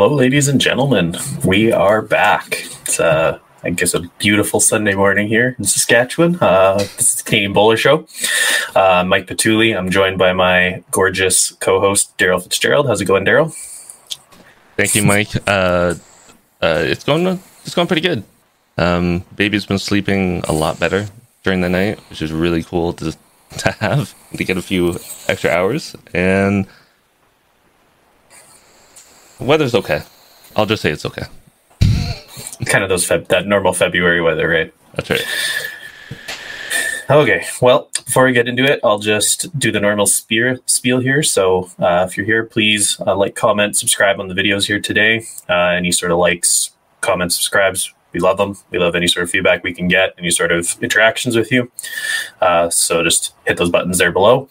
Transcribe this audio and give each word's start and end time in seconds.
Hello, 0.00 0.14
ladies 0.14 0.48
and 0.48 0.58
gentlemen. 0.58 1.14
We 1.44 1.72
are 1.72 2.00
back. 2.00 2.54
It's, 2.80 2.98
uh, 2.98 3.38
I 3.62 3.68
guess, 3.68 3.92
a 3.92 4.00
beautiful 4.18 4.58
Sunday 4.58 4.94
morning 4.94 5.28
here 5.28 5.54
in 5.58 5.64
Saskatchewan. 5.66 6.38
Uh, 6.40 6.78
this 6.78 7.12
is 7.12 7.14
the 7.16 7.22
Canadian 7.24 7.52
Bowler 7.52 7.76
Show. 7.76 8.06
Uh, 8.74 9.04
Mike 9.06 9.26
Petuli. 9.26 9.76
I'm 9.76 9.90
joined 9.90 10.16
by 10.16 10.32
my 10.32 10.82
gorgeous 10.90 11.52
co-host 11.52 12.16
Daryl 12.16 12.42
Fitzgerald. 12.42 12.86
How's 12.86 13.02
it 13.02 13.04
going, 13.04 13.26
Daryl? 13.26 13.54
Thank 14.78 14.94
you, 14.94 15.02
Mike. 15.02 15.36
Uh, 15.46 15.96
uh, 16.62 16.82
it's 16.86 17.04
going. 17.04 17.38
It's 17.66 17.74
going 17.74 17.86
pretty 17.86 18.00
good. 18.00 18.24
Um, 18.78 19.22
baby's 19.36 19.66
been 19.66 19.78
sleeping 19.78 20.42
a 20.48 20.52
lot 20.54 20.80
better 20.80 21.08
during 21.42 21.60
the 21.60 21.68
night, 21.68 21.98
which 22.08 22.22
is 22.22 22.32
really 22.32 22.62
cool 22.62 22.94
to 22.94 23.14
to 23.58 23.70
have 23.72 24.14
to 24.34 24.44
get 24.44 24.56
a 24.56 24.62
few 24.62 24.98
extra 25.28 25.50
hours 25.50 25.94
and 26.14 26.66
weather's 29.40 29.74
okay. 29.74 30.02
I'll 30.56 30.66
just 30.66 30.82
say 30.82 30.90
it's 30.90 31.06
okay. 31.06 31.24
kind 32.66 32.84
of 32.84 32.90
those 32.90 33.06
Feb- 33.06 33.28
that 33.28 33.46
normal 33.46 33.72
February 33.72 34.20
weather, 34.20 34.48
right? 34.48 34.72
That's 34.94 35.10
right. 35.10 35.24
Okay, 37.10 37.44
well, 37.60 37.90
before 38.04 38.24
we 38.24 38.32
get 38.32 38.46
into 38.46 38.62
it, 38.62 38.78
I'll 38.84 39.00
just 39.00 39.58
do 39.58 39.72
the 39.72 39.80
normal 39.80 40.06
spear, 40.06 40.60
spiel 40.66 41.00
here. 41.00 41.24
So, 41.24 41.68
uh, 41.80 42.06
if 42.08 42.16
you're 42.16 42.26
here, 42.26 42.44
please 42.44 43.00
uh, 43.04 43.16
like, 43.16 43.34
comment, 43.34 43.76
subscribe 43.76 44.20
on 44.20 44.28
the 44.28 44.34
videos 44.34 44.66
here 44.66 44.78
today. 44.78 45.24
Uh, 45.48 45.70
any 45.70 45.90
sort 45.90 46.12
of 46.12 46.18
likes, 46.18 46.70
comments, 47.00 47.34
subscribes, 47.34 47.92
we 48.12 48.20
love 48.20 48.36
them. 48.36 48.56
We 48.70 48.78
love 48.78 48.94
any 48.94 49.06
sort 49.06 49.24
of 49.24 49.30
feedback 49.30 49.62
we 49.62 49.74
can 49.74 49.88
get, 49.88 50.14
any 50.18 50.30
sort 50.30 50.52
of 50.52 50.76
interactions 50.82 51.36
with 51.36 51.50
you. 51.52 51.70
Uh, 52.40 52.70
so 52.70 53.02
just 53.02 53.34
hit 53.46 53.56
those 53.56 53.70
buttons 53.70 53.98
there 53.98 54.12
below. 54.12 54.48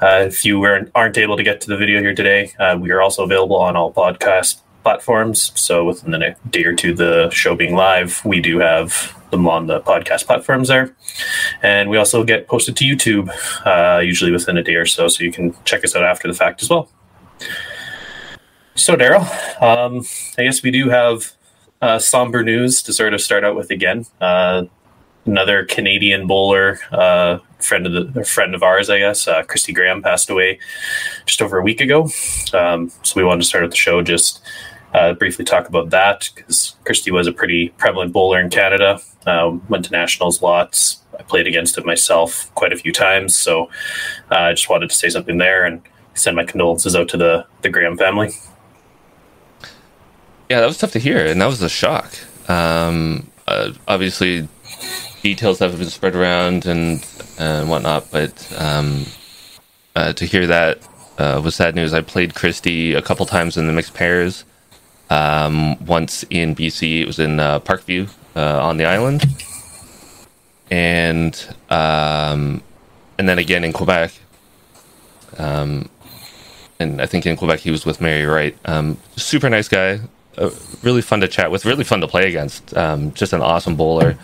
Uh, 0.00 0.24
if 0.26 0.44
you 0.44 0.58
weren't, 0.58 0.90
aren't 0.94 1.18
able 1.18 1.36
to 1.36 1.42
get 1.42 1.60
to 1.62 1.68
the 1.68 1.76
video 1.76 2.00
here 2.00 2.14
today, 2.14 2.52
uh, 2.58 2.76
we 2.80 2.90
are 2.90 3.00
also 3.00 3.24
available 3.24 3.56
on 3.56 3.76
all 3.76 3.92
podcast 3.92 4.60
platforms. 4.82 5.52
So 5.54 5.84
within 5.84 6.12
the 6.12 6.36
day 6.50 6.64
or 6.64 6.74
two, 6.74 6.94
the 6.94 7.30
show 7.30 7.56
being 7.56 7.74
live, 7.74 8.22
we 8.24 8.40
do 8.40 8.58
have 8.58 9.14
them 9.30 9.48
on 9.48 9.66
the 9.66 9.80
podcast 9.80 10.26
platforms 10.26 10.68
there. 10.68 10.94
And 11.62 11.90
we 11.90 11.96
also 11.96 12.22
get 12.22 12.46
posted 12.46 12.76
to 12.76 12.84
YouTube, 12.84 13.30
uh, 13.66 14.00
usually 14.00 14.30
within 14.30 14.56
a 14.56 14.62
day 14.62 14.74
or 14.74 14.86
so. 14.86 15.08
So 15.08 15.24
you 15.24 15.32
can 15.32 15.54
check 15.64 15.84
us 15.84 15.96
out 15.96 16.04
after 16.04 16.28
the 16.28 16.34
fact 16.34 16.62
as 16.62 16.70
well. 16.70 16.88
So, 18.76 18.96
Daryl, 18.96 19.22
um, 19.62 20.04
I 20.36 20.44
guess 20.44 20.62
we 20.62 20.70
do 20.70 20.88
have 20.88 21.32
uh, 21.84 21.98
somber 21.98 22.42
news 22.42 22.82
to 22.82 22.94
sort 22.94 23.12
of 23.12 23.20
start 23.20 23.44
out 23.44 23.54
with 23.54 23.70
again. 23.70 24.06
Uh, 24.18 24.64
another 25.26 25.66
Canadian 25.66 26.26
bowler, 26.26 26.78
uh, 26.90 27.38
friend 27.58 27.86
of 27.86 28.14
the 28.14 28.24
friend 28.24 28.54
of 28.54 28.62
ours, 28.62 28.88
I 28.88 29.00
guess, 29.00 29.28
uh, 29.28 29.42
Christy 29.42 29.74
Graham 29.74 30.02
passed 30.02 30.30
away 30.30 30.58
just 31.26 31.42
over 31.42 31.58
a 31.58 31.62
week 31.62 31.82
ago. 31.82 32.08
Um, 32.54 32.90
so 33.02 33.12
we 33.16 33.24
wanted 33.24 33.42
to 33.42 33.48
start 33.48 33.64
at 33.64 33.70
the 33.70 33.76
show 33.76 34.00
just 34.00 34.42
uh, 34.94 35.12
briefly 35.12 35.44
talk 35.44 35.68
about 35.68 35.90
that 35.90 36.30
because 36.34 36.74
Christy 36.86 37.10
was 37.10 37.26
a 37.26 37.32
pretty 37.32 37.68
prevalent 37.76 38.14
bowler 38.14 38.40
in 38.40 38.48
Canada. 38.48 38.98
Uh, 39.26 39.58
went 39.68 39.84
to 39.84 39.90
nationals 39.90 40.40
lots. 40.40 41.02
I 41.18 41.22
played 41.22 41.46
against 41.46 41.76
him 41.76 41.84
myself 41.84 42.50
quite 42.54 42.72
a 42.72 42.76
few 42.76 42.92
times. 42.92 43.36
So 43.36 43.68
I 44.30 44.52
just 44.52 44.70
wanted 44.70 44.88
to 44.88 44.96
say 44.96 45.10
something 45.10 45.36
there 45.36 45.66
and 45.66 45.82
send 46.14 46.34
my 46.34 46.44
condolences 46.44 46.96
out 46.96 47.08
to 47.10 47.18
the 47.18 47.44
the 47.60 47.68
Graham 47.68 47.98
family. 47.98 48.30
Yeah, 50.50 50.60
that 50.60 50.66
was 50.66 50.78
tough 50.78 50.92
to 50.92 50.98
hear, 50.98 51.24
and 51.24 51.40
that 51.40 51.46
was 51.46 51.62
a 51.62 51.68
shock. 51.68 52.12
Um, 52.48 53.30
uh, 53.46 53.72
obviously, 53.88 54.46
details 55.22 55.58
have 55.60 55.78
been 55.78 55.88
spread 55.88 56.14
around 56.14 56.66
and 56.66 57.04
and 57.38 57.68
whatnot, 57.68 58.10
but 58.10 58.54
um, 58.58 59.06
uh, 59.96 60.12
to 60.12 60.24
hear 60.26 60.46
that 60.46 60.78
uh, 61.18 61.40
was 61.42 61.54
sad 61.54 61.74
news. 61.74 61.94
I 61.94 62.02
played 62.02 62.34
Christy 62.34 62.94
a 62.94 63.02
couple 63.02 63.26
times 63.26 63.56
in 63.56 63.66
the 63.66 63.72
mixed 63.72 63.94
pairs. 63.94 64.44
Um, 65.10 65.82
once 65.84 66.24
in 66.30 66.54
BC, 66.54 67.00
it 67.02 67.06
was 67.06 67.18
in 67.18 67.40
uh, 67.40 67.60
Parkview 67.60 68.10
uh, 68.36 68.62
on 68.62 68.76
the 68.76 68.84
island, 68.84 69.24
and 70.70 71.34
um, 71.70 72.62
and 73.18 73.28
then 73.28 73.38
again 73.38 73.64
in 73.64 73.72
Quebec. 73.72 74.12
Um, 75.38 75.88
and 76.78 77.00
I 77.00 77.06
think 77.06 77.26
in 77.26 77.36
Quebec 77.36 77.60
he 77.60 77.70
was 77.70 77.86
with 77.86 78.00
Mary 78.00 78.24
Wright. 78.24 78.56
Um, 78.64 78.98
super 79.16 79.48
nice 79.48 79.68
guy, 79.68 80.00
really 80.82 81.02
fun 81.02 81.20
to 81.20 81.28
chat 81.28 81.50
with, 81.50 81.64
really 81.64 81.84
fun 81.84 82.00
to 82.00 82.08
play 82.08 82.28
against. 82.28 82.76
Um, 82.76 83.12
just 83.12 83.32
an 83.32 83.40
awesome 83.42 83.76
bowler. 83.76 84.16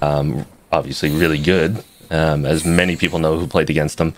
Um, 0.00 0.46
obviously, 0.70 1.10
really 1.10 1.38
good, 1.38 1.82
um, 2.10 2.44
as 2.44 2.64
many 2.64 2.96
people 2.96 3.18
know 3.18 3.38
who 3.38 3.46
played 3.46 3.70
against 3.70 4.00
him. 4.00 4.14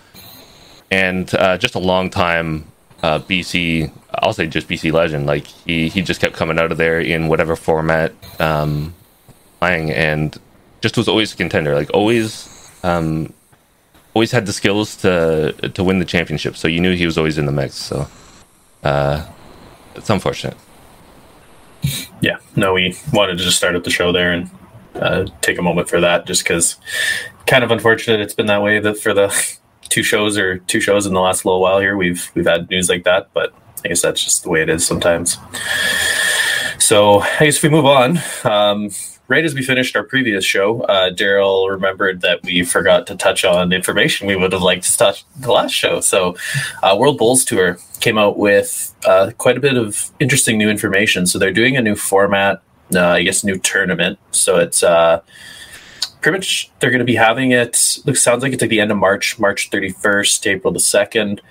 And 0.91 1.33
uh, 1.35 1.57
just 1.57 1.75
a 1.75 1.79
long 1.79 2.09
time 2.09 2.71
uh, 3.03 3.19
BC, 3.19 3.91
I'll 4.15 4.33
say 4.33 4.47
just 4.47 4.67
BC 4.67 4.91
legend. 4.91 5.25
Like 5.25 5.45
he, 5.47 5.89
he 5.89 6.01
just 6.01 6.21
kept 6.21 6.35
coming 6.35 6.57
out 6.59 6.71
of 6.71 6.77
there 6.77 6.99
in 6.99 7.27
whatever 7.27 7.55
format 7.55 8.13
um, 8.39 8.93
playing, 9.59 9.91
and 9.91 10.37
just 10.81 10.97
was 10.97 11.07
always 11.07 11.33
a 11.33 11.37
contender. 11.37 11.75
Like 11.75 11.93
always, 11.93 12.71
um, 12.83 13.33
always 14.13 14.31
had 14.31 14.45
the 14.45 14.53
skills 14.53 14.95
to 14.97 15.53
to 15.73 15.83
win 15.83 15.99
the 15.99 16.05
championship. 16.05 16.55
So 16.55 16.67
you 16.67 16.79
knew 16.79 16.95
he 16.95 17.05
was 17.05 17.17
always 17.17 17.37
in 17.37 17.45
the 17.45 17.51
mix. 17.51 17.75
So 17.75 18.07
uh, 18.83 19.25
it's 19.95 20.09
unfortunate 20.09 20.57
yeah, 22.21 22.37
no, 22.55 22.73
we 22.73 22.95
wanted 23.13 23.37
to 23.37 23.43
just 23.43 23.57
start 23.57 23.75
up 23.75 23.83
the 23.83 23.89
show 23.89 24.11
there 24.11 24.31
and 24.31 24.49
uh, 24.95 25.25
take 25.41 25.57
a 25.57 25.61
moment 25.61 25.89
for 25.89 25.99
that, 26.01 26.25
just 26.25 26.43
because 26.43 26.77
kind 27.47 27.63
of 27.63 27.71
unfortunate 27.71 28.19
it's 28.19 28.33
been 28.33 28.47
that 28.47 28.61
way 28.61 28.79
that 28.79 28.97
for 28.97 29.13
the 29.13 29.31
two 29.89 30.03
shows 30.03 30.37
or 30.37 30.57
two 30.59 30.79
shows 30.79 31.05
in 31.05 31.13
the 31.13 31.21
last 31.21 31.45
little 31.45 31.61
while 31.61 31.79
here 31.79 31.95
we've 31.95 32.31
we've 32.33 32.47
had 32.47 32.69
news 32.69 32.89
like 32.89 33.03
that, 33.03 33.29
but 33.33 33.53
I 33.83 33.89
guess 33.89 34.01
that's 34.01 34.23
just 34.23 34.43
the 34.43 34.49
way 34.49 34.61
it 34.61 34.69
is 34.69 34.85
sometimes. 34.85 35.37
So 36.79 37.21
I 37.21 37.45
guess 37.45 37.57
if 37.57 37.63
we 37.63 37.69
move 37.69 37.85
on, 37.85 38.19
um, 38.43 38.89
right 39.27 39.43
as 39.43 39.53
we 39.55 39.61
finished 39.63 39.95
our 39.95 40.03
previous 40.03 40.45
show, 40.45 40.81
uh, 40.81 41.09
Daryl 41.09 41.69
remembered 41.69 42.21
that 42.21 42.43
we 42.43 42.63
forgot 42.63 43.07
to 43.07 43.15
touch 43.15 43.43
on 43.43 43.73
information 43.73 44.27
we 44.27 44.35
would 44.35 44.53
have 44.53 44.61
liked 44.61 44.83
to 44.83 44.97
touch 44.97 45.25
the 45.39 45.51
last 45.51 45.71
show. 45.71 45.99
So, 45.99 46.35
uh, 46.83 46.95
World 46.97 47.17
Bowls 47.17 47.43
Tour 47.43 47.77
came 47.99 48.17
out 48.17 48.37
with 48.37 48.93
uh, 49.05 49.31
quite 49.37 49.57
a 49.57 49.59
bit 49.59 49.77
of 49.77 50.11
interesting 50.19 50.57
new 50.57 50.69
information. 50.69 51.25
So 51.25 51.39
they're 51.39 51.51
doing 51.51 51.77
a 51.77 51.81
new 51.81 51.95
format, 51.95 52.61
uh, 52.93 53.01
I 53.01 53.23
guess, 53.23 53.43
new 53.43 53.57
tournament. 53.57 54.19
So 54.31 54.57
it's 54.57 54.83
uh, 54.83 55.21
pretty 56.21 56.37
much 56.37 56.71
they're 56.79 56.91
going 56.91 56.99
to 56.99 57.05
be 57.05 57.15
having 57.15 57.51
it. 57.51 57.99
Looks 58.05 58.23
sounds 58.23 58.43
like 58.43 58.53
it's 58.53 58.61
like 58.61 58.69
the 58.69 58.81
end 58.81 58.91
of 58.91 58.97
March, 58.97 59.39
March 59.39 59.69
thirty 59.69 59.89
first, 59.89 60.45
April 60.45 60.73
the 60.73 60.79
second, 60.79 61.41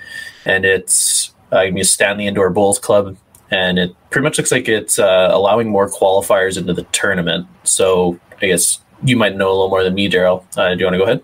and 0.44 0.64
it's 0.64 1.32
uh, 1.50 1.56
going 1.56 1.68
to 1.68 1.74
be 1.74 1.80
a 1.80 1.84
Stanley 1.84 2.26
Indoor 2.26 2.50
Bowls 2.50 2.78
Club 2.78 3.16
and 3.54 3.78
it 3.78 3.94
pretty 4.10 4.24
much 4.24 4.36
looks 4.36 4.50
like 4.50 4.68
it's 4.68 4.98
uh, 4.98 5.28
allowing 5.30 5.68
more 5.68 5.88
qualifiers 5.88 6.58
into 6.58 6.72
the 6.72 6.82
tournament. 6.84 7.46
So 7.62 8.18
I 8.42 8.46
guess 8.46 8.80
you 9.04 9.16
might 9.16 9.36
know 9.36 9.48
a 9.48 9.54
little 9.54 9.68
more 9.68 9.84
than 9.84 9.94
me, 9.94 10.10
Daryl. 10.10 10.44
Uh, 10.56 10.74
do 10.74 10.80
you 10.80 10.86
want 10.86 10.94
to 10.94 10.98
go 10.98 11.04
ahead? 11.04 11.22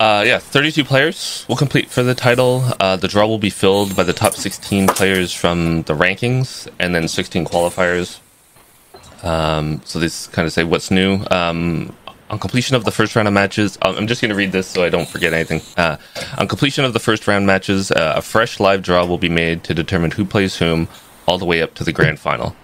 Uh, 0.00 0.24
yeah, 0.26 0.38
32 0.38 0.84
players 0.84 1.44
will 1.48 1.56
compete 1.56 1.90
for 1.90 2.02
the 2.02 2.14
title. 2.14 2.64
Uh, 2.80 2.96
the 2.96 3.08
draw 3.08 3.26
will 3.26 3.38
be 3.38 3.50
filled 3.50 3.94
by 3.96 4.02
the 4.02 4.12
top 4.12 4.34
16 4.34 4.88
players 4.88 5.32
from 5.32 5.82
the 5.82 5.94
rankings 5.94 6.68
and 6.80 6.94
then 6.94 7.06
16 7.06 7.44
qualifiers. 7.44 8.18
Um, 9.22 9.80
so 9.84 9.98
this 10.00 10.26
kind 10.26 10.46
of 10.46 10.52
say 10.52 10.64
what's 10.64 10.90
new. 10.90 11.24
Um, 11.30 11.94
on 12.30 12.38
completion 12.38 12.76
of 12.76 12.84
the 12.84 12.90
first 12.90 13.16
round 13.16 13.28
of 13.28 13.34
matches, 13.34 13.78
I'm 13.82 14.06
just 14.06 14.20
going 14.20 14.28
to 14.30 14.34
read 14.34 14.52
this 14.52 14.66
so 14.66 14.84
I 14.84 14.88
don't 14.88 15.08
forget 15.08 15.32
anything. 15.32 15.62
Uh, 15.76 15.96
on 16.36 16.46
completion 16.46 16.84
of 16.84 16.92
the 16.92 17.00
first 17.00 17.26
round 17.26 17.46
matches, 17.46 17.90
uh, 17.90 18.14
a 18.16 18.22
fresh 18.22 18.60
live 18.60 18.82
draw 18.82 19.04
will 19.06 19.18
be 19.18 19.28
made 19.28 19.64
to 19.64 19.74
determine 19.74 20.10
who 20.10 20.24
plays 20.24 20.56
whom 20.56 20.88
all 21.28 21.38
the 21.38 21.44
way 21.44 21.60
up 21.60 21.74
to 21.74 21.84
the 21.84 21.92
grand 21.92 22.18
final. 22.18 22.56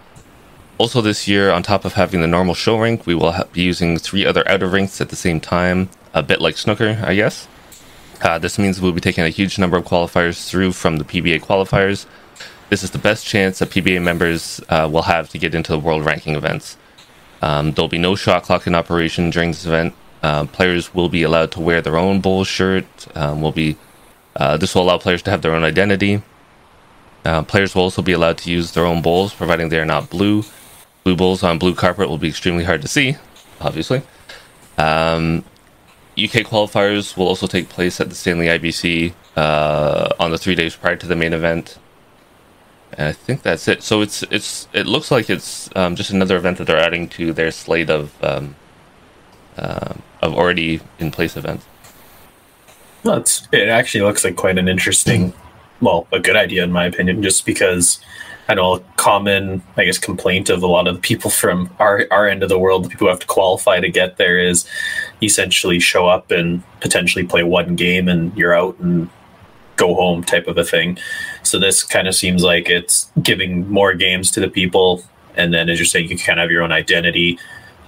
Also, 0.79 1.01
this 1.01 1.29
year, 1.29 1.51
on 1.51 1.63
top 1.63 1.85
of 1.85 1.93
having 1.93 2.21
the 2.21 2.27
normal 2.27 2.55
show 2.55 2.81
rink, 2.81 3.07
we 3.07 3.15
will 3.15 3.33
ha- 3.33 3.45
be 3.53 3.61
using 3.63 3.99
three 3.99 4.25
other 4.27 4.43
outer 4.49 4.67
rinks 4.67 5.01
at 5.01 5.11
the 5.11 5.17
same 5.17 5.39
time, 5.39 5.89
a 6.15 6.23
bit 6.23 6.41
like 6.41 6.57
snooker, 6.57 7.01
I 7.05 7.15
guess. 7.15 7.47
Uh, 8.23 8.39
this 8.39 8.59
means 8.59 8.81
we'll 8.81 8.93
be 8.93 9.01
taking 9.01 9.23
a 9.23 9.29
huge 9.29 9.59
number 9.59 9.77
of 9.77 9.85
qualifiers 9.85 10.49
through 10.49 10.73
from 10.73 10.97
the 10.97 11.05
PBA 11.05 11.43
qualifiers. 11.43 12.07
This 12.71 12.83
is 12.83 12.91
the 12.91 12.99
best 12.99 13.27
chance 13.27 13.59
that 13.59 13.71
PBA 13.71 14.03
members 14.03 14.61
uh, 14.69 14.89
will 14.91 15.03
have 15.03 15.29
to 15.29 15.39
get 15.39 15.55
into 15.55 15.71
the 15.73 15.79
world 15.79 16.05
ranking 16.05 16.35
events. 16.35 16.77
Um, 17.43 17.73
there'll 17.73 17.89
be 17.89 17.99
no 17.99 18.17
shot 18.17 18.45
clock 18.45 18.67
in 18.67 18.75
operation 18.75 19.31
during 19.31 19.51
this 19.51 19.67
event. 19.67 19.95
Uh, 20.23 20.47
players 20.47 20.95
will 20.95 21.11
be 21.11 21.23
allowed 21.23 21.53
to 21.53 21.61
wear 21.61 21.83
their 21.83 21.99
own 21.99 22.21
bowl 22.23 22.45
shirt. 22.45 22.87
Um, 23.15 23.43
will 23.43 23.53
be 23.53 23.77
uh, 24.37 24.57
this 24.57 24.75
will 24.75 24.83
allow 24.83 24.99
players 24.99 25.23
to 25.23 25.31
have 25.31 25.43
their 25.43 25.55
own 25.55 25.63
identity. 25.63 26.23
Uh, 27.25 27.43
players 27.43 27.75
will 27.75 27.83
also 27.83 28.03
be 28.03 28.13
allowed 28.13 28.39
to 28.39 28.51
use 28.51 28.73
their 28.73 28.85
own 28.85 29.01
bowls, 29.01 29.33
providing 29.33 29.71
they 29.71 29.79
are 29.79 29.85
not 29.85 30.11
blue. 30.11 30.45
Blue 31.05 31.17
bowls 31.17 31.43
on 31.43 31.59
blue 31.59 31.75
carpet 31.75 32.09
will 32.09 32.19
be 32.19 32.29
extremely 32.29 32.65
hard 32.65 32.83
to 32.83 32.89
see, 32.89 33.17
obviously. 33.61 34.03
Um, 34.77 35.45
UK 36.17 36.47
qualifiers 36.47 37.17
will 37.17 37.27
also 37.27 37.47
take 37.47 37.69
place 37.69 38.01
at 38.01 38.09
the 38.09 38.15
Stanley 38.15 38.47
IBC 38.47 39.15
uh, 39.37 40.11
on 40.21 40.31
the 40.31 40.39
three 40.39 40.55
days 40.55 40.77
prior 40.77 40.97
to 40.97 41.07
the 41.07 41.17
main 41.17 41.33
event. 41.33 41.79
And 42.93 43.09
I 43.09 43.13
think 43.13 43.43
that's 43.43 43.67
it. 43.67 43.83
So 43.83 44.03
it's 44.03 44.23
it's 44.25 44.69
it 44.73 44.87
looks 44.87 45.11
like 45.11 45.29
it's 45.29 45.69
um, 45.75 45.97
just 45.97 46.11
another 46.11 46.37
event 46.37 46.59
that 46.59 46.67
they're 46.67 46.79
adding 46.79 47.09
to 47.11 47.33
their 47.33 47.51
slate 47.51 47.91
of 47.91 48.13
um, 48.23 48.55
uh, 49.57 49.95
of 50.23 50.35
already 50.35 50.81
in 51.01 51.11
place 51.11 51.37
events. 51.37 51.67
Well, 53.03 53.25
it 53.53 53.69
actually 53.69 54.03
looks 54.03 54.25
like 54.25 54.37
quite 54.37 54.59
an 54.59 54.69
interesting 54.69 55.35
well, 55.85 56.07
a 56.13 56.19
good 56.19 56.37
idea 56.37 56.65
in 56.65 56.73
my 56.73 56.87
opinion, 56.87 57.23
just 57.23 57.47
because 57.47 58.01
I 58.49 58.55
know 58.55 58.75
a 58.75 58.81
common, 58.97 59.63
I 59.77 59.85
guess, 59.85 59.99
complaint 59.99 60.51
of 60.51 60.63
a 60.63 60.67
lot 60.67 60.87
of 60.87 60.95
the 60.95 61.01
people 61.01 61.31
from 61.31 61.75
our, 61.79 62.07
our 62.11 62.29
end 62.29 62.43
of 62.43 62.49
the 62.49 62.59
world, 62.59 62.85
the 62.85 62.89
people 62.89 63.07
who 63.07 63.11
have 63.11 63.21
to 63.21 63.27
qualify 63.27 63.81
to 63.81 63.89
get 63.89 64.17
there, 64.17 64.39
is 64.39 64.67
essentially 65.23 65.81
show 65.81 66.07
up 66.07 66.31
and 66.31 66.63
potentially 66.81 67.25
play 67.25 67.43
one 67.43 67.75
game 67.77 68.09
and 68.09 68.37
you're 68.37 68.55
out 68.55 68.79
and 68.81 69.09
go 69.77 69.95
home 69.95 70.23
type 70.23 70.47
of 70.47 70.59
a 70.59 70.65
thing. 70.65 70.99
So 71.43 71.59
this 71.59 71.83
kind 71.83 72.07
of 72.07 72.15
seems 72.15 72.43
like 72.43 72.69
it's 72.69 73.11
giving 73.23 73.69
more 73.71 73.95
games 73.95 74.31
to 74.33 74.41
the 74.41 74.49
people, 74.49 75.03
and 75.37 75.53
then 75.53 75.69
as 75.69 75.79
you're 75.79 75.87
saying, 75.87 76.09
you 76.09 76.17
can 76.17 76.19
kind 76.19 76.39
of 76.39 76.45
have 76.45 76.51
your 76.51 76.63
own 76.63 76.73
identity 76.73 77.39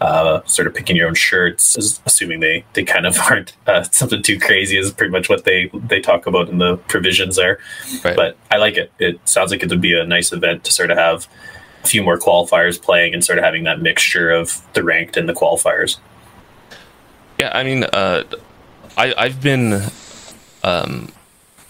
uh, 0.00 0.44
sort 0.44 0.68
of 0.68 0.74
picking 0.74 0.96
your 0.96 1.08
own 1.08 1.14
shirts, 1.14 2.00
assuming 2.04 2.40
they, 2.40 2.64
they 2.74 2.84
kind 2.84 3.06
of 3.06 3.18
aren't 3.30 3.54
uh, 3.66 3.82
something 3.84 4.22
too 4.22 4.38
crazy 4.38 4.76
is 4.76 4.92
pretty 4.92 5.10
much 5.10 5.28
what 5.28 5.44
they, 5.44 5.70
they 5.74 6.00
talk 6.00 6.26
about 6.26 6.48
in 6.48 6.58
the 6.58 6.76
provisions 6.88 7.36
there. 7.36 7.58
Right. 8.04 8.16
But 8.16 8.36
I 8.50 8.56
like 8.56 8.76
it. 8.76 8.92
It 8.98 9.20
sounds 9.28 9.50
like 9.50 9.62
it 9.62 9.70
would 9.70 9.80
be 9.80 9.98
a 9.98 10.04
nice 10.04 10.32
event 10.32 10.64
to 10.64 10.72
sort 10.72 10.90
of 10.90 10.98
have 10.98 11.28
a 11.84 11.86
few 11.86 12.02
more 12.02 12.18
qualifiers 12.18 12.80
playing 12.80 13.14
and 13.14 13.24
sort 13.24 13.38
of 13.38 13.44
having 13.44 13.64
that 13.64 13.80
mixture 13.80 14.30
of 14.30 14.62
the 14.74 14.82
ranked 14.82 15.16
and 15.16 15.28
the 15.28 15.34
qualifiers. 15.34 15.98
Yeah, 17.38 17.50
I 17.54 17.64
mean, 17.64 17.84
uh, 17.84 18.24
I, 18.96 19.14
I've 19.16 19.42
been 19.42 19.82
um, 20.62 21.12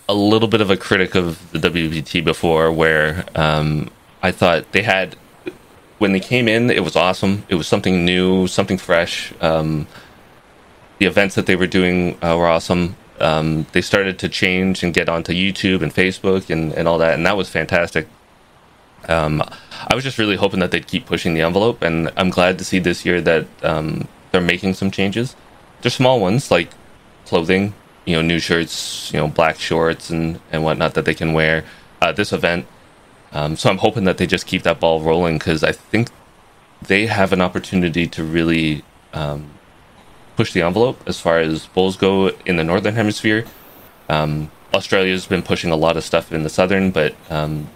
a 0.09 0.15
little 0.15 0.49
bit 0.49 0.61
of 0.61 0.71
a 0.71 0.77
critic 0.77 1.15
of 1.15 1.51
the 1.53 1.59
WBT 1.59 2.25
before, 2.25 2.71
where 2.73 3.25
um, 3.35 3.91
I 4.23 4.31
thought 4.33 4.73
they 4.73 4.83
had 4.83 5.17
when 5.99 6.13
they 6.13 6.21
came 6.21 6.49
in, 6.49 6.71
it 6.71 6.85
was 6.85 6.97
awesome. 6.97 7.45
It 7.49 7.55
was 7.55 7.67
something 7.67 8.05
new, 8.05 8.47
something 8.47 8.79
fresh. 8.79 9.33
Um, 9.41 9.87
the 10.99 11.07
events 11.07 11.35
that 11.35 11.47
they 11.47 11.57
were 11.57 11.67
doing 11.67 12.19
uh, 12.23 12.37
were 12.37 12.47
awesome. 12.47 12.97
Um, 13.19 13.67
they 13.73 13.81
started 13.81 14.19
to 14.19 14.29
change 14.29 14.83
and 14.83 14.93
get 14.93 15.09
onto 15.09 15.33
YouTube 15.33 15.83
and 15.83 15.95
Facebook 15.95 16.51
and, 16.51 16.73
and 16.75 16.87
all 16.87 16.99
that, 16.99 17.15
and 17.15 17.25
that 17.27 17.37
was 17.37 17.49
fantastic. 17.49 18.09
Um, 19.09 19.43
I 19.89 19.95
was 19.95 20.05
just 20.05 20.19
really 20.19 20.37
hoping 20.37 20.61
that 20.61 20.71
they'd 20.71 20.87
keep 20.87 21.07
pushing 21.07 21.35
the 21.35 21.43
envelope, 21.43 21.83
and 21.83 22.11
I'm 22.17 22.31
glad 22.31 22.59
to 22.59 22.65
see 22.65 22.79
this 22.79 23.07
year 23.07 23.21
that 23.23 23.47
um, 23.63 24.09
they're 24.33 24.41
making 24.41 24.75
some 24.75 24.91
changes. 24.91 25.35
They're 25.81 25.91
small 25.91 26.21
ones, 26.21 26.51
like 26.51 26.71
clothing, 27.25 27.73
you 28.05 28.17
know, 28.17 28.23
new 28.23 28.39
shirts, 28.39 29.13
you 29.13 29.21
know, 29.21 29.29
black 29.29 29.59
shorts 29.59 30.11
and, 30.11 30.41
and 30.53 30.63
whatnot 30.63 30.95
that 30.95 31.05
they 31.05 31.15
can 31.15 31.33
wear. 31.33 31.65
Uh, 32.03 32.13
this 32.13 32.33
event 32.33 32.67
um, 33.37 33.55
so 33.55 33.69
I'm 33.69 33.77
hoping 33.77 34.05
that 34.05 34.17
they 34.17 34.27
just 34.27 34.47
keep 34.47 34.63
that 34.63 34.81
ball 34.81 35.03
rolling 35.03 35.37
because 35.37 35.63
I 35.63 35.73
think 35.73 36.09
they 36.81 37.05
have 37.05 37.35
an 37.35 37.43
opportunity 37.43 38.07
to 38.07 38.25
really 38.25 38.83
um, 39.13 39.51
push 40.37 40.55
the 40.55 40.63
envelope 40.63 40.99
as 41.07 41.21
far 41.21 41.39
as 41.39 41.67
bowls 41.67 41.99
go 41.99 42.29
in 42.47 42.57
the 42.57 42.65
northern 42.65 42.95
hemisphere. 42.95 43.45
Um, 44.09 44.51
Australia's 44.73 45.27
been 45.27 45.43
pushing 45.43 45.71
a 45.71 45.77
lot 45.77 45.99
of 45.99 46.05
stuff 46.05 46.33
in 46.33 46.45
the 46.45 46.49
southern, 46.49 46.91
but 46.91 47.15
um, 47.29 47.69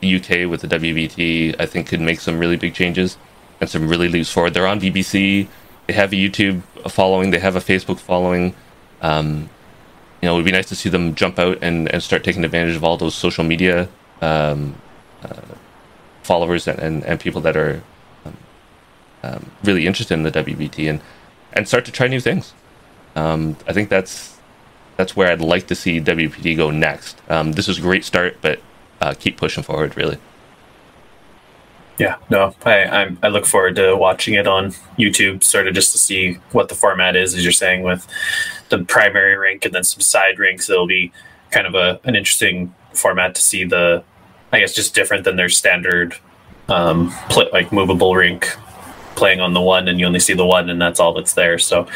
the 0.00 0.16
UK 0.16 0.50
with 0.50 0.60
the 0.60 0.68
WBT 0.68 1.56
I 1.58 1.64
think, 1.64 1.86
could 1.86 2.02
make 2.02 2.20
some 2.20 2.38
really 2.38 2.58
big 2.58 2.74
changes 2.74 3.16
and 3.58 3.70
some 3.70 3.88
really 3.88 4.10
leaps 4.10 4.30
forward. 4.30 4.52
They're 4.52 4.66
on 4.66 4.80
BBC. 4.80 5.48
They 5.86 5.94
have 5.94 6.12
a 6.12 6.16
YouTube 6.16 6.60
following. 6.90 7.30
They 7.30 7.38
have 7.38 7.56
a 7.56 7.60
Facebook 7.60 8.00
following. 8.00 8.54
Um, 9.00 9.48
you 10.20 10.28
know, 10.28 10.34
it 10.34 10.36
would 10.36 10.44
be 10.44 10.52
nice 10.52 10.68
to 10.68 10.76
see 10.76 10.90
them 10.90 11.14
jump 11.14 11.38
out 11.38 11.56
and, 11.62 11.88
and 11.88 12.02
start 12.02 12.22
taking 12.22 12.44
advantage 12.44 12.76
of 12.76 12.84
all 12.84 12.98
those 12.98 13.14
social 13.14 13.44
media 13.44 13.88
um, 14.20 14.76
followers 16.22 16.66
and, 16.66 16.78
and, 16.78 17.04
and, 17.04 17.20
people 17.20 17.40
that 17.40 17.56
are 17.56 17.82
um, 18.24 18.36
um 19.22 19.50
really 19.62 19.86
interested 19.86 20.14
in 20.14 20.24
the 20.24 20.32
WBT 20.32 20.90
and 20.90 21.00
and 21.52 21.66
start 21.68 21.84
to 21.84 21.92
try 21.92 22.08
new 22.08 22.20
things. 22.20 22.52
Um, 23.14 23.56
I 23.66 23.72
think 23.72 23.88
that's 23.88 24.36
that's 24.96 25.16
where 25.16 25.30
I'd 25.30 25.40
like 25.40 25.66
to 25.68 25.74
see 25.74 26.00
WBT 26.00 26.56
go 26.56 26.70
next. 26.70 27.20
Um, 27.28 27.52
this 27.52 27.68
is 27.68 27.78
a 27.78 27.80
great 27.80 28.04
start, 28.04 28.38
but 28.40 28.60
uh, 29.00 29.14
keep 29.18 29.36
pushing 29.36 29.62
forward, 29.62 29.96
really. 29.96 30.18
Yeah, 31.98 32.16
no, 32.28 32.54
I 32.64 32.84
I'm, 32.84 33.18
i 33.22 33.28
look 33.28 33.46
forward 33.46 33.76
to 33.76 33.96
watching 33.96 34.34
it 34.34 34.46
on 34.46 34.72
YouTube, 34.98 35.42
sort 35.42 35.66
of 35.66 35.74
just 35.74 35.92
to 35.92 35.98
see 35.98 36.34
what 36.52 36.68
the 36.68 36.74
format 36.74 37.16
is, 37.16 37.34
as 37.34 37.42
you're 37.42 37.52
saying, 37.52 37.82
with 37.82 38.06
the 38.68 38.84
primary 38.84 39.36
rink 39.36 39.64
and 39.64 39.74
then 39.74 39.84
some 39.84 40.00
side 40.00 40.38
rinks. 40.38 40.68
It'll 40.68 40.86
be 40.86 41.12
kind 41.50 41.66
of 41.66 41.74
a 41.74 42.00
an 42.04 42.14
interesting 42.14 42.74
format 42.92 43.34
to 43.36 43.40
see 43.40 43.64
the 43.64 44.04
I 44.52 44.60
guess 44.60 44.74
just 44.74 44.94
different 44.94 45.24
than 45.24 45.36
their 45.36 45.48
standard 45.48 46.14
um, 46.68 47.10
play, 47.28 47.48
like 47.52 47.72
movable 47.72 48.14
rink 48.14 48.56
playing 49.16 49.40
on 49.40 49.54
the 49.54 49.60
one 49.60 49.88
and 49.88 49.98
you 49.98 50.06
only 50.06 50.20
see 50.20 50.34
the 50.34 50.46
one 50.46 50.68
and 50.70 50.80
that's 50.80 51.00
all 51.00 51.14
that's 51.14 51.34
there. 51.34 51.58
So 51.58 51.86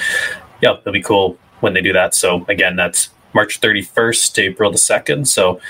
yeah, 0.60 0.76
it'll 0.78 0.92
be 0.92 1.02
cool 1.02 1.38
when 1.60 1.74
they 1.74 1.82
do 1.82 1.92
that. 1.92 2.14
So 2.14 2.44
again, 2.48 2.76
that's 2.76 3.10
March 3.34 3.60
31st 3.60 4.32
to 4.34 4.42
April 4.42 4.70
the 4.70 4.78
2nd. 4.78 5.26
So 5.26 5.60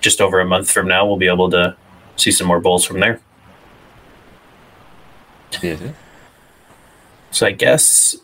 just 0.00 0.20
over 0.20 0.40
a 0.40 0.44
month 0.44 0.70
from 0.70 0.88
now, 0.88 1.06
we'll 1.06 1.16
be 1.16 1.28
able 1.28 1.50
to 1.50 1.76
see 2.16 2.30
some 2.30 2.46
more 2.46 2.60
bowls 2.60 2.84
from 2.84 3.00
there. 3.00 3.20
Yeah. 5.62 5.92
So 7.30 7.46
I 7.46 7.52
guess 7.52 8.16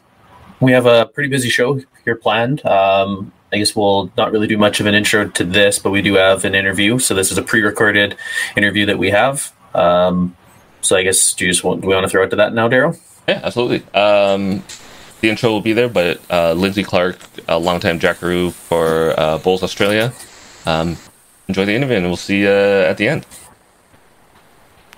we 0.60 0.72
have 0.72 0.86
a 0.86 1.06
pretty 1.06 1.28
busy 1.28 1.48
show 1.48 1.80
here 2.04 2.16
planned. 2.16 2.64
Um, 2.64 3.32
I 3.56 3.58
guess 3.58 3.74
we'll 3.74 4.12
not 4.18 4.32
really 4.32 4.46
do 4.46 4.58
much 4.58 4.80
of 4.80 4.86
an 4.86 4.94
intro 4.94 5.28
to 5.30 5.42
this, 5.42 5.78
but 5.78 5.90
we 5.90 6.02
do 6.02 6.16
have 6.16 6.44
an 6.44 6.54
interview. 6.54 6.98
So 6.98 7.14
this 7.14 7.32
is 7.32 7.38
a 7.38 7.42
pre-recorded 7.42 8.14
interview 8.54 8.84
that 8.84 8.98
we 8.98 9.08
have. 9.10 9.50
Um, 9.74 10.36
so 10.82 10.94
I 10.94 11.02
guess 11.02 11.32
do 11.32 11.46
you 11.46 11.50
just 11.50 11.64
want, 11.64 11.80
do 11.80 11.88
we 11.88 11.94
want 11.94 12.04
to 12.04 12.10
throw 12.10 12.22
it 12.22 12.28
to 12.30 12.36
that 12.36 12.52
now, 12.52 12.68
Daryl? 12.68 13.00
Yeah, 13.26 13.40
absolutely. 13.42 13.78
Um, 13.94 14.62
the 15.22 15.30
intro 15.30 15.48
will 15.48 15.62
be 15.62 15.72
there, 15.72 15.88
but 15.88 16.20
uh, 16.30 16.52
Lynsey 16.52 16.84
Clarke, 16.84 17.18
a 17.48 17.58
longtime 17.58 17.98
Jackaroo 17.98 18.50
for 18.50 19.18
uh, 19.18 19.38
Bowls 19.38 19.62
Australia. 19.62 20.12
Um, 20.66 20.98
enjoy 21.48 21.64
the 21.64 21.72
interview, 21.72 21.96
and 21.96 22.06
we'll 22.06 22.18
see 22.18 22.40
you 22.40 22.50
at 22.50 22.98
the 22.98 23.08
end. 23.08 23.24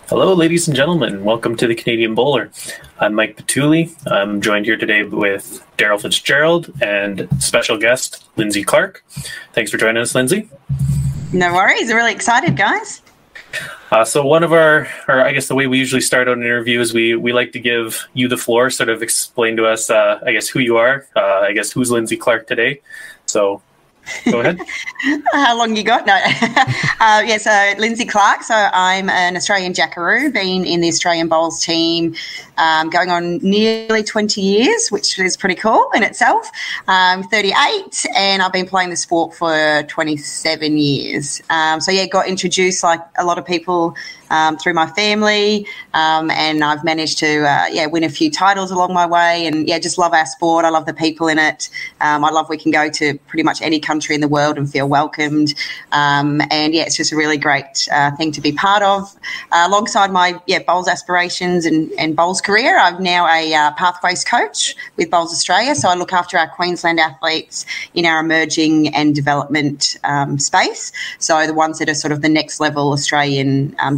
Hello, 0.09 0.33
ladies 0.33 0.67
and 0.67 0.75
gentlemen. 0.75 1.23
Welcome 1.23 1.55
to 1.59 1.67
the 1.67 1.75
Canadian 1.75 2.15
Bowler. 2.15 2.51
I'm 2.99 3.13
Mike 3.13 3.37
Petuli. 3.37 3.95
I'm 4.11 4.41
joined 4.41 4.65
here 4.65 4.79
today 4.79 5.03
with 5.03 5.63
Daryl 5.77 6.01
Fitzgerald 6.01 6.73
and 6.81 7.29
special 7.43 7.77
guest 7.77 8.25
Lynsey 8.37 8.65
Clarke. 8.65 9.05
Thanks 9.53 9.71
for 9.71 9.77
joining 9.77 10.01
us, 10.01 10.15
Lynsey. 10.15 10.49
No 11.35 11.53
worries. 11.53 11.93
Really 11.93 12.13
excited, 12.13 12.57
guys. 12.57 13.03
Uh, 13.93 14.03
so 14.03 14.25
one 14.25 14.43
of 14.43 14.51
our, 14.55 14.89
or 15.09 15.21
I 15.21 15.33
guess 15.33 15.47
the 15.47 15.55
way 15.55 15.67
we 15.67 15.79
usually 15.79 16.01
start 16.01 16.27
out 16.27 16.39
an 16.39 16.43
interview 16.43 16.81
is 16.81 16.95
we 16.95 17.15
we 17.15 17.35
like 17.35 17.53
to 17.53 17.61
give 17.61 18.09
you 18.15 18.29
the 18.29 18.39
floor, 18.39 18.71
sort 18.71 18.89
of 18.89 19.03
explain 19.03 19.59
to 19.59 19.67
us, 19.67 19.91
uh, 19.91 20.21
I 20.25 20.33
guess, 20.33 20.49
who 20.49 20.61
you 20.61 20.79
are. 20.79 21.07
Uh, 21.17 21.41
I 21.41 21.53
guess 21.53 21.71
who's 21.71 21.91
Lynsey 21.91 22.17
Clarke 22.17 22.47
today. 22.47 22.81
So 23.27 23.61
Go 24.31 24.41
ahead. 24.41 24.61
How 25.33 25.57
long 25.57 25.77
you 25.77 25.83
got? 25.83 26.07
No. 26.07 26.15
uh, 27.01 27.23
yeah, 27.25 27.39
so 27.39 27.81
Lynsey 27.81 28.05
Clarke. 28.05 28.43
So 28.43 28.55
I'm 28.55 29.09
an 29.09 29.37
Australian 29.37 29.75
Jackaroo, 29.75 30.31
been 30.31 30.65
in 30.65 30.81
the 30.81 30.89
Australian 30.89 31.29
Bowls 31.29 31.65
team 31.65 32.15
um, 32.57 32.91
going 32.91 33.11
on 33.11 33.39
nearly 33.39 34.03
20 34.03 34.41
years, 34.41 34.89
which 34.91 35.19
is 35.19 35.37
pretty 35.37 35.55
cool 35.55 35.91
in 35.95 36.03
itself. 36.03 36.51
I'm 36.87 37.23
38 37.23 38.07
and 38.15 38.43
I've 38.43 38.53
been 38.53 38.67
playing 38.67 38.91
the 38.91 38.97
sport 38.97 39.35
for 39.35 39.83
27 39.85 40.77
years. 40.77 41.41
Um, 41.49 41.81
so, 41.81 41.91
yeah, 41.93 42.07
got 42.07 42.29
introduced 42.29 42.83
like 42.83 43.01
a 43.17 43.25
lot 43.25 43.39
of 43.39 43.47
people 43.47 43.95
um, 44.31 44.57
through 44.57 44.75
my 44.75 44.87
family, 44.87 45.67
um, 45.95 46.31
and 46.31 46.63
I've 46.65 46.85
managed 46.85 47.19
to 47.19 47.45
uh, 47.45 47.67
yeah 47.71 47.87
win 47.87 48.05
a 48.05 48.09
few 48.09 48.31
titles 48.31 48.71
along 48.71 48.95
my 48.95 49.07
way. 49.07 49.47
And 49.47 49.69
yeah, 49.69 49.79
just 49.79 49.99
love 49.99 50.13
our 50.13 50.27
sport. 50.27 50.65
I 50.65 50.71
love 50.71 50.87
the 50.87 50.95
people 50.95 51.29
in 51.29 51.39
it. 51.39 51.71
Um, 52.01 52.25
I 52.25 52.31
love 52.31 52.49
we 52.49 52.59
can 52.59 52.71
go 52.71 52.89
to 52.91 53.19
pretty 53.27 53.43
much 53.43 53.61
any 53.63 53.81
country 53.81 54.15
in 54.15 54.21
the 54.21 54.29
world 54.29 54.59
and 54.59 54.71
feel 54.71 54.89
welcomed. 54.89 55.55
Um, 55.93 56.41
and 56.51 56.75
yeah, 56.75 56.83
it's 56.83 56.97
just 56.97 57.13
a 57.13 57.17
really 57.17 57.39
great 57.39 57.89
uh, 57.93 58.11
thing 58.17 58.33
to 58.33 58.41
be 58.41 58.53
part 58.53 58.83
of. 58.83 59.15
Uh, 59.53 59.65
alongside 59.67 60.11
my 60.11 60.41
yeah 60.47 60.61
bowls 60.61 60.89
aspirations 60.89 61.67
and, 61.67 61.91
and 61.99 62.17
bowls 62.17 62.41
career, 62.41 62.79
I'm 62.79 63.03
now 63.03 63.27
a 63.27 63.55
uh, 63.55 63.73
pathways 63.73 64.25
coach 64.25 64.75
with 64.97 65.11
Bowls 65.11 65.33
Australia. 65.33 65.75
So 65.75 65.89
I 65.89 65.95
look 65.95 66.13
after 66.13 66.39
our 66.39 66.49
Queensland 66.49 67.01
athletes 67.01 67.67
in 67.95 68.07
our 68.07 68.21
emerging 68.21 68.95
and 68.95 69.15
development 69.15 69.97
um, 70.05 70.39
space. 70.39 70.93
So 71.19 71.47
the 71.47 71.55
ones 71.55 71.79
that 71.79 71.89
are 71.89 71.95
sort 71.95 72.13
of 72.13 72.23
the 72.23 72.29
next 72.29 72.61
level 72.61 72.93
Australian 72.93 73.75
um, 73.79 73.97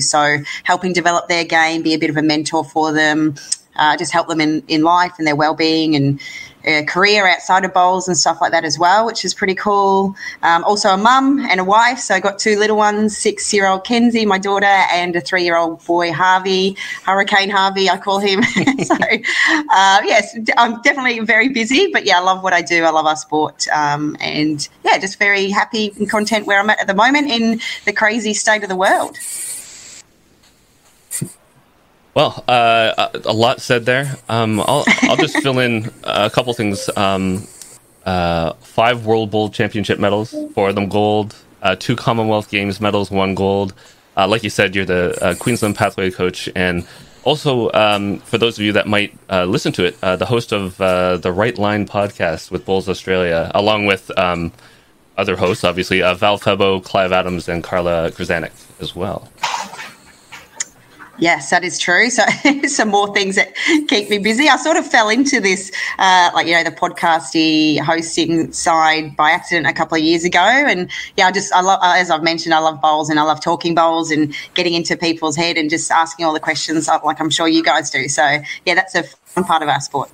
So 0.00 0.38
helping 0.64 0.92
develop 0.92 1.28
their 1.28 1.44
game, 1.44 1.82
be 1.82 1.94
a 1.94 1.98
bit 1.98 2.10
of 2.10 2.16
a 2.16 2.22
mentor 2.22 2.64
for 2.64 2.92
them, 2.92 3.34
uh, 3.76 3.96
just 3.96 4.12
help 4.12 4.28
them 4.28 4.40
in, 4.40 4.62
in 4.68 4.82
life 4.82 5.12
and 5.18 5.26
their 5.26 5.36
well-being 5.36 5.94
and 5.94 6.20
uh, 6.66 6.82
career 6.82 7.26
outside 7.26 7.64
of 7.64 7.72
bowls 7.72 8.08
and 8.08 8.16
stuff 8.16 8.40
like 8.40 8.50
that 8.50 8.64
as 8.64 8.78
well, 8.78 9.06
which 9.06 9.24
is 9.24 9.32
pretty 9.32 9.54
cool. 9.54 10.14
Um, 10.42 10.64
also 10.64 10.90
a 10.90 10.96
mum 10.96 11.46
and 11.48 11.60
a 11.60 11.64
wife, 11.64 11.98
so 11.98 12.14
I 12.14 12.20
got 12.20 12.38
two 12.38 12.58
little 12.58 12.76
ones: 12.76 13.16
six-year-old 13.16 13.84
Kenzie, 13.84 14.26
my 14.26 14.38
daughter, 14.38 14.66
and 14.66 15.14
a 15.16 15.20
three-year-old 15.20 15.84
boy 15.86 16.12
Harvey, 16.12 16.76
Hurricane 17.04 17.50
Harvey, 17.50 17.88
I 17.88 17.96
call 17.96 18.18
him. 18.18 18.42
so 18.82 18.94
uh, 18.94 20.00
yes, 20.04 20.36
I'm 20.56 20.82
definitely 20.82 21.20
very 21.20 21.48
busy, 21.48 21.90
but 21.92 22.04
yeah, 22.04 22.18
I 22.18 22.22
love 22.22 22.42
what 22.42 22.52
I 22.52 22.62
do. 22.62 22.84
I 22.84 22.90
love 22.90 23.06
our 23.06 23.16
sport, 23.16 23.68
um, 23.68 24.16
and 24.20 24.68
yeah, 24.84 24.98
just 24.98 25.18
very 25.18 25.50
happy 25.50 25.92
and 25.96 26.10
content 26.10 26.46
where 26.46 26.60
I'm 26.60 26.70
at 26.70 26.80
at 26.80 26.86
the 26.86 26.94
moment 26.94 27.30
in 27.30 27.60
the 27.84 27.92
crazy 27.92 28.34
state 28.34 28.62
of 28.62 28.68
the 28.68 28.76
world. 28.76 29.16
Well, 32.18 32.42
uh, 32.48 33.10
a 33.26 33.32
lot 33.32 33.60
said 33.60 33.86
there. 33.86 34.16
Um, 34.28 34.58
I'll, 34.58 34.82
I'll 35.02 35.16
just 35.16 35.36
fill 35.44 35.60
in 35.60 35.92
a 36.02 36.28
couple 36.28 36.52
things. 36.52 36.90
Um, 36.96 37.46
uh, 38.04 38.54
five 38.54 39.06
World 39.06 39.30
Bowl 39.30 39.50
Championship 39.50 40.00
medals, 40.00 40.34
four 40.52 40.70
of 40.70 40.74
them 40.74 40.88
gold. 40.88 41.36
Uh, 41.62 41.76
two 41.76 41.94
Commonwealth 41.94 42.50
Games 42.50 42.80
medals, 42.80 43.12
one 43.12 43.36
gold. 43.36 43.72
Uh, 44.16 44.26
like 44.26 44.42
you 44.42 44.50
said, 44.50 44.74
you're 44.74 44.84
the 44.84 45.16
uh, 45.24 45.36
Queensland 45.36 45.76
Pathway 45.76 46.10
coach, 46.10 46.48
and 46.56 46.84
also 47.22 47.70
um, 47.70 48.18
for 48.18 48.36
those 48.36 48.58
of 48.58 48.64
you 48.64 48.72
that 48.72 48.88
might 48.88 49.16
uh, 49.30 49.44
listen 49.44 49.70
to 49.74 49.84
it, 49.84 49.96
uh, 50.02 50.16
the 50.16 50.26
host 50.26 50.52
of 50.52 50.80
uh, 50.80 51.18
the 51.18 51.30
Right 51.30 51.56
Line 51.56 51.86
podcast 51.86 52.50
with 52.50 52.64
Bowls 52.66 52.88
Australia, 52.88 53.48
along 53.54 53.86
with 53.86 54.10
um, 54.18 54.50
other 55.16 55.36
hosts, 55.36 55.62
obviously 55.62 56.00
Val 56.00 56.40
Febo, 56.40 56.82
Clive 56.82 57.12
Adams, 57.12 57.48
and 57.48 57.62
Carla 57.62 58.10
Krizanic 58.10 58.50
as 58.80 58.96
well. 58.96 59.30
Yes, 61.18 61.50
that 61.50 61.64
is 61.64 61.78
true. 61.78 62.10
So, 62.10 62.22
some 62.68 62.90
more 62.90 63.12
things 63.14 63.36
that 63.36 63.54
keep 63.88 64.08
me 64.10 64.18
busy. 64.18 64.48
I 64.48 64.56
sort 64.56 64.76
of 64.76 64.86
fell 64.86 65.08
into 65.08 65.40
this, 65.40 65.72
uh, 65.98 66.30
like 66.34 66.46
you 66.46 66.54
know, 66.54 66.64
the 66.64 66.70
podcasty 66.70 67.80
hosting 67.80 68.52
side 68.52 69.16
by 69.16 69.32
accident 69.32 69.66
a 69.66 69.72
couple 69.72 69.96
of 69.98 70.02
years 70.02 70.24
ago, 70.24 70.40
and 70.40 70.90
yeah, 71.16 71.26
I 71.28 71.32
just 71.32 71.52
I 71.52 71.60
love, 71.60 71.80
uh, 71.82 71.94
as 71.96 72.10
I've 72.10 72.22
mentioned, 72.22 72.54
I 72.54 72.60
love 72.60 72.80
bowls 72.80 73.10
and 73.10 73.18
I 73.20 73.24
love 73.24 73.40
talking 73.42 73.74
bowls 73.74 74.10
and 74.12 74.34
getting 74.54 74.74
into 74.74 74.96
people's 74.96 75.36
head 75.36 75.56
and 75.58 75.70
just 75.70 75.90
asking 75.90 76.24
all 76.26 76.34
the 76.34 76.40
questions, 76.40 76.88
uh, 76.88 76.98
like 77.04 77.20
I'm 77.20 77.30
sure 77.30 77.48
you 77.48 77.62
guys 77.64 77.90
do. 77.90 78.08
So, 78.08 78.22
yeah, 78.66 78.74
that's 78.74 78.94
a 78.94 79.02
fun 79.24 79.44
part 79.44 79.62
of 79.62 79.68
our 79.68 79.80
sport. 79.80 80.10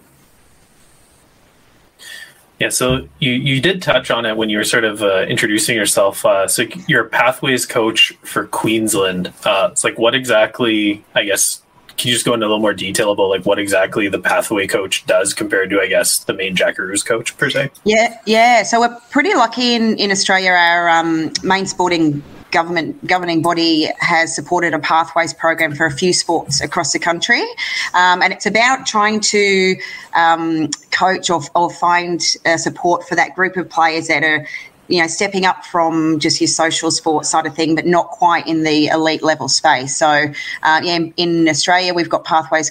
Yeah, 2.61 2.69
so 2.69 3.09
you, 3.19 3.33
you 3.33 3.61
did 3.61 3.83
touch 3.83 4.11
on 4.11 4.25
it 4.25 4.37
when 4.37 4.49
you 4.49 4.59
were 4.59 4.65
sort 4.65 4.85
of 4.85 5.03
uh, 5.03 5.23
introducing 5.23 5.77
yourself. 5.77 6.25
Uh, 6.25 6.47
so 6.47 6.65
you're 6.87 7.07
a 7.07 7.09
pathways 7.09 7.67
coach 7.67 8.13
for 8.23 8.47
Queensland. 8.47 9.33
Uh, 9.45 9.71
it's 9.73 9.83
like 9.83 9.99
what 9.99 10.15
exactly? 10.15 11.05
I 11.15 11.25
guess 11.25 11.63
can 11.97 12.09
you 12.09 12.15
just 12.15 12.25
go 12.25 12.35
into 12.35 12.47
a 12.47 12.49
little 12.49 12.61
more 12.61 12.75
detail 12.75 13.13
about 13.13 13.29
like 13.29 13.47
what 13.47 13.59
exactly 13.59 14.09
the 14.09 14.19
pathway 14.19 14.67
coach 14.67 15.07
does 15.07 15.33
compared 15.33 15.71
to 15.71 15.81
I 15.81 15.87
guess 15.87 16.21
the 16.21 16.35
main 16.35 16.57
Jackaroos 16.57 17.05
coach 17.05 17.37
per 17.37 17.51
se? 17.51 17.71
Yeah, 17.85 18.19
yeah. 18.27 18.63
So 18.63 18.81
we're 18.81 18.99
pretty 19.11 19.35
lucky 19.35 19.75
in 19.75 19.97
in 19.97 20.11
Australia. 20.11 20.51
Our 20.51 20.89
um, 20.89 21.33
main 21.43 21.67
sporting 21.67 22.23
government 22.55 23.07
governing 23.07 23.43
body 23.43 23.91
has 23.99 24.35
supported 24.35 24.73
a 24.73 24.79
pathways 24.79 25.35
program 25.35 25.75
for 25.75 25.85
a 25.85 25.91
few 25.91 26.13
sports 26.15 26.63
across 26.63 26.93
the 26.95 26.99
country, 26.99 27.43
um, 27.93 28.23
and 28.23 28.33
it's 28.33 28.47
about 28.47 28.87
trying 28.87 29.21
to 29.21 29.77
um, 30.15 30.71
coach 30.91 31.29
or, 31.29 31.43
or 31.55 31.69
find 31.71 32.23
uh, 32.47 32.57
support 32.57 33.07
for 33.07 33.15
that 33.17 33.35
group 33.35 33.57
of 33.57 33.69
players 33.69 34.09
that 34.09 34.23
are 34.23 34.47
you 34.89 35.01
know, 35.01 35.07
stepping 35.07 35.47
up 35.47 35.65
from 35.65 36.19
just 36.19 36.41
your 36.41 36.49
social 36.49 36.91
sports 36.91 37.31
side 37.31 37.47
of 37.47 37.55
thing, 37.55 37.75
but 37.75 37.87
not 37.87 38.09
quite 38.09 38.47
in 38.47 38.65
the 38.65 38.89
elite 38.89 39.23
level 39.23 39.49
space. 39.49 39.97
So, 39.97 40.27
uh, 40.63 40.81
yeah, 40.85 40.99
in 41.17 41.49
Australia, 41.49 41.95
we've 41.95 42.11
got 42.11 42.25
Pathways 42.25 42.71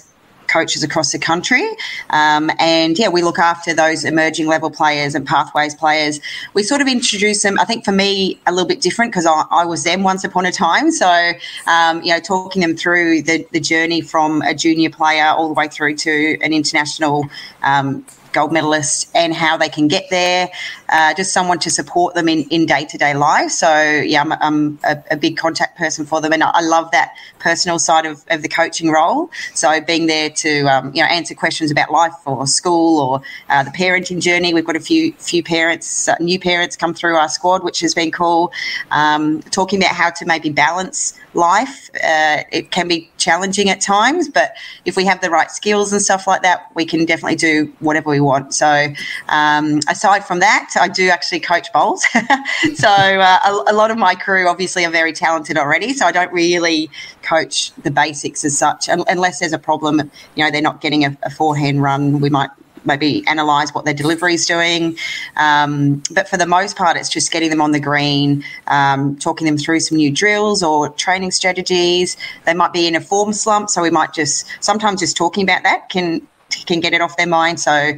coaches 0.54 0.84
across 0.84 1.10
the 1.10 1.18
country. 1.18 1.66
Um, 2.10 2.50
and 2.60 2.96
yeah, 2.96 3.08
we 3.08 3.22
look 3.22 3.40
after 3.40 3.74
those 3.74 4.04
emerging 4.04 4.46
level 4.46 4.70
players 4.70 5.14
and 5.16 5.26
pathways 5.26 5.74
players. 5.74 6.20
We 6.54 6.62
sort 6.62 6.80
of 6.80 6.86
introduce 6.86 7.42
them, 7.42 7.58
I 7.58 7.64
think 7.64 7.84
for 7.84 7.92
me, 7.92 8.38
a 8.46 8.52
little 8.52 8.68
bit 8.68 8.80
different 8.80 9.10
because 9.10 9.26
I, 9.26 9.44
I, 9.50 9.64
was 9.64 9.82
them 9.82 10.04
once 10.04 10.22
upon 10.22 10.46
a 10.46 10.52
time. 10.52 10.92
So, 10.92 11.32
um, 11.66 12.02
you 12.02 12.12
know, 12.12 12.20
talking 12.20 12.62
them 12.62 12.76
through 12.76 13.22
the, 13.22 13.46
the 13.50 13.60
journey 13.60 14.00
from 14.00 14.42
a 14.42 14.54
junior 14.54 14.90
player 14.90 15.26
all 15.26 15.48
the 15.48 15.54
way 15.54 15.68
through 15.68 15.96
to 15.96 16.38
an 16.40 16.52
international 16.52 17.28
um, 17.62 18.04
gold 18.34 18.50
medalists 18.50 19.08
and 19.14 19.32
how 19.32 19.56
they 19.56 19.68
can 19.68 19.88
get 19.88 20.10
there, 20.10 20.50
uh, 20.90 21.14
just 21.14 21.32
someone 21.32 21.58
to 21.60 21.70
support 21.70 22.14
them 22.14 22.28
in, 22.28 22.42
in 22.50 22.66
day-to-day 22.66 23.14
life. 23.14 23.50
So 23.50 24.02
yeah, 24.04 24.20
I'm, 24.20 24.32
I'm 24.32 24.78
a, 24.84 25.02
a, 25.12 25.16
big 25.16 25.36
contact 25.38 25.78
person 25.78 26.04
for 26.04 26.20
them 26.20 26.32
and 26.32 26.42
I, 26.42 26.50
I 26.50 26.60
love 26.60 26.90
that 26.90 27.14
personal 27.38 27.78
side 27.78 28.04
of, 28.04 28.24
of, 28.28 28.42
the 28.42 28.48
coaching 28.48 28.90
role. 28.90 29.30
So 29.54 29.80
being 29.80 30.06
there 30.06 30.28
to, 30.28 30.62
um, 30.64 30.94
you 30.94 31.02
know, 31.02 31.08
answer 31.08 31.34
questions 31.34 31.70
about 31.70 31.90
life 31.90 32.12
or 32.26 32.46
school 32.46 33.00
or 33.00 33.22
uh, 33.48 33.62
the 33.62 33.70
parenting 33.70 34.20
journey. 34.20 34.52
We've 34.52 34.64
got 34.64 34.76
a 34.76 34.80
few, 34.80 35.12
few 35.14 35.42
parents, 35.42 36.08
uh, 36.08 36.16
new 36.20 36.38
parents 36.38 36.76
come 36.76 36.92
through 36.92 37.16
our 37.16 37.28
squad, 37.28 37.64
which 37.64 37.80
has 37.80 37.94
been 37.94 38.10
cool. 38.10 38.52
Um, 38.90 39.40
talking 39.42 39.80
about 39.80 39.94
how 39.94 40.10
to 40.10 40.26
maybe 40.26 40.50
balance 40.50 41.18
life. 41.34 41.90
Uh, 41.94 42.42
it 42.52 42.70
can 42.70 42.88
be 42.88 43.10
challenging 43.18 43.68
at 43.68 43.80
times, 43.80 44.28
but 44.28 44.54
if 44.84 44.96
we 44.96 45.04
have 45.04 45.20
the 45.20 45.30
right 45.30 45.50
skills 45.50 45.92
and 45.92 46.00
stuff 46.00 46.26
like 46.26 46.42
that, 46.42 46.70
we 46.74 46.84
can 46.84 47.04
definitely 47.04 47.36
do 47.36 47.72
whatever 47.80 48.10
we 48.10 48.20
want. 48.24 48.54
So, 48.54 48.88
um, 49.28 49.80
aside 49.88 50.24
from 50.24 50.40
that, 50.40 50.70
I 50.78 50.88
do 50.88 51.08
actually 51.08 51.40
coach 51.40 51.72
bowls. 51.72 52.04
so, 52.74 52.88
uh, 52.88 53.38
a, 53.46 53.64
a, 53.68 53.74
lot 53.74 53.90
of 53.90 53.98
my 53.98 54.14
crew 54.14 54.48
obviously 54.48 54.84
are 54.84 54.90
very 54.90 55.12
talented 55.12 55.56
already. 55.56 55.92
So, 55.92 56.06
I 56.06 56.12
don't 56.12 56.32
really 56.32 56.90
coach 57.22 57.72
the 57.82 57.90
basics 57.90 58.44
as 58.44 58.56
such, 58.56 58.88
unless 58.88 59.40
there's 59.40 59.52
a 59.52 59.58
problem. 59.58 60.10
You 60.34 60.44
know, 60.44 60.50
they're 60.50 60.62
not 60.62 60.80
getting 60.80 61.04
a, 61.04 61.16
a 61.22 61.30
forehand 61.30 61.82
run. 61.82 62.20
We 62.20 62.30
might 62.30 62.50
maybe 62.84 63.26
analyze 63.26 63.74
what 63.74 63.84
their 63.84 63.94
delivery 63.94 64.34
is 64.34 64.46
doing. 64.46 64.96
Um, 65.36 66.02
but 66.10 66.28
for 66.28 66.36
the 66.36 66.46
most 66.46 66.76
part, 66.76 66.96
it's 66.96 67.08
just 67.08 67.32
getting 67.32 67.50
them 67.50 67.60
on 67.60 67.72
the 67.72 67.80
green, 67.80 68.44
um, 68.66 69.16
talking 69.16 69.46
them 69.46 69.56
through 69.56 69.80
some 69.80 69.98
new 69.98 70.10
drills 70.10 70.62
or 70.62 70.90
training 70.90 71.30
strategies. 71.30 72.16
They 72.44 72.54
might 72.54 72.72
be 72.72 72.86
in 72.86 72.94
a 72.94 73.00
form 73.00 73.32
slump, 73.32 73.70
so 73.70 73.82
we 73.82 73.90
might 73.90 74.12
just 74.12 74.46
sometimes 74.60 75.00
just 75.00 75.16
talking 75.16 75.42
about 75.42 75.62
that 75.62 75.88
can 75.88 76.26
can 76.66 76.80
get 76.80 76.92
it 76.92 77.00
off 77.00 77.16
their 77.16 77.26
mind. 77.26 77.60
So, 77.60 77.92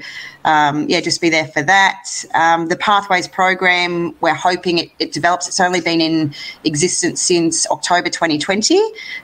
um, 0.45 0.89
yeah, 0.89 1.01
just 1.01 1.21
be 1.21 1.29
there 1.29 1.47
for 1.49 1.63
that. 1.63 2.25
Um, 2.35 2.69
the 2.69 2.77
Pathways 2.77 3.29
program, 3.29 4.15
we're 4.21 4.35
hoping 4.35 4.79
it, 4.79 4.91
it, 4.99 5.13
develops. 5.13 5.49
It's 5.49 5.61
only 5.61 5.81
been 5.81 6.01
in 6.01 6.35
existence 6.65 7.21
since 7.21 7.69
October 7.71 8.09
2020. 8.09 8.81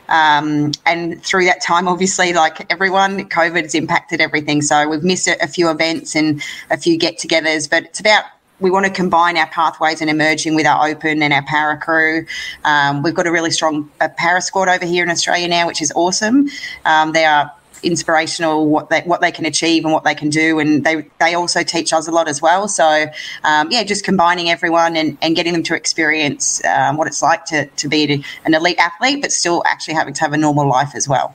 Um, 0.08 0.72
and 0.84 1.22
through 1.22 1.44
that 1.46 1.62
time, 1.62 1.88
obviously, 1.88 2.32
like 2.32 2.70
everyone, 2.72 3.28
COVID's 3.28 3.74
impacted 3.74 4.20
everything. 4.20 4.62
So 4.62 4.88
we've 4.88 5.04
missed 5.04 5.28
a, 5.28 5.42
a 5.42 5.46
few 5.46 5.70
events 5.70 6.16
and 6.16 6.42
a 6.70 6.76
few 6.76 6.98
get 6.98 7.18
togethers, 7.18 7.70
but 7.70 7.84
it's 7.84 8.00
about 8.00 8.24
we 8.62 8.70
want 8.70 8.86
to 8.86 8.92
combine 8.92 9.36
our 9.36 9.48
pathways 9.48 10.00
and 10.00 10.08
emerging 10.08 10.54
with 10.54 10.66
our 10.66 10.88
open 10.88 11.22
and 11.22 11.32
our 11.32 11.42
para 11.42 11.76
crew. 11.76 12.24
Um, 12.64 13.02
we've 13.02 13.14
got 13.14 13.26
a 13.26 13.32
really 13.32 13.50
strong 13.50 13.90
uh, 14.00 14.08
para 14.16 14.40
squad 14.40 14.68
over 14.68 14.86
here 14.86 15.02
in 15.02 15.10
Australia 15.10 15.48
now, 15.48 15.66
which 15.66 15.82
is 15.82 15.92
awesome. 15.94 16.48
Um, 16.84 17.12
they 17.12 17.24
are 17.24 17.52
inspirational 17.82 18.66
what 18.66 18.90
they 18.90 19.00
what 19.02 19.20
they 19.20 19.32
can 19.32 19.44
achieve 19.44 19.84
and 19.84 19.92
what 19.92 20.04
they 20.04 20.14
can 20.14 20.30
do 20.30 20.58
and 20.58 20.84
they 20.84 21.06
they 21.18 21.34
also 21.34 21.62
teach 21.62 21.92
us 21.92 22.06
a 22.08 22.10
lot 22.10 22.28
as 22.28 22.40
well 22.40 22.68
so 22.68 23.06
um, 23.44 23.70
yeah 23.70 23.82
just 23.82 24.04
combining 24.04 24.50
everyone 24.50 24.96
and, 24.96 25.18
and 25.20 25.34
getting 25.36 25.52
them 25.52 25.62
to 25.62 25.74
experience 25.74 26.64
um, 26.64 26.96
what 26.96 27.06
it's 27.06 27.22
like 27.22 27.44
to, 27.44 27.66
to 27.66 27.88
be 27.88 28.24
an 28.44 28.54
elite 28.54 28.78
athlete 28.78 29.20
but 29.20 29.32
still 29.32 29.62
actually 29.66 29.94
having 29.94 30.14
to 30.14 30.20
have 30.20 30.32
a 30.32 30.36
normal 30.36 30.68
life 30.68 30.94
as 30.94 31.08
well 31.08 31.34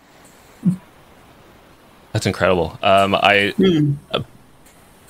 that's 2.13 2.25
incredible 2.25 2.77
um, 2.81 3.15
I 3.15 3.53
mm. 3.57 3.95
uh, 4.11 4.21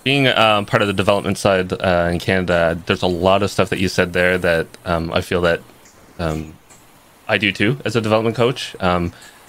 being 0.07 0.27
um, 0.27 0.65
part 0.65 0.81
of 0.81 0.87
the 0.87 0.93
development 0.93 1.37
side 1.37 1.73
uh, 1.73 2.09
in 2.09 2.17
Canada, 2.17 2.81
there's 2.85 3.01
a 3.01 3.07
lot 3.07 3.43
of 3.43 3.51
stuff 3.51 3.69
that 3.71 3.79
you 3.79 3.89
said 3.89 4.13
there 4.13 4.37
that 4.37 4.65
um, 4.85 5.11
I 5.11 5.19
feel 5.19 5.41
that 5.41 5.61
um, 6.17 6.53
I 7.27 7.37
do 7.37 7.51
too 7.51 7.77
as 7.83 7.97
a 7.97 7.99
development 7.99 8.37
coach. 8.37 8.73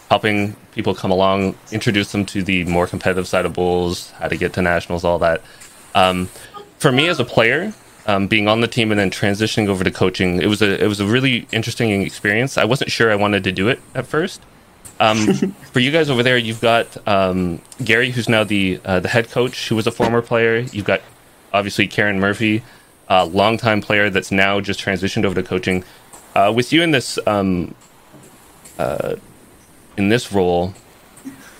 Helping 0.08 0.54
people 0.72 0.94
come 0.94 1.10
along, 1.10 1.54
introduce 1.70 2.12
them 2.12 2.24
to 2.26 2.42
the 2.42 2.64
more 2.64 2.86
competitive 2.86 3.28
side 3.28 3.44
of 3.44 3.52
bowls, 3.52 4.10
how 4.12 4.28
to 4.28 4.36
get 4.36 4.54
to 4.54 4.62
nationals, 4.62 5.04
all 5.04 5.18
that. 5.18 5.42
Um, 5.94 6.28
for 6.78 6.90
me 6.90 7.08
as 7.08 7.20
a 7.20 7.24
player, 7.24 7.74
um, 8.06 8.26
being 8.26 8.48
on 8.48 8.62
the 8.62 8.68
team 8.68 8.90
and 8.90 8.98
then 8.98 9.10
transitioning 9.10 9.68
over 9.68 9.84
to 9.84 9.90
coaching, 9.90 10.40
it 10.40 10.46
was 10.46 10.62
a 10.62 10.82
it 10.82 10.86
was 10.86 10.98
a 10.98 11.06
really 11.06 11.46
interesting 11.52 12.02
experience. 12.02 12.56
I 12.56 12.64
wasn't 12.64 12.90
sure 12.90 13.12
I 13.12 13.16
wanted 13.16 13.44
to 13.44 13.52
do 13.52 13.68
it 13.68 13.80
at 13.94 14.06
first. 14.06 14.40
Um, 14.98 15.34
for 15.72 15.80
you 15.80 15.90
guys 15.90 16.08
over 16.08 16.22
there, 16.22 16.38
you've 16.38 16.60
got 16.60 16.96
um, 17.06 17.60
Gary, 17.84 18.10
who's 18.10 18.28
now 18.28 18.44
the 18.44 18.80
uh, 18.84 19.00
the 19.00 19.08
head 19.08 19.30
coach, 19.30 19.68
who 19.68 19.76
was 19.76 19.86
a 19.86 19.92
former 19.92 20.22
player. 20.22 20.60
You've 20.60 20.86
got 20.86 21.02
obviously 21.52 21.86
Karen 21.86 22.18
Murphy, 22.18 22.62
a 23.08 23.26
longtime 23.26 23.82
player 23.82 24.08
that's 24.10 24.30
now 24.30 24.60
just 24.60 24.80
transitioned 24.80 25.24
over 25.24 25.34
to 25.34 25.46
coaching. 25.46 25.84
Uh, 26.34 26.52
with 26.54 26.72
you 26.72 26.82
in 26.82 26.92
this 26.92 27.18
um, 27.26 27.74
uh, 28.78 29.16
in 29.98 30.08
this 30.08 30.32
role, 30.32 30.72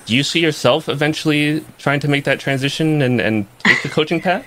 do 0.07 0.17
you 0.17 0.23
see 0.23 0.41
yourself 0.41 0.89
eventually 0.89 1.65
trying 1.77 2.01
to 2.01 2.09
make 2.09 2.25
that 2.25 2.41
transition 2.41 3.03
and, 3.03 3.21
and 3.21 3.47
take 3.65 3.83
the 3.83 3.89
coaching 3.89 4.21
path? 4.21 4.47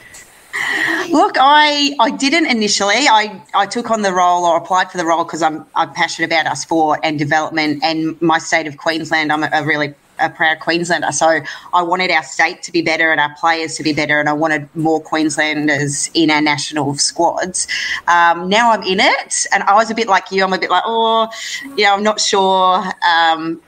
Look, 1.09 1.35
I, 1.39 1.93
I 1.99 2.11
didn't 2.11 2.47
initially. 2.47 3.07
I, 3.07 3.41
I 3.53 3.65
took 3.65 3.91
on 3.91 4.01
the 4.01 4.13
role 4.13 4.45
or 4.45 4.57
applied 4.57 4.91
for 4.91 4.97
the 4.97 5.05
role 5.05 5.23
because 5.23 5.41
I'm, 5.41 5.65
I'm 5.75 5.93
passionate 5.93 6.27
about 6.27 6.47
our 6.47 6.55
sport 6.55 7.01
and 7.03 7.19
development 7.19 7.83
and 7.83 8.19
my 8.21 8.37
state 8.37 8.65
of 8.65 8.77
Queensland. 8.77 9.31
I'm 9.31 9.43
a, 9.43 9.49
a 9.53 9.65
really 9.65 9.93
a 10.21 10.29
proud 10.29 10.59
Queenslander. 10.59 11.11
So 11.11 11.41
I 11.73 11.81
wanted 11.81 12.11
our 12.11 12.23
state 12.23 12.61
to 12.63 12.71
be 12.71 12.81
better 12.81 13.11
and 13.11 13.19
our 13.19 13.33
players 13.35 13.75
to 13.75 13.83
be 13.83 13.93
better, 13.93 14.19
and 14.19 14.29
I 14.29 14.33
wanted 14.33 14.69
more 14.75 15.01
Queenslanders 15.01 16.09
in 16.13 16.29
our 16.29 16.41
national 16.41 16.95
squads. 16.95 17.67
Um, 18.07 18.47
now 18.47 18.71
I'm 18.71 18.83
in 18.83 18.99
it, 18.99 19.47
and 19.51 19.63
I 19.63 19.73
was 19.73 19.89
a 19.91 19.95
bit 19.95 20.07
like 20.07 20.31
you. 20.31 20.43
I'm 20.43 20.53
a 20.53 20.59
bit 20.59 20.69
like, 20.69 20.83
oh, 20.85 21.29
you 21.75 21.85
know, 21.85 21.93
I'm 21.93 22.03
not 22.03 22.21
sure. 22.21 22.83
Um, 23.07 23.61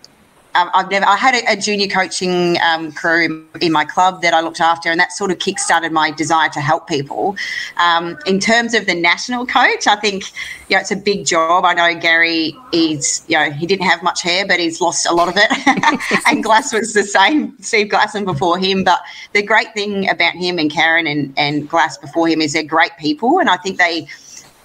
um, 0.56 0.70
I've 0.74 0.90
never. 0.90 1.06
I 1.06 1.16
had 1.16 1.36
a, 1.36 1.54
a 1.54 1.56
junior 1.56 1.88
coaching 1.88 2.58
um, 2.62 2.92
crew 2.92 3.46
in 3.60 3.72
my 3.72 3.86
club 3.86 4.22
that 4.22 4.34
I 4.34 4.42
looked 4.42 4.62
after, 4.62 4.90
and 4.90 5.00
that 5.00 5.12
sort 5.12 5.32
of 5.32 5.40
kick-started 5.40 5.92
my 5.92 6.12
desire 6.12 6.50
to 6.50 6.62
help 6.62 6.88
people. 6.88 7.36
Um, 7.78 8.18
in 8.26 8.40
terms 8.40 8.74
of 8.74 8.86
the 8.86 8.94
national 8.94 9.46
coach, 9.46 9.88
I 9.88 9.96
think 9.96 10.24
you 10.70 10.76
know 10.76 10.82
it's 10.82 10.92
a 10.92 10.96
big 10.96 11.26
job. 11.26 11.66
I 11.66 11.74
know 11.74 12.00
Gary. 12.00 12.56
He's 12.72 13.24
you 13.28 13.38
know 13.38 13.50
he 13.52 13.66
didn't 13.66 13.88
have 13.88 14.04
much 14.04 14.22
hair, 14.22 14.46
but 14.48 14.60
he's 14.60 14.80
lost 14.80 15.08
a 15.08 15.14
lot 15.14 15.28
of 15.28 15.36
it. 15.38 16.22
and 16.28 16.44
Glass 16.44 16.74
was 16.74 16.94
the 16.94 17.04
same. 17.04 17.58
Steve 17.60 17.88
Glasson 17.88 18.26
before 18.26 18.58
him, 18.58 18.84
but 18.84 19.00
the 19.34 19.42
great 19.42 19.74
thing 19.74 20.10
about 20.10 20.34
him 20.34 20.60
and 20.60 20.72
Karen 20.72 21.08
and 21.08 21.34
and 21.36 21.68
Glass 21.68 21.98
before 21.98 22.28
him 22.28 22.42
is 22.42 22.54
they're 22.54 22.64
great 22.64 22.96
people, 23.00 23.40
and 23.40 23.50
I 23.50 23.58
think 23.58 23.78
they 23.78 24.08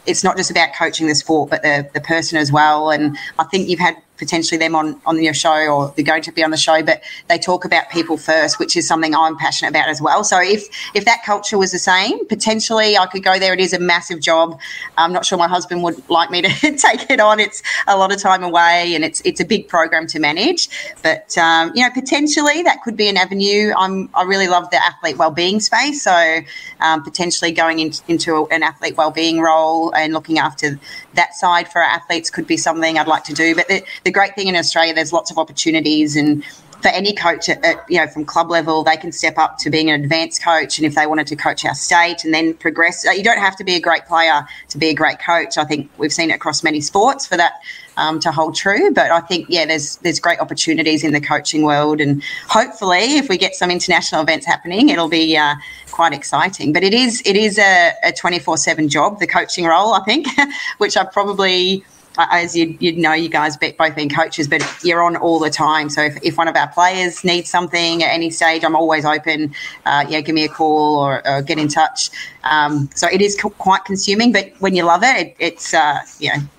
it's 0.07 0.25
not 0.25 0.37
just 0.37 0.51
about 0.51 0.75
coaching 0.75 1.07
the 1.07 1.15
sport, 1.15 1.51
but 1.51 1.63
the, 1.63 1.89
the 1.93 2.01
person 2.01 2.39
as 2.39 2.51
well. 2.51 2.91
And 2.91 3.17
I 3.39 3.45
think 3.45 3.69
you've 3.69 3.79
had 3.79 3.95
potentially 4.19 4.59
them 4.59 4.75
on, 4.75 5.01
on 5.07 5.23
your 5.23 5.35
show 5.35 5.69
or 5.69 5.93
they're 5.97 6.05
going 6.05 6.23
to 6.23 6.33
be 6.33 6.43
on 6.43 6.51
the 6.51 6.57
show, 6.57 6.83
but 6.83 7.03
they 7.29 7.39
talk 7.39 7.65
about 7.65 7.89
people 7.91 8.17
first, 8.17 8.59
which 8.59 8.77
is 8.77 8.87
something 8.87 9.15
I'm 9.15 9.37
passionate 9.37 9.71
about 9.71 9.89
as 9.89 10.03
well. 10.03 10.25
So 10.25 10.41
if 10.41 10.69
if 10.95 11.05
that 11.05 11.23
culture 11.25 11.57
was 11.57 11.73
the 11.73 11.79
same, 11.79 12.27
potentially 12.27 12.97
I 12.97 13.07
could 13.07 13.23
go 13.23 13.39
there. 13.39 13.55
It 13.55 13.61
is 13.61 13.73
a 13.73 13.79
massive 13.79 14.21
job. 14.21 14.59
I'm 14.97 15.13
not 15.13 15.25
sure 15.25 15.39
my 15.39 15.49
husband 15.49 15.83
would 15.85 16.09
like 16.11 16.31
me 16.31 16.43
to 16.43 16.49
take 16.77 17.11
it 17.11 17.21
on. 17.21 17.41
It's 17.41 17.63
a 17.87 17.97
lot 17.97 18.13
of 18.13 18.21
time 18.21 18.43
away 18.43 18.95
and 18.95 19.05
it's 19.05 19.21
it's 19.25 19.41
a 19.41 19.45
big 19.45 19.69
program 19.69 20.07
to 20.09 20.19
manage. 20.19 20.69
But 21.03 21.37
um, 21.39 21.73
you 21.75 21.83
know, 21.83 21.91
potentially 21.91 22.63
that 22.63 22.83
could 22.83 22.97
be 22.97 23.09
an 23.09 23.17
avenue. 23.17 23.73
I'm 23.77 24.09
I 24.15 24.25
really 24.25 24.49
love 24.49 24.71
the 24.71 24.83
athlete 24.85 25.17
wellbeing 25.17 25.61
space. 25.61 26.03
So 26.03 26.41
um, 26.81 27.03
potentially 27.03 27.53
going 27.53 27.79
in, 27.79 27.93
into 28.09 28.47
an 28.49 28.63
athlete 28.63 28.97
wellbeing 28.97 29.41
role 29.41 29.95
and 29.95 30.13
looking 30.13 30.39
after 30.39 30.79
that 31.15 31.35
side 31.35 31.71
for 31.71 31.83
our 31.83 31.89
athletes 31.89 32.31
could 32.31 32.47
be 32.47 32.57
something 32.57 32.99
I'd 32.99 33.07
like 33.07 33.25
to 33.25 33.35
do. 33.35 33.55
But 33.55 33.69
the, 33.69 33.85
the 34.09 34.13
great 34.13 34.35
thing 34.35 34.49
in 34.49 34.57
Australia, 34.57 34.95
there's 34.95 35.13
lots 35.13 35.31
of 35.31 35.37
opportunities 35.37 36.17
and 36.17 36.43
for 36.81 36.89
any 36.89 37.13
coach 37.13 37.51
at, 37.51 37.63
at, 37.63 37.85
you 37.91 37.99
know 37.99 38.07
from 38.07 38.25
club 38.25 38.49
level 38.51 38.83
they 38.83 38.97
can 38.97 39.13
step 39.13 39.37
up 39.37 39.59
to 39.59 39.69
being 39.69 39.91
an 39.91 40.03
advanced 40.03 40.43
coach 40.43 40.79
and 40.79 40.87
if 40.87 40.95
they 40.95 41.07
wanted 41.07 41.27
to 41.27 41.37
coach 41.37 41.63
our 41.65 41.75
state 41.75 42.25
and 42.25 42.33
then 42.33 42.55
progress. 42.55 43.05
You 43.05 43.23
don't 43.23 43.41
have 43.41 43.57
to 43.57 43.65
be 43.65 43.75
a 43.75 43.81
great 43.81 44.07
player 44.07 44.47
to 44.71 44.79
be 44.79 44.89
a 44.89 44.95
great 44.95 45.19
coach. 45.19 45.59
I 45.59 45.65
think 45.65 45.91
we've 45.99 46.13
seen 46.13 46.31
it 46.31 46.35
across 46.35 46.63
many 46.63 46.81
sports 46.81 47.27
for 47.27 47.37
that 47.37 47.55
um, 47.99 48.19
to 48.21 48.31
hold 48.31 48.55
true 48.55 48.93
but 48.93 49.11
i 49.11 49.21
think 49.21 49.47
yeah 49.51 49.67
there's 49.67 49.97
there's 49.97 50.21
great 50.21 50.39
opportunities 50.39 51.03
in 51.03 51.13
the 51.13 51.21
coaching 51.21 51.63
world 51.63 52.01
and 52.01 52.23
hopefully 52.47 53.17
if 53.19 53.29
we 53.29 53.37
get 53.37 53.57
some 53.57 53.73
international 53.73 54.23
events 54.23 54.47
happening 54.47 54.89
it'll 54.89 55.09
be 55.09 55.37
uh, 55.37 55.57
quite 55.91 56.13
exciting. 56.13 56.73
But 56.73 56.85
it 56.85 56.95
is 56.95 57.21
it 57.27 57.37
is 57.37 57.59
a, 57.59 57.93
a 58.05 58.13
24-7 58.13 58.89
job 58.89 59.19
the 59.19 59.27
coaching 59.27 59.67
role 59.67 59.95
i 59.95 60.01
think 60.05 60.29
which 60.79 60.97
i 60.97 61.05
probably 61.05 61.85
as 62.19 62.57
you 62.57 62.77
you 62.81 62.93
know, 62.93 63.13
you 63.13 63.29
guys 63.29 63.57
both 63.57 63.95
being 63.95 64.09
coaches, 64.09 64.49
but 64.49 64.63
you're 64.83 65.03
on 65.03 65.17
all 65.17 65.39
the 65.39 65.51
time. 65.51 65.91
So 65.91 66.03
if, 66.03 66.19
if 66.23 66.37
one 66.37 66.49
of 66.49 66.57
our 66.57 66.69
players 66.69 67.25
needs 67.25 67.51
something 67.51 68.03
at 68.03 68.13
any 68.13 68.31
stage, 68.31 68.65
I'm 68.65 68.77
always 68.77 69.05
open. 69.05 69.55
Uh, 69.85 70.05
yeah, 70.09 70.21
give 70.21 70.35
me 70.35 70.45
a 70.45 70.49
call 70.49 70.99
or, 70.99 71.27
or 71.29 71.43
get 71.43 71.59
in 71.59 71.69
touch. 71.69 72.11
Um, 72.45 72.89
so 72.95 73.09
it 73.09 73.21
is 73.21 73.37
co- 73.41 73.51
quite 73.51 73.85
consuming, 73.85 74.33
but 74.33 74.53
when 74.61 74.75
you 74.75 74.85
love 74.85 75.03
it, 75.03 75.37
it 75.39 75.59
it's 75.59 75.75
uh, 75.75 76.01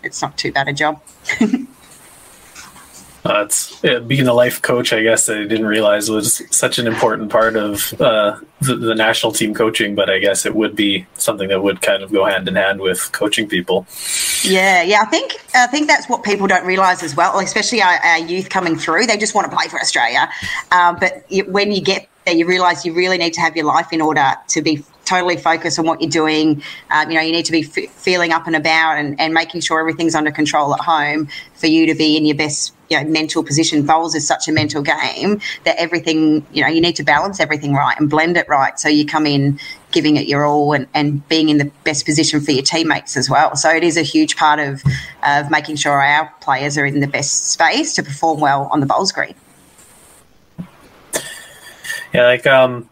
it's 0.03 0.21
not 0.21 0.37
too 0.37 0.51
bad 0.51 0.67
a 0.67 0.73
job. 0.73 1.01
Uh, 3.25 3.43
it's 3.45 3.83
yeah, 3.83 3.99
being 3.99 4.27
a 4.27 4.33
life 4.33 4.61
coach. 4.61 4.93
I 4.93 5.03
guess 5.03 5.29
I 5.29 5.43
didn't 5.43 5.65
realize 5.65 6.09
was 6.09 6.41
such 6.55 6.79
an 6.79 6.87
important 6.87 7.29
part 7.29 7.57
of 7.57 7.93
uh, 7.99 8.39
the, 8.61 8.75
the, 8.75 8.95
national 8.95 9.33
team 9.33 9.53
coaching, 9.53 9.93
but 9.93 10.09
I 10.09 10.19
guess 10.19 10.45
it 10.45 10.55
would 10.55 10.75
be 10.75 11.05
something 11.15 11.49
that 11.49 11.61
would 11.61 11.81
kind 11.81 12.01
of 12.01 12.13
go 12.13 12.25
hand 12.25 12.47
in 12.47 12.55
hand 12.55 12.79
with 12.79 13.11
coaching 13.11 13.47
people. 13.47 13.85
Yeah, 14.43 14.83
yeah. 14.83 15.01
I 15.01 15.05
think 15.05 15.33
I 15.53 15.67
think 15.67 15.87
that's 15.87 16.07
what 16.07 16.23
people 16.23 16.47
don't 16.47 16.65
realize 16.65 17.03
as 17.03 17.15
well, 17.15 17.39
especially 17.39 17.81
our, 17.81 17.97
our 18.05 18.19
youth 18.19 18.49
coming 18.49 18.77
through. 18.77 19.05
They 19.05 19.17
just 19.17 19.35
want 19.35 19.49
to 19.49 19.55
play 19.55 19.67
for 19.67 19.81
Australia, 19.81 20.29
um, 20.71 20.97
but 20.99 21.25
when 21.47 21.73
you 21.73 21.81
get 21.81 22.07
there, 22.25 22.35
you 22.35 22.45
realize 22.45 22.85
you 22.85 22.93
really 22.93 23.17
need 23.17 23.33
to 23.33 23.41
have 23.41 23.55
your 23.55 23.65
life 23.65 23.91
in 23.91 24.01
order 24.01 24.33
to 24.47 24.61
be 24.61 24.83
totally 25.09 25.37
focus 25.37 25.79
on 25.79 25.85
what 25.85 26.01
you're 26.01 26.09
doing. 26.09 26.61
Um, 26.91 27.09
you 27.09 27.15
know, 27.15 27.21
you 27.21 27.31
need 27.31 27.45
to 27.45 27.51
be 27.51 27.61
f- 27.61 27.91
feeling 27.91 28.31
up 28.31 28.45
and 28.45 28.55
about 28.55 28.97
and, 28.97 29.19
and 29.19 29.33
making 29.33 29.61
sure 29.61 29.79
everything's 29.79 30.13
under 30.13 30.31
control 30.31 30.73
at 30.73 30.81
home 30.81 31.27
for 31.55 31.67
you 31.67 31.87
to 31.87 31.95
be 31.95 32.15
in 32.15 32.25
your 32.25 32.37
best 32.37 32.73
you 32.89 33.01
know, 33.01 33.09
mental 33.09 33.43
position. 33.43 33.85
Bowls 33.85 34.13
is 34.15 34.27
such 34.27 34.47
a 34.47 34.51
mental 34.51 34.83
game 34.83 35.41
that 35.63 35.75
everything, 35.77 36.45
you 36.53 36.61
know, 36.61 36.67
you 36.67 36.81
need 36.81 36.95
to 36.97 37.03
balance 37.03 37.39
everything 37.39 37.73
right 37.73 37.99
and 37.99 38.09
blend 38.09 38.37
it 38.37 38.47
right. 38.47 38.79
So 38.79 38.87
you 38.87 39.05
come 39.05 39.25
in 39.25 39.59
giving 39.91 40.17
it 40.17 40.27
your 40.27 40.45
all 40.45 40.73
and, 40.73 40.87
and 40.93 41.27
being 41.27 41.49
in 41.49 41.57
the 41.57 41.71
best 41.83 42.05
position 42.05 42.39
for 42.39 42.51
your 42.51 42.63
teammates 42.63 43.17
as 43.17 43.29
well. 43.29 43.55
So 43.55 43.69
it 43.69 43.83
is 43.83 43.97
a 43.97 44.03
huge 44.03 44.37
part 44.37 44.59
of, 44.59 44.83
of 45.23 45.49
making 45.49 45.77
sure 45.77 46.01
our 46.01 46.31
players 46.41 46.77
are 46.77 46.85
in 46.85 46.99
the 46.99 47.07
best 47.07 47.51
space 47.51 47.93
to 47.95 48.03
perform 48.03 48.39
well 48.39 48.69
on 48.71 48.79
the 48.79 48.85
bowls 48.85 49.11
green. 49.11 49.35
Yeah, 52.13 52.25
like 52.25 52.47
um, 52.47 52.89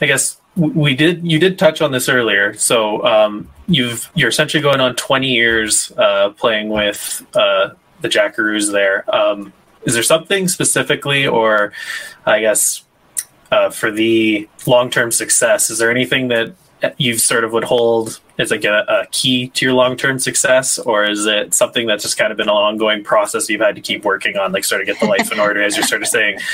I 0.00 0.06
guess 0.06 0.36
we 0.56 0.94
did 0.94 1.30
you 1.30 1.38
did 1.38 1.58
touch 1.58 1.80
on 1.80 1.92
this 1.92 2.08
earlier. 2.08 2.54
So 2.54 3.04
um, 3.04 3.48
you've 3.66 4.10
you're 4.14 4.28
essentially 4.28 4.62
going 4.62 4.80
on 4.80 4.94
20 4.94 5.28
years 5.28 5.92
uh, 5.96 6.30
playing 6.30 6.68
with 6.68 7.26
uh, 7.34 7.70
the 8.00 8.08
jackaroos 8.08 8.70
there. 8.70 9.04
Um, 9.14 9.52
is 9.84 9.94
there 9.94 10.02
something 10.02 10.48
specifically 10.48 11.26
or 11.26 11.72
i 12.26 12.40
guess 12.40 12.84
uh, 13.52 13.70
for 13.70 13.90
the 13.90 14.48
long-term 14.66 15.12
success 15.12 15.70
is 15.70 15.78
there 15.78 15.90
anything 15.90 16.28
that 16.28 16.54
you 16.98 17.18
sort 17.18 17.44
of 17.44 17.52
would 17.52 17.64
hold 17.64 18.20
as 18.38 18.50
like 18.50 18.64
a, 18.64 18.84
a 18.88 19.06
key 19.12 19.48
to 19.48 19.64
your 19.64 19.74
long 19.74 19.96
term 19.96 20.18
success, 20.18 20.78
or 20.78 21.04
is 21.04 21.26
it 21.26 21.54
something 21.54 21.86
that's 21.86 22.02
just 22.02 22.16
kind 22.16 22.30
of 22.32 22.36
been 22.36 22.48
an 22.48 22.54
ongoing 22.54 23.04
process 23.04 23.48
you've 23.48 23.60
had 23.60 23.74
to 23.76 23.80
keep 23.80 24.04
working 24.04 24.36
on, 24.36 24.52
like 24.52 24.64
sort 24.64 24.80
of 24.80 24.86
get 24.86 24.98
the 25.00 25.06
life 25.06 25.30
in 25.32 25.38
order, 25.38 25.62
as 25.62 25.76
you're 25.76 25.86
sort 25.86 26.02
of 26.02 26.08
saying? 26.08 26.38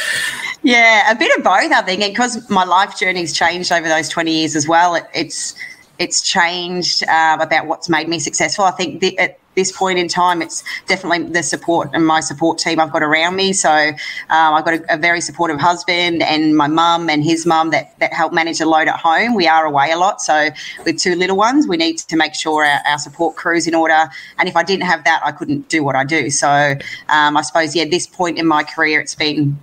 Yeah, 0.62 1.10
a 1.10 1.14
bit 1.14 1.34
of 1.38 1.42
both, 1.42 1.72
I 1.72 1.80
think, 1.80 2.02
because 2.02 2.50
my 2.50 2.64
life 2.64 2.98
journey's 2.98 3.32
changed 3.32 3.72
over 3.72 3.88
those 3.88 4.10
20 4.10 4.30
years 4.30 4.54
as 4.54 4.68
well. 4.68 4.94
It, 4.94 5.04
it's 5.14 5.54
it's 5.98 6.20
changed 6.20 7.02
uh, 7.08 7.38
about 7.40 7.66
what's 7.66 7.88
made 7.88 8.08
me 8.08 8.18
successful. 8.18 8.66
I 8.66 8.72
think 8.72 9.00
the, 9.00 9.18
at 9.18 9.39
this 9.60 9.70
point 9.70 9.98
in 9.98 10.08
time, 10.08 10.40
it's 10.40 10.64
definitely 10.86 11.22
the 11.30 11.42
support 11.42 11.90
and 11.92 12.06
my 12.06 12.20
support 12.20 12.58
team 12.58 12.80
I've 12.80 12.92
got 12.92 13.02
around 13.02 13.36
me. 13.36 13.52
So 13.52 13.70
um, 13.70 14.54
I've 14.54 14.64
got 14.64 14.74
a, 14.74 14.94
a, 14.94 14.98
very 14.98 15.20
supportive 15.20 15.60
husband 15.60 16.22
and 16.22 16.56
my 16.56 16.66
mum 16.66 17.10
and 17.10 17.22
his 17.22 17.44
mum 17.44 17.70
that, 17.70 17.98
that 17.98 18.12
help 18.12 18.32
manage 18.32 18.58
the 18.58 18.66
load 18.66 18.88
at 18.88 18.98
home. 18.98 19.34
We 19.34 19.46
are 19.46 19.66
away 19.66 19.90
a 19.92 19.98
lot. 19.98 20.22
So 20.22 20.48
with 20.84 20.98
two 20.98 21.14
little 21.14 21.36
ones, 21.36 21.68
we 21.68 21.76
need 21.76 21.98
to 21.98 22.16
make 22.16 22.34
sure 22.34 22.64
our, 22.64 22.80
our 22.88 22.98
support 22.98 23.36
crew's 23.36 23.66
in 23.66 23.74
order. 23.74 24.08
And 24.38 24.48
if 24.48 24.56
I 24.56 24.62
didn't 24.62 24.86
have 24.86 25.04
that, 25.04 25.20
I 25.24 25.32
couldn't 25.32 25.68
do 25.68 25.84
what 25.84 25.94
I 25.94 26.04
do. 26.04 26.30
So 26.30 26.48
um, 27.08 27.36
I 27.36 27.42
suppose, 27.42 27.76
yeah, 27.76 27.84
this 27.84 28.06
point 28.06 28.38
in 28.38 28.46
my 28.46 28.64
career, 28.64 29.00
it's 29.00 29.14
been 29.14 29.58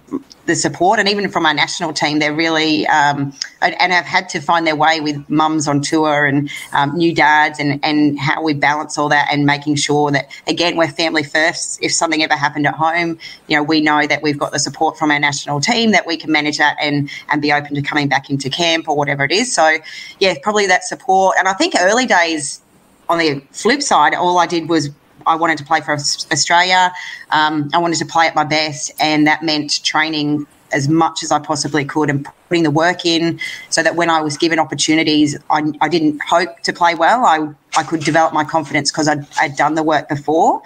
the 0.48 0.56
support, 0.56 0.98
and 0.98 1.08
even 1.08 1.30
from 1.30 1.46
our 1.46 1.54
national 1.54 1.94
team, 1.94 2.20
they're 2.20 2.34
really 2.34 2.88
um, 2.88 3.34
and, 3.62 3.92
have 3.92 4.06
had 4.06 4.30
to 4.30 4.40
find 4.40 4.66
their 4.66 4.76
way 4.76 5.00
with 5.02 5.30
mums 5.30 5.68
on 5.68 5.82
tour 5.82 6.26
and 6.26 6.50
um, 6.74 6.96
new 6.98 7.14
dads, 7.14 7.60
and 7.60 7.80
and 7.84 8.18
how 8.18 8.42
we 8.42 8.54
balance 8.54 8.98
all 8.98 9.10
that, 9.10 9.28
and 9.32 9.46
making 9.46 9.76
sure 9.76 10.10
that 10.12 10.32
again 10.48 10.78
we're 10.78 10.88
family 10.88 11.24
first. 11.24 11.80
If 11.84 11.92
something 11.92 12.24
ever 12.24 12.36
happened 12.36 12.66
at 12.66 12.74
home, 12.74 13.20
you 13.48 13.58
know 13.58 13.64
we 13.64 13.82
know 13.82 14.08
that 14.08 14.24
we've 14.24 14.40
got 14.40 14.52
the 14.52 14.60
support 14.60 14.98
from 14.98 15.12
our 15.12 15.20
national 15.20 15.60
team 15.60 15.92
that 15.92 16.08
we 16.08 16.18
can 16.18 16.32
manage 16.32 16.58
that 16.58 16.78
and 16.82 17.10
and 17.30 17.42
be 17.42 17.52
open 17.52 17.76
to 17.76 17.82
coming 17.82 18.08
back 18.08 18.30
into 18.30 18.50
camp 18.50 18.88
or 18.88 18.96
whatever 18.96 19.24
it 19.26 19.32
is. 19.32 19.54
So 19.54 19.78
yeah, 20.20 20.36
probably 20.42 20.66
that 20.68 20.86
support, 20.86 21.36
and 21.38 21.48
I 21.48 21.54
think 21.54 21.76
early 21.80 22.06
days. 22.06 22.62
On 23.10 23.18
the 23.20 23.42
flip 23.52 23.82
side, 23.82 24.14
all 24.14 24.38
I 24.38 24.48
did 24.48 24.68
was 24.68 24.90
I 25.28 25.36
wanted 25.36 25.58
to 25.60 25.66
play 25.66 25.82
for 25.82 25.94
Australia. 25.94 26.92
Um, 27.32 27.70
I 27.74 27.78
wanted 27.78 28.00
to 28.00 28.06
play 28.06 28.28
at 28.28 28.36
my 28.36 28.44
best, 28.44 28.92
and 29.00 29.28
that 29.28 29.44
meant 29.44 29.84
training 29.84 30.48
as 30.72 30.90
much 30.90 31.24
as 31.24 31.32
I 31.32 31.40
possibly 31.40 31.86
could 31.86 32.10
and 32.10 32.28
putting 32.50 32.64
the 32.64 32.72
work 32.72 33.06
in 33.06 33.40
so 33.70 33.84
that 33.84 33.96
when 33.96 34.10
I 34.10 34.22
was 34.22 34.38
given 34.38 34.60
opportunities, 34.60 35.38
I, 35.50 35.72
I 35.82 35.90
didn't 35.90 36.22
hope 36.24 36.60
to 36.64 36.74
play 36.74 36.96
well. 36.96 37.26
I, 37.26 37.50
I 37.78 37.84
could 37.84 38.02
develop 38.02 38.34
my 38.34 38.44
confidence 38.44 38.92
because 38.92 39.08
I'd, 39.08 39.26
I'd 39.40 39.56
done 39.56 39.76
the 39.76 39.84
work 39.84 40.10
before. 40.10 40.62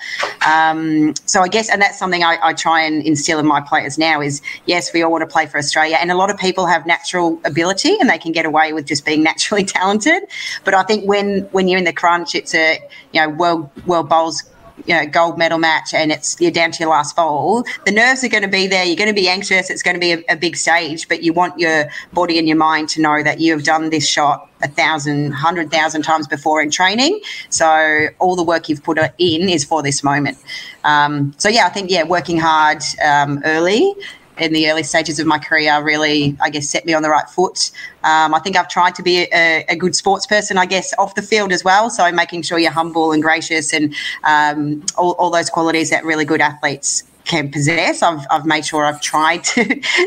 Um, 0.45 1.13
so 1.26 1.41
I 1.41 1.47
guess, 1.47 1.69
and 1.69 1.82
that's 1.82 2.00
something 2.00 2.24
I, 2.24 2.38
I, 2.41 2.54
try 2.54 2.82
and 2.82 3.04
instill 3.04 3.39
in 3.39 3.45
my 3.45 3.62
players 3.62 3.97
now 3.97 4.21
is 4.21 4.41
yes, 4.65 4.93
we 4.93 5.02
all 5.02 5.12
want 5.12 5.21
to 5.21 5.28
play 5.28 5.45
for 5.45 5.58
Australia. 5.58 5.97
And 6.00 6.12
a 6.12 6.15
lot 6.15 6.30
of 6.30 6.38
people 6.38 6.65
have 6.67 6.86
natural 6.86 7.39
ability 7.43 7.97
and 8.00 8.10
they 8.10 8.17
can 8.17 8.32
get 8.32 8.45
away 8.45 8.74
with 8.74 8.86
just 8.86 9.06
being 9.06 9.24
naturally 9.32 9.63
talented. 9.63 10.24
But 10.63 10.74
I 10.74 10.84
think 10.84 11.08
when, 11.08 11.41
when 11.52 11.67
you're 11.67 11.80
in 11.80 11.86
the 11.86 11.93
crunch, 11.93 12.36
it's 12.36 12.56
a, 12.56 12.80
you 13.12 13.21
know, 13.21 13.30
world, 13.30 13.69
world 13.86 14.10
bowls 14.10 14.43
you 14.86 14.96
know 14.96 15.06
gold 15.06 15.38
medal 15.38 15.58
match 15.58 15.94
and 15.94 16.12
it's 16.12 16.39
you're 16.39 16.52
down 16.52 16.72
to 16.72 16.80
your 16.80 16.89
last 16.89 17.15
bowl 17.15 17.63
the 17.86 17.91
nerves 17.91 18.24
are 18.24 18.30
going 18.30 18.44
to 18.44 18.50
be 18.50 18.67
there. 18.67 18.84
You're 18.86 18.96
going 18.96 19.10
to 19.10 19.13
be 19.13 19.28
anxious. 19.28 19.70
It's 19.70 19.84
going 19.84 19.96
to 19.96 20.00
be 20.00 20.13
a, 20.13 20.24
a, 20.30 20.36
big 20.36 20.56
stage 20.56 21.08
but 21.08 21.24
you 21.24 21.34
want 21.34 21.60
your 21.60 21.89
body 22.13 22.38
and 22.39 22.48
your 22.48 22.58
mind 22.58 22.89
to 22.89 23.02
know 23.02 23.24
that 23.24 23.39
you 23.39 23.52
have 23.54 23.63
done 23.63 23.89
this 23.89 24.08
shot 24.08 24.50
a 24.63 24.67
thousand 24.67 25.32
hundred 25.32 25.72
thousand 25.72 26.04
times 26.04 26.28
before 26.28 26.62
in 26.62 26.72
training. 26.72 27.20
So 27.50 28.08
all 28.20 28.36
the 28.36 28.44
work 28.44 28.70
you've 28.70 28.84
put 28.84 28.98
in 28.98 29.50
is 29.50 29.63
for 29.63 29.82
this 29.84 30.04
moment. 30.04 30.38
Um, 30.84 31.34
so 31.38 31.48
yeah 31.48 31.65
i 31.65 31.70
think 31.70 31.91
yeah 31.91 32.04
working 32.04 32.39
hard 32.39 32.82
um, 33.04 33.41
early 33.46 33.94
in 34.41 34.54
the 34.54 34.69
early 34.69 34.84
stages 34.84 35.19
of 35.19 35.27
my 35.27 35.38
career 35.38 35.82
really, 35.84 36.36
I 36.41 36.49
guess, 36.49 36.67
set 36.67 36.86
me 36.86 36.93
on 36.93 37.04
the 37.04 37.10
right 37.10 37.30
foot. 37.30 37.71
Um, 38.04 38.34
I 38.34 38.39
think 38.39 38.58
I've 38.58 38.67
tried 38.67 38.95
to 38.95 39.04
be 39.04 39.27
a, 39.32 39.63
a, 39.69 39.75
good 39.75 39.95
sports 39.95 40.25
person, 40.25 40.58
I 40.58 40.65
guess, 40.65 40.93
off 40.97 41.13
the 41.13 41.21
field 41.21 41.51
as 41.51 41.63
well. 41.63 41.91
So 41.91 42.12
making 42.12 42.41
sure 42.41 42.58
you're 42.58 42.71
humble 42.71 43.12
and 43.12 43.21
gracious 43.21 43.71
and 43.71 43.93
um, 44.23 44.84
all, 44.97 45.12
all 45.13 45.30
those 45.30 45.49
qualities 45.49 45.91
that 45.91 46.04
really 46.04 46.25
good 46.25 46.41
athletes 46.41 47.04
can 47.25 47.51
possess. 47.51 48.01
I've, 48.01 48.25
I've 48.32 48.47
made 48.47 48.65
sure 48.65 48.84
I've 48.84 48.99
tried 49.01 49.43
to 49.54 49.63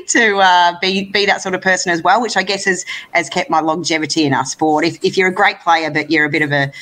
to 0.08 0.36
uh, 0.38 0.78
be 0.80 1.04
be 1.04 1.26
that 1.26 1.40
sort 1.40 1.54
of 1.54 1.62
person 1.62 1.92
as 1.92 2.02
well, 2.02 2.20
which 2.20 2.36
I 2.36 2.42
guess 2.42 2.64
has 2.64 2.84
has 3.12 3.28
kept 3.28 3.50
my 3.50 3.60
longevity 3.60 4.24
in 4.24 4.34
our 4.34 4.44
sport. 4.44 4.84
If, 4.84 5.02
if 5.04 5.16
you're 5.16 5.28
a 5.28 5.34
great 5.34 5.60
player 5.60 5.90
but 5.90 6.10
you're 6.10 6.24
a 6.24 6.30
bit 6.30 6.42
of 6.42 6.50
a 6.50 6.72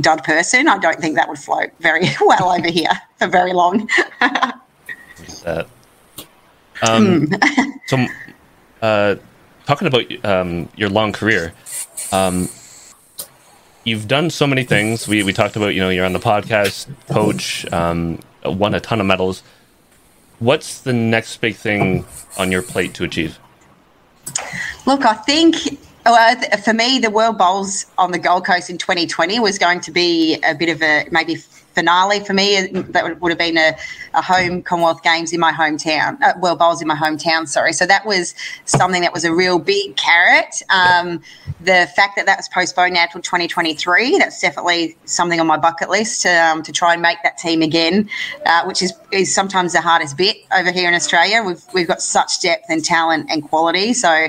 dud 0.00 0.24
person, 0.24 0.66
I 0.68 0.78
don't 0.78 0.98
think 0.98 1.16
that 1.16 1.28
would 1.28 1.38
float 1.38 1.70
very 1.80 2.06
well 2.20 2.50
over 2.50 2.68
here 2.68 2.92
for 3.18 3.28
very 3.28 3.52
long. 3.52 3.88
uh, 5.44 5.64
um, 6.82 7.26
hmm. 7.26 7.70
so, 7.86 8.06
uh, 8.82 9.16
talking 9.66 9.88
about 9.88 10.24
um, 10.24 10.68
your 10.76 10.88
long 10.88 11.12
career, 11.12 11.52
um, 12.12 12.48
you've 13.84 14.08
done 14.08 14.30
so 14.30 14.46
many 14.46 14.64
things. 14.64 15.08
We 15.08 15.22
we 15.22 15.32
talked 15.32 15.56
about 15.56 15.74
you 15.74 15.80
know 15.80 15.90
you're 15.90 16.04
on 16.04 16.12
the 16.12 16.18
podcast, 16.18 16.88
coach, 17.08 17.70
um, 17.72 18.20
won 18.44 18.74
a 18.74 18.80
ton 18.80 19.00
of 19.00 19.06
medals. 19.06 19.42
What's 20.38 20.80
the 20.80 20.92
next 20.92 21.36
big 21.40 21.54
thing 21.54 22.04
on 22.36 22.50
your 22.50 22.62
plate 22.62 22.94
to 22.94 23.04
achieve? 23.04 23.38
Look, 24.86 25.04
I 25.04 25.14
think 25.14 25.56
well, 26.04 26.36
for 26.64 26.74
me, 26.74 26.98
the 26.98 27.10
World 27.10 27.38
Bowls 27.38 27.86
on 27.96 28.10
the 28.10 28.18
Gold 28.18 28.44
Coast 28.44 28.68
in 28.68 28.78
2020 28.78 29.38
was 29.38 29.58
going 29.58 29.80
to 29.82 29.92
be 29.92 30.40
a 30.42 30.54
bit 30.54 30.68
of 30.68 30.82
a 30.82 31.06
maybe 31.12 31.36
finale 31.74 32.20
for 32.20 32.32
me. 32.32 32.66
That 32.66 33.20
would 33.20 33.30
have 33.30 33.38
been 33.38 33.58
a, 33.58 33.76
a 34.14 34.22
home 34.22 34.62
Commonwealth 34.62 35.02
Games 35.02 35.32
in 35.32 35.40
my 35.40 35.52
hometown, 35.52 36.20
uh, 36.22 36.34
World 36.40 36.58
Bowls 36.58 36.80
in 36.80 36.88
my 36.88 36.94
hometown, 36.94 37.48
sorry. 37.48 37.72
So 37.72 37.86
that 37.86 38.06
was 38.06 38.34
something 38.64 39.02
that 39.02 39.12
was 39.12 39.24
a 39.24 39.32
real 39.34 39.58
big 39.58 39.96
carrot. 39.96 40.62
Um, 40.70 41.22
the 41.60 41.88
fact 41.96 42.16
that 42.16 42.26
that 42.26 42.38
was 42.38 42.48
postponed 42.48 42.94
now 42.94 43.06
till 43.06 43.22
2023, 43.22 44.18
that's 44.18 44.40
definitely 44.40 44.96
something 45.04 45.40
on 45.40 45.46
my 45.46 45.56
bucket 45.56 45.90
list 45.90 46.22
to, 46.22 46.30
um, 46.30 46.62
to 46.62 46.72
try 46.72 46.92
and 46.92 47.02
make 47.02 47.18
that 47.22 47.38
team 47.38 47.62
again, 47.62 48.08
uh, 48.46 48.64
which 48.64 48.82
is, 48.82 48.92
is 49.12 49.34
sometimes 49.34 49.72
the 49.72 49.80
hardest 49.80 50.16
bit 50.16 50.36
over 50.56 50.72
here 50.72 50.88
in 50.88 50.94
Australia. 50.94 51.42
We've, 51.42 51.62
we've 51.74 51.88
got 51.88 52.02
such 52.02 52.40
depth 52.40 52.66
and 52.68 52.84
talent 52.84 53.30
and 53.30 53.42
quality. 53.42 53.92
So 53.94 54.28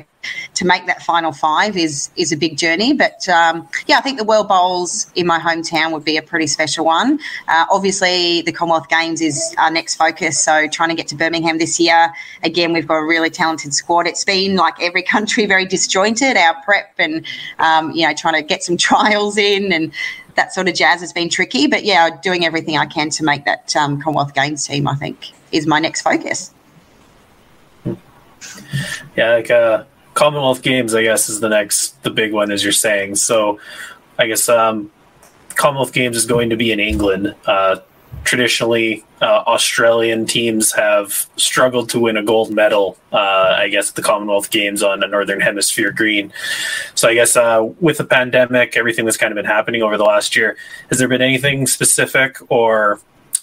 to 0.56 0.66
make 0.66 0.86
that 0.86 1.02
final 1.04 1.32
five 1.32 1.78
is 1.78 2.10
is 2.16 2.32
a 2.32 2.38
big 2.38 2.58
journey. 2.58 2.94
But 2.94 3.28
um, 3.30 3.68
yeah, 3.88 3.98
I 3.98 4.02
think 4.02 4.18
the 4.18 4.24
World 4.24 4.48
Bowls 4.48 5.08
in 5.16 5.28
my 5.28 5.40
hometown 5.40 5.92
would 5.92 6.04
be 6.04 6.18
a 6.18 6.22
pretty 6.22 6.48
special 6.48 6.86
one. 6.86 7.20
Uh, 7.48 7.66
obviously, 7.72 8.42
the 8.42 8.52
Commonwealth 8.52 8.90
Games 8.90 9.22
is 9.22 9.56
our 9.58 9.72
next 9.72 9.96
focus. 9.96 10.40
So 10.40 10.68
trying 10.68 10.90
to 10.90 10.96
get 10.96 11.08
to 11.10 11.16
Birmingham 11.16 11.58
this 11.58 11.80
year. 11.80 12.12
Again, 12.44 12.74
we've 12.74 12.88
got 12.88 12.98
a 12.98 13.06
really 13.06 13.30
talented 13.30 13.74
squad. 13.74 14.08
It's 14.08 14.24
been 14.24 14.56
like 14.56 14.76
every 14.82 15.04
country 15.14 15.46
very 15.46 15.66
disjointed. 15.66 16.38
Our 16.38 16.56
prep 16.64 16.94
and 16.98 17.26
um, 17.60 17.92
you 17.92 18.08
know 18.08 18.14
trying 18.14 18.36
to 18.36 18.44
get 18.44 18.64
some 18.64 18.78
trials 18.84 19.38
in 19.38 19.72
and 19.72 19.92
that 20.36 20.54
sort 20.54 20.68
of 20.68 20.74
jazz 20.74 21.02
has 21.02 21.14
been 21.14 21.30
tricky. 21.30 21.68
But 21.68 21.84
yeah, 21.84 22.10
doing 22.22 22.46
everything 22.46 22.78
I 22.78 22.86
can 22.86 23.10
to 23.12 23.24
make 23.24 23.46
that 23.46 23.76
um, 23.76 24.02
Commonwealth 24.02 24.34
Games 24.34 24.66
team, 24.66 24.88
I 24.88 24.96
think, 24.96 25.32
is 25.52 25.68
my 25.68 25.80
next 25.80 26.02
focus. 26.02 26.54
Yeah, 29.16 29.36
like 29.36 29.52
uh, 29.52 29.84
Commonwealth 30.14 30.62
Games, 30.62 30.94
I 30.94 31.04
guess, 31.04 31.30
is 31.30 31.40
the 31.40 31.50
next, 31.50 32.02
the 32.04 32.10
big 32.10 32.34
one, 32.34 32.52
as 32.52 32.64
you're 32.64 32.72
saying. 32.72 33.16
So, 33.16 33.60
I 34.20 34.28
guess 34.28 34.48
um, 34.48 34.92
Commonwealth 35.56 35.94
Games 35.94 36.16
is 36.18 36.26
going 36.26 36.50
to 36.50 36.56
be 36.56 36.72
in 36.72 36.80
England. 36.80 37.36
Uh, 37.46 37.78
traditionally, 38.24 39.04
uh, 39.22 39.44
Australian 39.48 40.26
teams 40.26 40.72
have 40.74 41.28
struggled 41.36 41.90
to 41.90 42.00
win 42.00 42.16
a 42.16 42.24
gold 42.24 42.52
medal. 42.52 42.98
Uh, 43.12 43.56
I 43.58 43.70
guess 43.70 43.92
the 43.92 44.04
Commonwealth 44.04 44.52
Games 44.52 44.84
on 44.84 45.04
a 45.04 45.08
Northern 45.08 45.42
Hemisphere 45.42 45.92
green. 45.92 46.32
So, 46.94 47.10
I 47.10 47.16
guess 47.16 47.36
uh, 47.36 47.68
with 47.80 47.98
the 47.98 48.06
pandemic, 48.06 48.78
everything 48.78 49.06
that's 49.06 49.18
kind 49.18 49.32
of 49.32 49.36
been 49.36 49.46
happening 49.46 49.82
over 49.82 49.98
the 49.98 50.06
last 50.06 50.36
year, 50.36 50.58
has 50.90 51.00
there 51.00 51.08
been 51.08 51.22
anything 51.22 51.66
specific 51.66 52.38
or 52.50 53.00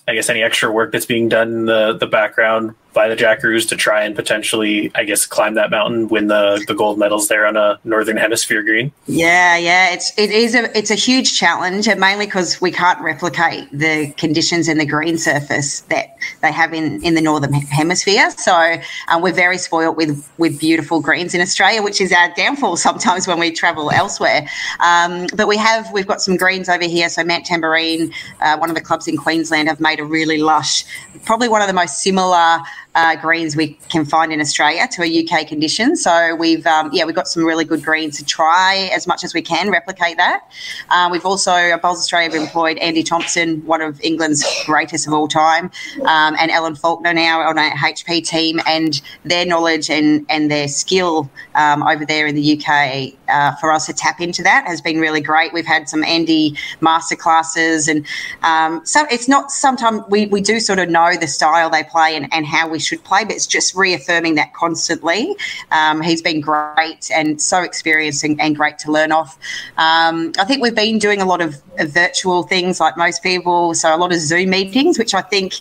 I 0.07 0.15
guess 0.15 0.29
any 0.29 0.43
extra 0.43 0.71
work 0.71 0.93
that's 0.93 1.07
being 1.07 1.29
done 1.29 1.49
in 1.49 1.67
the 1.67 1.97
the 1.97 2.07
background 2.07 2.75
by 2.93 3.09
the 3.09 3.17
Jackaroos 3.17 3.69
to 3.69 3.77
try 3.77 4.03
and 4.03 4.17
potentially, 4.17 4.91
I 4.95 5.05
guess, 5.05 5.27
climb 5.27 5.55
that 5.55 5.71
mountain, 5.71 6.09
win 6.09 6.27
the, 6.27 6.63
the 6.67 6.75
gold 6.75 6.99
medals 6.99 7.29
there 7.29 7.47
on 7.47 7.57
a 7.57 7.79
Northern 7.85 8.17
Hemisphere 8.17 8.63
green? 8.63 8.93
Yeah, 9.07 9.57
yeah, 9.57 9.91
it's 9.91 10.13
it 10.19 10.31
is 10.31 10.55
a 10.55 10.77
it's 10.77 10.91
a 10.91 10.95
huge 10.95 11.39
challenge, 11.39 11.89
and 11.89 12.01
mainly 12.01 12.27
because 12.27 12.61
we 12.61 12.71
can't 12.71 13.01
replicate 13.01 13.69
the 13.73 14.13
conditions 14.17 14.69
and 14.69 14.81
the 14.81 14.87
green 14.87 15.19
surface 15.19 15.81
that 15.83 16.17
they 16.43 16.53
have 16.53 16.75
in, 16.75 17.03
in 17.03 17.15
the 17.15 17.21
Northern 17.21 17.53
Hemisphere. 17.53 18.31
So 18.33 18.55
uh, 18.55 19.21
we're 19.23 19.33
very 19.33 19.59
spoilt 19.59 19.97
with 19.97 20.29
with 20.39 20.59
beautiful 20.59 21.01
greens 21.01 21.35
in 21.35 21.41
Australia, 21.41 21.83
which 21.83 22.01
is 22.01 22.13
our 22.13 22.33
downfall 22.35 22.77
sometimes 22.77 23.27
when 23.27 23.39
we 23.39 23.53
travel 23.53 23.91
elsewhere. 23.91 24.49
Um, 24.81 25.27
but 25.35 25.47
we 25.47 25.57
have 25.57 25.91
we've 25.93 26.07
got 26.07 26.21
some 26.21 26.37
greens 26.37 26.69
over 26.69 26.85
here. 26.85 27.09
So 27.09 27.25
Mount 27.25 27.47
Tamborine, 27.47 28.13
uh, 28.41 28.59
one 28.59 28.69
of 28.69 28.75
the 28.75 28.83
clubs 28.83 29.07
in 29.07 29.17
Queensland, 29.17 29.69
have 29.69 29.81
made 29.81 30.01
a 30.01 30.05
really 30.05 30.39
lush, 30.39 30.85
probably 31.25 31.49
one 31.49 31.63
of 31.63 31.69
the 31.69 31.75
most 31.75 32.03
similar 32.03 32.59
uh, 32.95 33.17
greens 33.17 33.57
we 33.57 33.75
can 33.89 34.05
find 34.05 34.33
in 34.33 34.41
Australia 34.41 34.89
to 34.93 35.03
a 35.03 35.25
UK 35.25 35.47
condition. 35.47 35.97
So 35.97 36.35
we've 36.35 36.67
um, 36.67 36.91
yeah 36.93 37.05
we've 37.05 37.15
got 37.15 37.29
some 37.29 37.45
really 37.45 37.65
good 37.65 37.83
greens 37.83 38.17
to 38.19 38.25
try 38.25 38.91
as 38.93 39.07
much 39.07 39.25
as 39.25 39.35
we 39.35 39.43
can 39.43 39.71
replicate 39.71 40.17
that. 40.17 40.51
Uh, 40.89 41.09
we've 41.11 41.25
also 41.25 41.53
at 41.53 41.83
Bowls 41.83 41.99
Australia 41.99 42.31
have 42.31 42.41
employed 42.41 42.79
Andy 42.79 43.03
Thompson, 43.03 43.65
one 43.67 43.81
of 43.81 44.01
England's 44.01 44.45
greatest 44.67 45.07
of 45.07 45.13
all 45.13 45.29
time, 45.29 45.71
um, 46.03 46.37
and 46.39 46.51
Ellen 46.51 46.75
Falkner 46.75 47.15
now 47.15 47.41
on 47.41 47.59
our 47.59 47.71
HP 47.71 48.27
team, 48.27 48.61
and 48.67 49.01
their 49.25 49.47
knowledge 49.47 49.91
and 49.91 50.27
and 50.29 50.51
their 50.51 50.69
skill 50.69 51.31
um, 51.55 51.83
over 51.83 52.05
there 52.05 52.27
in 52.27 52.35
the 52.35 52.61
UK 52.61 53.15
uh, 53.31 53.55
for 53.57 53.73
us 53.73 53.87
to 53.87 53.93
tap 53.93 54.21
into 54.21 54.43
that 54.43 54.67
has 54.67 54.81
been 54.81 54.99
really 54.99 55.21
great. 55.21 55.53
We've 55.53 55.67
had 55.67 55.89
some 55.89 56.05
Andy 56.05 56.57
master 56.81 57.17
classes, 57.17 57.89
and 57.89 58.07
um, 58.43 58.85
so 58.85 59.07
it's 59.11 59.29
not 59.29 59.51
sometimes 59.51 60.03
we 60.09 60.27
we 60.27 60.41
do 60.41 60.61
sort 60.61 60.79
of 60.79 60.89
know 60.89 61.17
the 61.17 61.27
style 61.27 61.71
they 61.71 61.85
play 61.85 62.17
and, 62.17 62.33
and 62.33 62.47
how 62.47 62.69
we 62.69 62.79
should 62.79 63.03
play, 63.05 63.25
but 63.25 63.35
it's 63.35 63.47
just 63.47 63.75
reaffirming 63.75 64.35
that 64.37 64.55
constantly. 64.55 65.37
Um, 65.71 66.03
he's 66.03 66.23
been 66.23 66.41
great 66.41 67.11
and 67.15 67.41
so 67.41 67.63
experienced 67.63 68.25
and, 68.25 68.41
and 68.41 68.57
great 68.57 68.79
to 68.81 68.93
learn 68.93 69.13
off. 69.13 69.39
Um, 69.79 70.33
I 70.39 70.45
think 70.45 70.63
we've 70.63 70.75
been 70.75 70.99
doing 70.99 71.21
a 71.21 71.27
lot 71.27 71.41
of, 71.41 71.61
of 71.79 71.93
virtual 71.93 72.43
things 72.43 72.81
like 72.81 72.97
most 72.97 73.23
people, 73.23 73.75
so 73.75 73.95
a 73.95 73.97
lot 73.97 74.13
of 74.13 74.19
Zoom 74.19 74.51
meetings, 74.51 74.99
which 74.99 75.15
I 75.15 75.23
think 75.23 75.55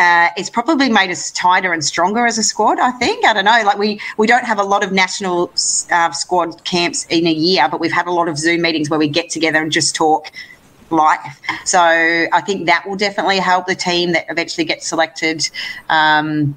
uh, 0.00 0.30
it's 0.38 0.48
probably 0.48 0.88
made 0.88 1.10
us 1.10 1.30
tighter 1.30 1.74
and 1.74 1.84
stronger 1.84 2.24
as 2.24 2.38
a 2.38 2.42
squad. 2.42 2.78
I 2.80 2.90
think 2.92 3.26
I 3.26 3.34
don't 3.34 3.44
know. 3.44 3.62
Like 3.66 3.76
we 3.76 4.00
we 4.16 4.26
don't 4.26 4.46
have 4.46 4.58
a 4.58 4.62
lot 4.62 4.82
of 4.82 4.92
national 4.92 5.52
uh, 5.90 6.10
squad 6.12 6.64
camps 6.64 7.04
in 7.10 7.26
a 7.26 7.32
year, 7.32 7.68
but 7.70 7.80
we've 7.80 7.92
had 7.92 8.06
a 8.06 8.10
lot 8.10 8.26
of 8.26 8.38
Zoom 8.38 8.62
meetings 8.62 8.88
where 8.88 8.98
we 8.98 9.08
get 9.08 9.28
together 9.28 9.60
and 9.60 9.70
just 9.70 9.94
talk 9.94 10.32
life. 10.88 11.40
So 11.66 11.80
I 11.80 12.40
think 12.46 12.64
that 12.64 12.88
will 12.88 12.96
definitely 12.96 13.40
help 13.40 13.66
the 13.66 13.74
team 13.74 14.12
that 14.12 14.24
eventually 14.30 14.64
gets 14.64 14.86
selected. 14.86 15.50
Um, 15.90 16.56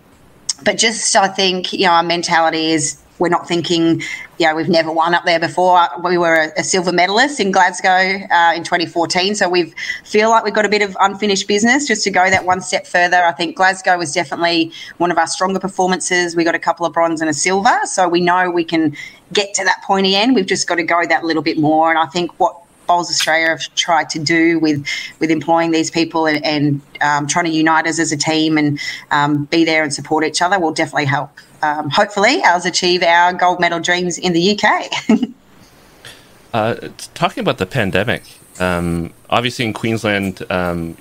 but 0.64 0.78
just 0.78 1.14
I 1.18 1.28
think 1.28 1.74
you 1.74 1.86
know 1.86 1.92
our 1.92 2.04
mentality 2.04 2.72
is 2.72 3.03
we're 3.20 3.30
not 3.30 3.48
thinking, 3.48 4.02
you 4.40 4.48
know, 4.48 4.56
we've 4.56 4.70
never 4.70 4.92
won 4.92 5.14
up 5.14 5.24
there 5.26 5.40
before. 5.40 5.88
We 6.04 6.18
were 6.18 6.52
a, 6.58 6.64
silver 6.64 6.92
medalist 6.92 7.40
in 7.40 7.52
Glasgow 7.52 8.26
uh, 8.32 8.54
in 8.56 8.64
2014, 8.64 9.36
so 9.36 9.48
we 9.48 9.74
feel 10.04 10.30
like 10.30 10.44
we've 10.44 10.54
got 10.54 10.66
a 10.66 10.70
bit 10.70 10.82
of 10.82 10.98
unfinished 11.00 11.48
business 11.48 11.88
just 11.88 12.04
to 12.06 12.12
go 12.12 12.30
that 12.30 12.46
one 12.46 12.62
step 12.62 12.88
further. 12.88 13.24
I 13.24 13.32
think 13.32 13.56
Glasgow 13.56 13.98
was 13.98 14.14
definitely 14.14 14.72
one 14.98 15.12
of 15.12 15.18
our 15.18 15.28
stronger 15.28 15.60
performances. 15.60 16.36
We 16.36 16.44
got 16.44 16.56
a 16.56 16.60
couple 16.60 16.86
of 16.86 16.94
bronze 16.94 17.22
and 17.22 17.30
a 17.30 17.34
silver, 17.34 17.80
so 17.86 18.08
we 18.08 18.22
know 18.22 18.50
we 18.50 18.64
can 18.64 18.96
get 19.32 19.54
to 19.56 19.64
that 19.64 19.82
pointy 19.84 20.16
end. 20.16 20.36
We've 20.36 20.46
just 20.46 20.68
got 20.68 20.76
to 20.76 20.84
go 20.84 21.06
that 21.06 21.24
little 21.24 21.44
bit 21.44 21.60
more, 21.60 21.90
and 21.90 22.00
I 22.00 22.08
think 22.08 22.40
what 22.40 22.58
Bowls 22.88 23.10
Australia 23.10 23.48
have 23.48 23.74
tried 23.76 24.10
to 24.10 24.20
do 24.20 24.60
with 24.60 24.86
with 25.20 25.32
employing 25.32 25.72
these 25.72 25.90
people 25.90 26.26
and, 26.26 26.44
and 26.44 26.82
um, 27.02 27.28
trying 27.28 27.46
to 27.46 27.52
unite 27.52 27.88
us 27.88 28.00
as 28.00 28.12
a 28.12 28.18
team 28.18 28.58
and 28.58 28.80
um, 29.12 29.46
be 29.46 29.64
there 29.64 29.84
and 29.84 29.94
support 29.94 30.24
each 30.26 30.42
other 30.42 30.60
will 30.60 30.74
definitely 30.74 31.06
help. 31.06 31.30
Um, 31.64 31.90
hopefully, 31.90 32.44
ours 32.44 32.66
achieve 32.66 33.04
our 33.04 33.32
gold 33.32 33.62
medal 33.62 33.80
dreams 33.80 34.18
in 34.18 34.34
the 34.34 34.60
UK. 34.60 34.92
uh, 36.54 36.90
talking 37.14 37.40
about 37.40 37.58
the 37.58 37.66
pandemic, 37.66 38.24
um, 38.60 39.14
obviously 39.30 39.64
in 39.64 39.72
Queensland, 39.72 40.44
um, 40.52 40.98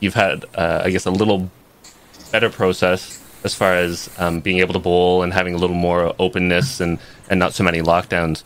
you've 0.00 0.14
had, 0.14 0.44
uh, 0.54 0.82
I 0.84 0.90
guess, 0.90 1.06
a 1.06 1.10
little 1.10 1.50
better 2.30 2.50
process 2.50 3.24
as 3.44 3.54
far 3.54 3.72
as 3.72 4.10
um, 4.18 4.40
being 4.40 4.58
able 4.58 4.74
to 4.74 4.78
bowl 4.78 5.22
and 5.22 5.32
having 5.32 5.54
a 5.54 5.56
little 5.56 5.76
more 5.76 6.14
openness 6.18 6.80
and, 6.80 6.98
and 7.30 7.40
not 7.40 7.54
so 7.54 7.64
many 7.64 7.80
lockdowns. 7.80 8.42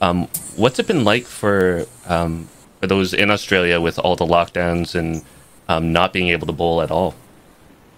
Um, 0.00 0.26
what's 0.56 0.80
it 0.80 0.88
been 0.88 1.04
like 1.04 1.24
for 1.24 1.86
um, 2.06 2.48
for 2.80 2.88
those 2.88 3.14
in 3.14 3.30
Australia 3.30 3.80
with 3.80 3.96
all 3.96 4.16
the 4.16 4.26
lockdowns 4.26 4.96
and 4.96 5.22
not 5.92 6.12
being 6.12 6.30
able 6.30 6.48
to 6.48 6.52
bowl 6.52 6.82
at 6.82 6.90
all? 6.90 7.14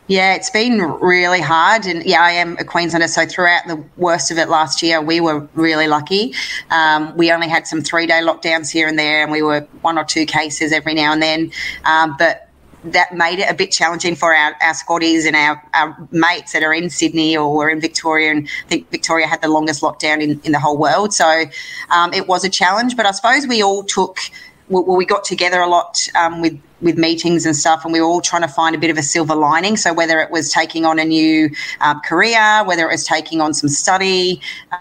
Yeah, 0.09 0.35
it's 0.35 0.51
been 0.51 0.81
really 0.81 1.41
hard. 1.41 1.87
And 1.87 2.05
yeah, 2.05 2.23
I 2.23 2.33
am 2.33 2.57
a 2.59 2.65
Queenslander. 2.65 3.09
So 3.09 3.25
throughout 3.25 3.67
the 3.67 3.83
worst 3.97 4.31
of 4.31 4.38
it 4.38 4.49
last 4.49 4.83
year, 4.83 5.01
we 5.01 5.21
were 5.21 5.49
really 5.55 5.87
lucky. 5.87 6.35
Um, 6.71 7.17
we 7.17 7.31
only 7.31 7.49
had 7.49 7.67
some 7.67 7.83
three 7.83 8.07
day 8.07 8.21
lockdowns 8.21 8.71
here 8.71 8.88
and 8.88 8.99
there, 8.99 9.23
and 9.23 9.31
we 9.31 9.43
were 9.43 9.61
one 9.81 9.99
or 9.99 10.05
two 10.05 10.27
cases 10.27 10.73
every 10.73 10.95
now 10.95 11.12
and 11.12 11.23
then. 11.23 11.53
Um, 11.85 12.17
but 12.19 12.49
that 12.85 13.15
made 13.15 13.38
it 13.38 13.49
a 13.49 13.55
bit 13.55 13.71
challenging 13.71 14.17
for 14.17 14.35
our, 14.35 14.57
our 14.61 14.75
squaddies 14.75 15.25
and 15.25 15.37
our, 15.37 15.62
our 15.73 15.97
mates 16.11 16.53
that 16.53 16.65
are 16.65 16.75
in 16.75 16.91
Sydney 16.91 17.37
or 17.37 17.55
were 17.55 17.71
in 17.71 17.81
Victoria. 17.81 18.33
And 18.33 18.49
I 18.65 18.69
think 18.69 18.91
Victoria 18.91 19.29
had 19.29 19.41
the 19.41 19.49
longest 19.49 19.83
lockdown 19.83 20.21
in, 20.21 20.41
in 20.43 20.51
the 20.51 20.59
whole 20.59 20.77
world. 20.77 21.15
So 21.15 21.45
um, 21.91 22.12
it 22.12 22.27
was 22.27 22.45
a 22.45 22.51
challenge, 22.51 22.97
but 22.97 23.07
I 23.07 23.12
suppose 23.12 23.47
we 23.47 23.62
all 23.62 23.85
took, 23.85 24.19
well, 24.69 24.85
we 24.97 25.05
got 25.05 25.23
together 25.23 25.61
a 25.61 25.69
lot 25.69 26.09
um, 26.17 26.41
with 26.41 26.61
with 26.83 26.99
meetings 26.99 27.47
and 27.47 27.57
stuff, 27.57 27.85
and 27.85 27.92
we 27.92 28.01
were 28.01 28.07
all 28.07 28.21
trying 28.21 28.42
to 28.42 28.49
find 28.49 28.75
a 28.75 28.79
bit 28.79 28.90
of 28.90 28.99
a 28.99 29.03
silver 29.03 29.35
lining. 29.35 29.77
So 29.77 29.95
whether 29.95 30.21
it 30.21 30.31
was 30.31 30.53
taking 30.53 30.85
on 30.85 30.99
a 30.99 31.05
new 31.05 31.51
um, 31.81 32.01
career, 32.01 32.64
whether 32.64 32.88
it 32.88 32.92
was 32.92 33.07
taking 33.07 33.40
on 33.40 33.55
some 33.55 33.68
study, 33.68 34.40
uh, 34.73 34.79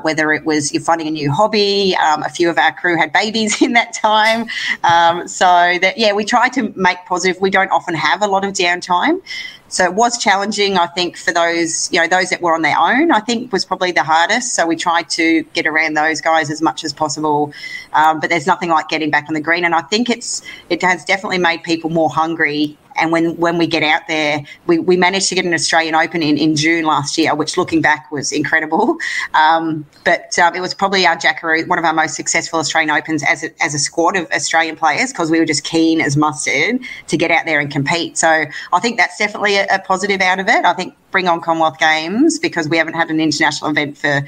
whether 0.00 0.32
it 0.32 0.44
was 0.44 0.72
you're 0.72 0.82
finding 0.82 1.08
a 1.08 1.10
new 1.10 1.30
hobby. 1.30 1.96
Um, 1.96 2.22
a 2.22 2.28
few 2.28 2.50
of 2.50 2.58
our 2.58 2.72
crew 2.72 2.96
had 2.96 3.12
babies 3.12 3.62
in 3.66 3.72
that 3.72 3.92
time, 3.92 4.46
um, 4.84 5.28
so 5.28 5.46
that 5.46 5.98
yeah, 5.98 6.12
we 6.12 6.24
try 6.24 6.48
to 6.50 6.72
make 6.76 6.98
positive. 7.06 7.40
We 7.40 7.50
don't 7.50 7.70
often 7.70 7.94
have 7.94 8.22
a 8.22 8.26
lot 8.26 8.44
of 8.44 8.52
downtime, 8.52 9.20
so 9.68 9.84
it 9.84 9.94
was 9.94 10.18
challenging. 10.18 10.78
I 10.78 10.86
think 10.86 11.16
for 11.16 11.32
those 11.32 11.90
you 11.92 12.00
know 12.00 12.08
those 12.08 12.30
that 12.30 12.42
were 12.42 12.54
on 12.54 12.62
their 12.62 12.78
own, 12.78 13.10
I 13.10 13.20
think 13.20 13.52
was 13.52 13.64
probably 13.64 13.92
the 13.92 14.02
hardest. 14.02 14.54
So 14.54 14.66
we 14.66 14.76
tried 14.76 15.08
to 15.10 15.42
get 15.54 15.66
around 15.66 15.94
those 15.94 16.20
guys 16.20 16.50
as 16.50 16.62
much 16.62 16.84
as 16.84 16.92
possible, 16.92 17.52
um, 17.92 18.20
but 18.20 18.30
there's 18.30 18.46
nothing 18.46 18.70
like 18.70 18.88
getting 18.88 19.10
back 19.10 19.26
on 19.28 19.34
the 19.34 19.40
green. 19.40 19.64
And 19.64 19.74
I 19.74 19.82
think 19.82 20.10
it's 20.10 20.42
it 20.70 20.82
has 20.82 21.04
definitely 21.04 21.38
made 21.38 21.62
people 21.62 21.90
more 21.90 22.10
hungry 22.10 22.76
and 22.98 23.12
when, 23.12 23.36
when 23.36 23.58
we 23.58 23.66
get 23.66 23.82
out 23.82 24.02
there, 24.08 24.42
we, 24.66 24.78
we 24.78 24.96
managed 24.96 25.28
to 25.28 25.34
get 25.34 25.44
an 25.44 25.54
Australian 25.54 25.94
Open 25.94 26.22
in, 26.22 26.36
in 26.36 26.56
June 26.56 26.84
last 26.84 27.16
year, 27.18 27.34
which 27.34 27.56
looking 27.56 27.80
back 27.80 28.10
was 28.10 28.32
incredible. 28.32 28.96
Um, 29.34 29.84
but 30.04 30.38
um, 30.38 30.54
it 30.54 30.60
was 30.60 30.72
probably 30.72 31.06
our 31.06 31.16
Jackaroo, 31.16 31.66
one 31.66 31.78
of 31.78 31.84
our 31.84 31.92
most 31.92 32.14
successful 32.14 32.58
Australian 32.58 32.90
Opens 32.90 33.22
as 33.22 33.42
a, 33.44 33.62
as 33.62 33.74
a 33.74 33.78
squad 33.78 34.16
of 34.16 34.30
Australian 34.30 34.76
players 34.76 35.12
because 35.12 35.30
we 35.30 35.38
were 35.38 35.44
just 35.44 35.64
keen 35.64 36.00
as 36.00 36.16
mustard 36.16 36.80
to 37.08 37.16
get 37.16 37.30
out 37.30 37.44
there 37.44 37.60
and 37.60 37.70
compete. 37.70 38.16
So 38.16 38.28
I 38.28 38.80
think 38.80 38.96
that's 38.96 39.18
definitely 39.18 39.56
a, 39.56 39.66
a 39.70 39.78
positive 39.80 40.20
out 40.20 40.38
of 40.38 40.48
it. 40.48 40.64
I 40.64 40.72
think 40.72 40.94
bring 41.10 41.28
on 41.28 41.40
Commonwealth 41.40 41.78
Games 41.78 42.38
because 42.38 42.68
we 42.68 42.78
haven't 42.78 42.94
had 42.94 43.10
an 43.10 43.20
international 43.20 43.70
event 43.70 43.98
for 43.98 44.22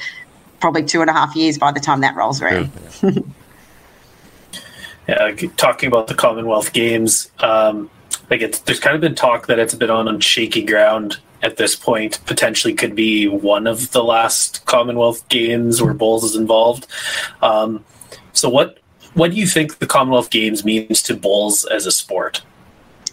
probably 0.60 0.84
two 0.84 1.00
and 1.00 1.10
a 1.10 1.12
half 1.12 1.34
years 1.36 1.58
by 1.58 1.72
the 1.72 1.80
time 1.80 2.00
that 2.00 2.14
rolls 2.16 2.42
around. 2.42 2.70
yeah, 5.08 5.32
talking 5.56 5.86
about 5.86 6.06
the 6.06 6.14
Commonwealth 6.14 6.72
Games, 6.72 7.30
um, 7.38 7.90
like 8.30 8.42
it's 8.42 8.58
there's 8.60 8.80
kind 8.80 8.94
of 8.94 9.00
been 9.00 9.14
talk 9.14 9.46
that 9.46 9.58
it's 9.58 9.74
been 9.74 9.90
on 9.90 10.20
shaky 10.20 10.64
ground 10.64 11.18
at 11.42 11.56
this 11.56 11.76
point. 11.76 12.24
Potentially 12.26 12.74
could 12.74 12.94
be 12.94 13.26
one 13.26 13.66
of 13.66 13.90
the 13.92 14.02
last 14.02 14.64
Commonwealth 14.66 15.28
Games 15.28 15.82
where 15.82 15.94
bowls 15.94 16.24
is 16.24 16.36
involved. 16.36 16.86
Um, 17.42 17.84
so 18.32 18.48
what 18.48 18.78
what 19.14 19.30
do 19.30 19.36
you 19.36 19.46
think 19.46 19.78
the 19.78 19.86
Commonwealth 19.86 20.30
Games 20.30 20.64
means 20.64 21.02
to 21.04 21.14
bowls 21.14 21.64
as 21.64 21.86
a 21.86 21.92
sport? 21.92 22.42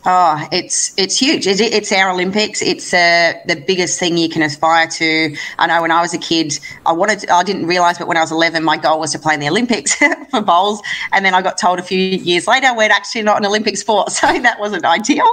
Oh, 0.07 0.47
it's 0.51 0.93
it's 0.97 1.17
huge. 1.17 1.47
It's, 1.47 1.59
it's 1.59 1.91
our 1.91 2.11
Olympics. 2.11 2.61
It's 2.61 2.93
uh, 2.93 3.33
the 3.47 3.55
biggest 3.55 3.99
thing 3.99 4.19
you 4.19 4.29
can 4.29 4.43
aspire 4.43 4.87
to. 4.87 5.35
I 5.57 5.65
know 5.65 5.81
when 5.81 5.89
I 5.89 5.99
was 6.01 6.13
a 6.13 6.19
kid, 6.19 6.59
I 6.85 6.91
wanted. 6.91 7.19
To, 7.21 7.33
I 7.33 7.41
didn't 7.41 7.65
realize, 7.65 7.97
but 7.97 8.07
when 8.07 8.15
I 8.15 8.21
was 8.21 8.31
eleven, 8.31 8.63
my 8.63 8.77
goal 8.77 8.99
was 8.99 9.13
to 9.13 9.19
play 9.19 9.33
in 9.33 9.39
the 9.39 9.49
Olympics 9.49 9.95
for 10.29 10.41
bowls. 10.41 10.83
And 11.11 11.25
then 11.25 11.33
I 11.33 11.41
got 11.41 11.57
told 11.57 11.79
a 11.79 11.81
few 11.81 11.97
years 11.97 12.45
later 12.45 12.71
we're 12.75 12.91
actually 12.91 13.23
not 13.23 13.37
an 13.37 13.47
Olympic 13.47 13.77
sport, 13.77 14.11
so 14.11 14.27
that 14.27 14.59
wasn't 14.59 14.85
ideal. 14.85 15.25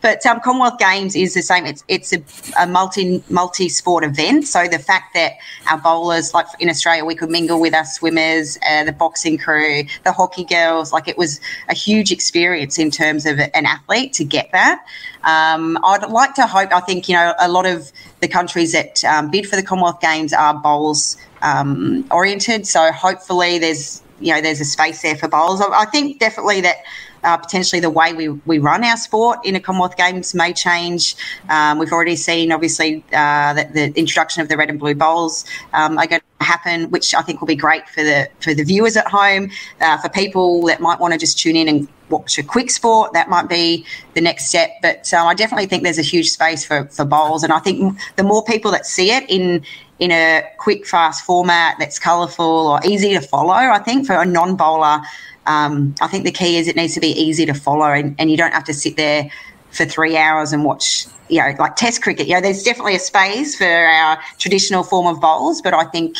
But 0.00 0.24
um, 0.26 0.38
Commonwealth 0.38 0.78
Games 0.78 1.16
is 1.16 1.34
the 1.34 1.42
same. 1.42 1.66
It's 1.66 1.82
it's 1.88 2.12
a, 2.12 2.22
a 2.60 2.68
multi 2.68 3.24
multi 3.30 3.68
sport 3.68 4.04
event. 4.04 4.46
So 4.46 4.68
the 4.68 4.78
fact 4.78 5.12
that 5.14 5.32
our 5.68 5.78
bowlers, 5.78 6.34
like 6.34 6.46
in 6.60 6.70
Australia, 6.70 7.04
we 7.04 7.16
could 7.16 7.30
mingle 7.30 7.60
with 7.60 7.74
our 7.74 7.84
swimmers, 7.84 8.58
uh, 8.70 8.84
the 8.84 8.92
boxing 8.92 9.38
crew, 9.38 9.82
the 10.04 10.12
hockey 10.12 10.44
girls. 10.44 10.92
Like 10.92 11.08
it 11.08 11.18
was 11.18 11.40
a 11.68 11.74
huge 11.74 12.12
experience 12.12 12.78
in 12.78 12.92
terms 12.92 13.26
of 13.26 13.40
an 13.40 13.66
athlete 13.66 14.19
to 14.20 14.24
get 14.24 14.46
that. 14.52 14.76
Um, 15.24 15.78
I'd 15.82 16.08
like 16.08 16.34
to 16.34 16.46
hope, 16.46 16.70
I 16.72 16.80
think, 16.80 17.08
you 17.08 17.16
know, 17.16 17.34
a 17.38 17.48
lot 17.48 17.66
of 17.66 17.90
the 18.20 18.28
countries 18.28 18.70
that 18.72 19.02
um, 19.04 19.30
bid 19.30 19.48
for 19.48 19.56
the 19.56 19.62
Commonwealth 19.62 20.00
Games 20.00 20.32
are 20.32 20.54
bowls 20.54 21.16
um, 21.42 22.04
oriented. 22.10 22.66
So 22.66 22.92
hopefully 22.92 23.58
there's, 23.58 24.02
you 24.20 24.32
know, 24.32 24.40
there's 24.40 24.60
a 24.60 24.64
space 24.76 25.02
there 25.02 25.16
for 25.16 25.28
bowls. 25.28 25.60
I, 25.60 25.68
I 25.84 25.86
think 25.86 26.20
definitely 26.20 26.60
that 26.62 26.76
uh, 27.24 27.36
potentially 27.36 27.80
the 27.80 27.90
way 27.90 28.12
we, 28.12 28.28
we 28.28 28.58
run 28.58 28.84
our 28.84 28.96
sport 28.96 29.38
in 29.44 29.56
a 29.56 29.60
Commonwealth 29.60 29.96
Games 29.96 30.34
may 30.34 30.52
change. 30.52 31.16
Um, 31.48 31.78
we've 31.78 31.92
already 31.92 32.16
seen, 32.16 32.52
obviously, 32.52 33.04
uh, 33.08 33.52
that 33.54 33.74
the 33.74 33.92
introduction 33.98 34.42
of 34.42 34.48
the 34.48 34.56
red 34.56 34.70
and 34.70 34.78
blue 34.78 34.94
bowls 34.94 35.44
um, 35.72 35.98
are 35.98 36.06
going 36.06 36.20
to 36.20 36.44
happen, 36.44 36.90
which 36.90 37.14
I 37.14 37.22
think 37.22 37.40
will 37.40 37.48
be 37.48 37.56
great 37.56 37.88
for 37.88 38.02
the 38.02 38.28
for 38.40 38.54
the 38.54 38.64
viewers 38.64 38.96
at 38.96 39.06
home, 39.06 39.50
uh, 39.80 39.98
for 39.98 40.08
people 40.08 40.62
that 40.66 40.80
might 40.80 41.00
want 41.00 41.12
to 41.12 41.18
just 41.18 41.38
tune 41.38 41.56
in 41.56 41.68
and 41.68 41.88
watch 42.08 42.38
a 42.38 42.42
quick 42.42 42.70
sport. 42.70 43.12
That 43.12 43.28
might 43.28 43.48
be 43.48 43.84
the 44.14 44.20
next 44.20 44.46
step. 44.46 44.70
But 44.82 45.12
um, 45.12 45.26
I 45.26 45.34
definitely 45.34 45.66
think 45.66 45.82
there's 45.82 45.98
a 45.98 46.02
huge 46.02 46.30
space 46.30 46.64
for 46.64 46.86
for 46.86 47.04
bowls, 47.04 47.42
and 47.42 47.52
I 47.52 47.58
think 47.58 47.98
the 48.16 48.22
more 48.22 48.44
people 48.44 48.70
that 48.72 48.86
see 48.86 49.10
it 49.10 49.28
in 49.28 49.64
in 50.00 50.10
a 50.10 50.42
quick, 50.56 50.86
fast 50.86 51.24
format 51.24 51.76
that's 51.78 51.98
colourful 51.98 52.44
or 52.44 52.80
easy 52.84 53.12
to 53.12 53.20
follow, 53.20 53.52
I 53.52 53.78
think 53.78 54.06
for 54.06 54.14
a 54.14 54.24
non 54.24 54.56
bowler 54.56 55.02
um, 55.46 55.94
I 56.00 56.08
think 56.08 56.24
the 56.24 56.32
key 56.32 56.56
is 56.56 56.68
it 56.68 56.76
needs 56.76 56.94
to 56.94 57.00
be 57.00 57.08
easy 57.08 57.46
to 57.46 57.54
follow, 57.54 57.86
and, 57.86 58.14
and 58.18 58.30
you 58.30 58.36
don't 58.36 58.52
have 58.52 58.64
to 58.64 58.74
sit 58.74 58.96
there 58.96 59.30
for 59.70 59.84
three 59.84 60.16
hours 60.16 60.52
and 60.52 60.64
watch, 60.64 61.06
you 61.28 61.40
know, 61.40 61.54
like 61.58 61.76
Test 61.76 62.02
cricket. 62.02 62.26
You 62.26 62.34
know, 62.34 62.40
there's 62.40 62.62
definitely 62.62 62.96
a 62.96 63.00
space 63.00 63.56
for 63.56 63.66
our 63.66 64.18
traditional 64.38 64.82
form 64.82 65.06
of 65.06 65.20
bowls, 65.20 65.60
but 65.60 65.74
I 65.74 65.84
think. 65.84 66.16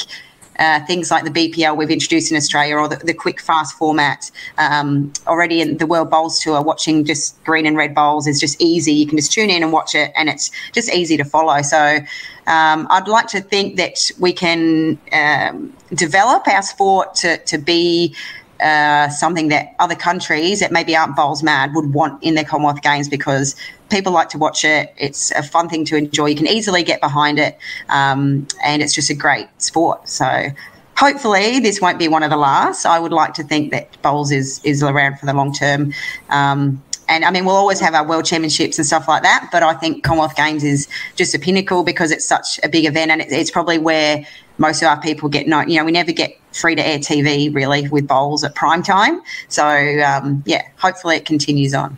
Uh, 0.58 0.84
things 0.84 1.10
like 1.10 1.24
the 1.24 1.30
BPL 1.30 1.74
we've 1.74 1.90
introduced 1.90 2.30
in 2.30 2.36
Australia 2.36 2.76
or 2.76 2.86
the, 2.86 2.96
the 2.96 3.14
quick 3.14 3.40
fast 3.40 3.74
format 3.78 4.30
um, 4.58 5.10
already 5.26 5.62
in 5.62 5.78
the 5.78 5.86
World 5.86 6.10
Bowls 6.10 6.38
Tour, 6.38 6.60
watching 6.60 7.02
just 7.06 7.42
green 7.44 7.64
and 7.64 7.78
red 7.78 7.94
bowls 7.94 8.26
is 8.26 8.38
just 8.38 8.60
easy. 8.60 8.92
You 8.92 9.06
can 9.06 9.16
just 9.16 9.32
tune 9.32 9.48
in 9.48 9.62
and 9.62 9.72
watch 9.72 9.94
it, 9.94 10.12
and 10.14 10.28
it's 10.28 10.50
just 10.72 10.92
easy 10.92 11.16
to 11.16 11.24
follow. 11.24 11.62
So 11.62 12.00
um, 12.46 12.86
I'd 12.90 13.08
like 13.08 13.26
to 13.28 13.40
think 13.40 13.76
that 13.76 14.10
we 14.18 14.34
can 14.34 14.98
um, 15.12 15.72
develop 15.94 16.46
our 16.46 16.60
sport 16.60 17.14
to, 17.14 17.38
to 17.38 17.56
be 17.56 18.14
uh, 18.62 19.08
something 19.08 19.48
that 19.48 19.74
other 19.78 19.94
countries 19.94 20.60
that 20.60 20.72
maybe 20.72 20.96
aren't 20.96 21.16
bowls 21.16 21.42
mad 21.42 21.74
would 21.74 21.92
want 21.92 22.22
in 22.22 22.34
their 22.34 22.44
Commonwealth 22.44 22.82
Games 22.82 23.08
because 23.08 23.56
people 23.90 24.12
like 24.12 24.28
to 24.30 24.38
watch 24.38 24.64
it. 24.64 24.94
It's 24.96 25.30
a 25.32 25.42
fun 25.42 25.68
thing 25.68 25.84
to 25.86 25.96
enjoy. 25.96 26.26
You 26.26 26.36
can 26.36 26.46
easily 26.46 26.82
get 26.82 27.00
behind 27.00 27.38
it, 27.38 27.58
um, 27.88 28.46
and 28.62 28.82
it's 28.82 28.94
just 28.94 29.10
a 29.10 29.14
great 29.14 29.48
sport. 29.58 30.08
So 30.08 30.48
hopefully 30.96 31.60
this 31.60 31.80
won't 31.80 31.98
be 31.98 32.08
one 32.08 32.22
of 32.22 32.30
the 32.30 32.36
last. 32.36 32.84
I 32.84 32.98
would 32.98 33.12
like 33.12 33.34
to 33.34 33.42
think 33.42 33.70
that 33.72 34.00
bowls 34.02 34.30
is 34.30 34.60
is 34.64 34.82
around 34.82 35.18
for 35.18 35.26
the 35.26 35.34
long 35.34 35.52
term. 35.52 35.92
Um, 36.28 36.82
and 37.08 37.24
I 37.24 37.32
mean, 37.32 37.44
we'll 37.44 37.56
always 37.56 37.80
have 37.80 37.94
our 37.94 38.06
world 38.06 38.24
championships 38.24 38.78
and 38.78 38.86
stuff 38.86 39.08
like 39.08 39.24
that, 39.24 39.48
but 39.50 39.64
I 39.64 39.74
think 39.74 40.04
Commonwealth 40.04 40.36
Games 40.36 40.62
is 40.62 40.86
just 41.16 41.34
a 41.34 41.40
pinnacle 41.40 41.82
because 41.82 42.12
it's 42.12 42.24
such 42.24 42.60
a 42.62 42.68
big 42.68 42.84
event, 42.84 43.10
and 43.10 43.20
it's 43.20 43.50
probably 43.50 43.78
where 43.78 44.24
most 44.60 44.82
of 44.82 44.88
our 44.88 45.00
people 45.00 45.28
get 45.28 45.48
known. 45.48 45.68
You 45.68 45.78
know, 45.78 45.86
we 45.86 45.92
never 45.92 46.12
get 46.12 46.38
free 46.52 46.74
to 46.74 46.86
air 46.86 46.98
TV 46.98 47.52
really 47.52 47.88
with 47.88 48.06
bowls 48.06 48.44
at 48.44 48.54
prime 48.54 48.82
time. 48.82 49.22
So 49.48 49.66
um, 49.66 50.44
yeah, 50.46 50.68
hopefully 50.76 51.16
it 51.16 51.24
continues 51.24 51.74
on. 51.74 51.96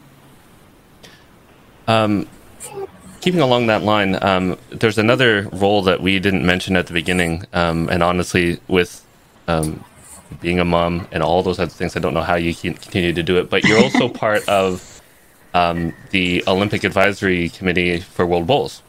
Um, 1.88 2.29
keeping 3.20 3.40
along 3.40 3.66
that 3.66 3.83
line, 3.83 4.22
um, 4.22 4.57
there's 4.70 4.96
another 4.96 5.48
role 5.53 5.83
that 5.83 6.01
we 6.01 6.20
didn't 6.20 6.46
mention 6.46 6.77
at 6.77 6.87
the 6.87 6.92
beginning, 6.92 7.44
um, 7.53 7.88
and 7.88 8.03
honestly, 8.03 8.61
with 8.68 9.05
um, 9.48 9.85
being 10.40 10.61
a 10.61 10.64
mom 10.64 11.09
and 11.11 11.25
all 11.25 11.42
those 11.42 11.59
other 11.59 11.68
things, 11.68 11.96
I 11.96 12.01
don't 12.01 12.14
know 12.14 12.22
how 12.22 12.37
you 12.37 12.55
can 12.55 12.75
continue 12.75 13.12
to 13.12 13.22
do 13.25 13.38
it. 13.38 13.51
But 13.51 13.64
you're 13.64 13.83
also 13.83 14.09
part 14.25 14.48
of 14.48 15.03
um, 15.53 15.92
the 16.11 16.44
Olympic 16.46 16.85
Advisory 16.85 17.48
Committee 17.48 17.98
for 17.98 18.25
World 18.25 18.46
Bowls, 18.46 18.83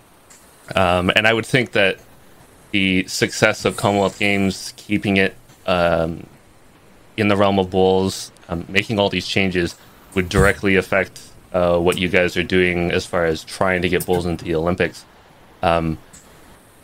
and 0.76 1.26
I 1.26 1.34
would 1.34 1.48
think 1.48 1.72
that 1.72 1.98
the 2.74 3.08
success 3.08 3.66
of 3.66 3.78
Commonwealth 3.78 4.18
Games, 4.18 4.74
keeping 4.76 5.18
it 5.18 5.36
um, 5.68 6.26
in 7.16 7.28
the 7.28 7.38
realm 7.38 7.60
of 7.60 7.70
bowls, 7.70 8.32
um, 8.50 8.66
making 8.68 8.98
all 9.00 9.10
these 9.10 9.28
changes 9.28 9.76
would 10.16 10.28
directly 10.28 10.76
affect 10.76 11.22
uh, 11.54 11.78
what 11.78 12.00
you 12.00 12.10
guys 12.10 12.36
are 12.36 12.44
doing 12.44 12.92
as 12.92 13.06
far 13.06 13.26
as 13.26 13.44
trying 13.44 13.84
to 13.84 13.90
get 13.90 14.06
bowls 14.08 14.26
into 14.26 14.44
the 14.44 14.56
Olympics. 14.56 15.06
Um, 15.62 16.00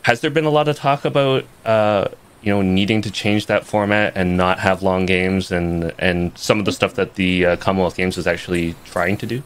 has 0.02 0.20
there 0.20 0.30
been 0.30 0.44
a 0.44 0.50
lot 0.50 0.68
of 0.68 0.76
talk 0.76 1.04
about 1.04 1.44
uh, 1.64 2.06
you 2.40 2.52
know 2.52 2.62
needing 2.62 3.02
to 3.02 3.10
change 3.10 3.46
that 3.46 3.66
format 3.66 4.12
and 4.14 4.36
not 4.36 4.60
have 4.60 4.82
long 4.82 5.06
games 5.06 5.50
and 5.50 5.92
and 5.98 6.38
some 6.38 6.60
of 6.60 6.64
the 6.66 6.72
stuff 6.72 6.94
that 6.94 7.16
the 7.16 7.44
uh, 7.44 7.56
Commonwealth 7.56 7.96
Games 7.96 8.16
is 8.16 8.28
actually 8.28 8.76
trying 8.84 9.16
to 9.18 9.26
do? 9.26 9.42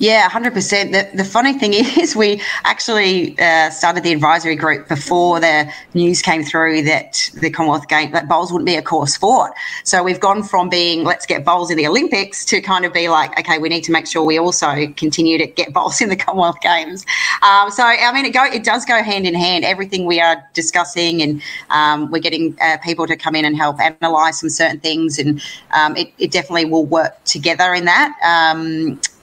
Yeah, 0.00 0.30
100%. 0.30 0.92
The, 0.92 1.14
the 1.14 1.24
funny 1.26 1.52
thing 1.52 1.74
is, 1.74 2.16
we 2.16 2.40
actually 2.64 3.38
uh, 3.38 3.68
started 3.68 4.02
the 4.02 4.12
advisory 4.14 4.56
group 4.56 4.88
before 4.88 5.40
the 5.40 5.70
news 5.92 6.22
came 6.22 6.42
through 6.42 6.82
that 6.84 7.30
the 7.34 7.50
Commonwealth 7.50 7.86
Games, 7.86 8.12
that 8.12 8.26
bowls 8.26 8.50
wouldn't 8.50 8.66
be 8.66 8.76
a 8.76 8.82
core 8.82 9.06
sport. 9.06 9.52
So 9.84 10.02
we've 10.02 10.18
gone 10.18 10.42
from 10.42 10.70
being, 10.70 11.04
let's 11.04 11.26
get 11.26 11.44
bowls 11.44 11.70
in 11.70 11.76
the 11.76 11.86
Olympics 11.86 12.46
to 12.46 12.62
kind 12.62 12.86
of 12.86 12.94
be 12.94 13.10
like, 13.10 13.38
okay, 13.38 13.58
we 13.58 13.68
need 13.68 13.84
to 13.84 13.92
make 13.92 14.06
sure 14.06 14.24
we 14.24 14.38
also 14.38 14.86
continue 14.96 15.36
to 15.36 15.46
get 15.46 15.70
bowls 15.74 16.00
in 16.00 16.08
the 16.08 16.16
Commonwealth 16.16 16.62
Games. 16.62 17.04
Um, 17.42 17.70
so, 17.70 17.84
I 17.84 18.10
mean, 18.14 18.24
it, 18.24 18.32
go, 18.32 18.44
it 18.44 18.64
does 18.64 18.86
go 18.86 19.02
hand 19.02 19.26
in 19.26 19.34
hand. 19.34 19.66
Everything 19.66 20.06
we 20.06 20.18
are 20.18 20.42
discussing 20.54 21.20
and 21.20 21.42
um, 21.68 22.10
we're 22.10 22.22
getting 22.22 22.56
uh, 22.62 22.78
people 22.82 23.06
to 23.06 23.16
come 23.16 23.34
in 23.34 23.44
and 23.44 23.54
help 23.54 23.76
analyse 23.78 24.40
some 24.40 24.48
certain 24.48 24.80
things. 24.80 25.18
And 25.18 25.42
um, 25.72 25.94
it, 25.94 26.10
it, 26.16 26.30
definitely 26.30 26.64
will 26.64 26.86
work 26.86 27.22
together 27.24 27.74
in 27.74 27.84
that. 27.84 28.16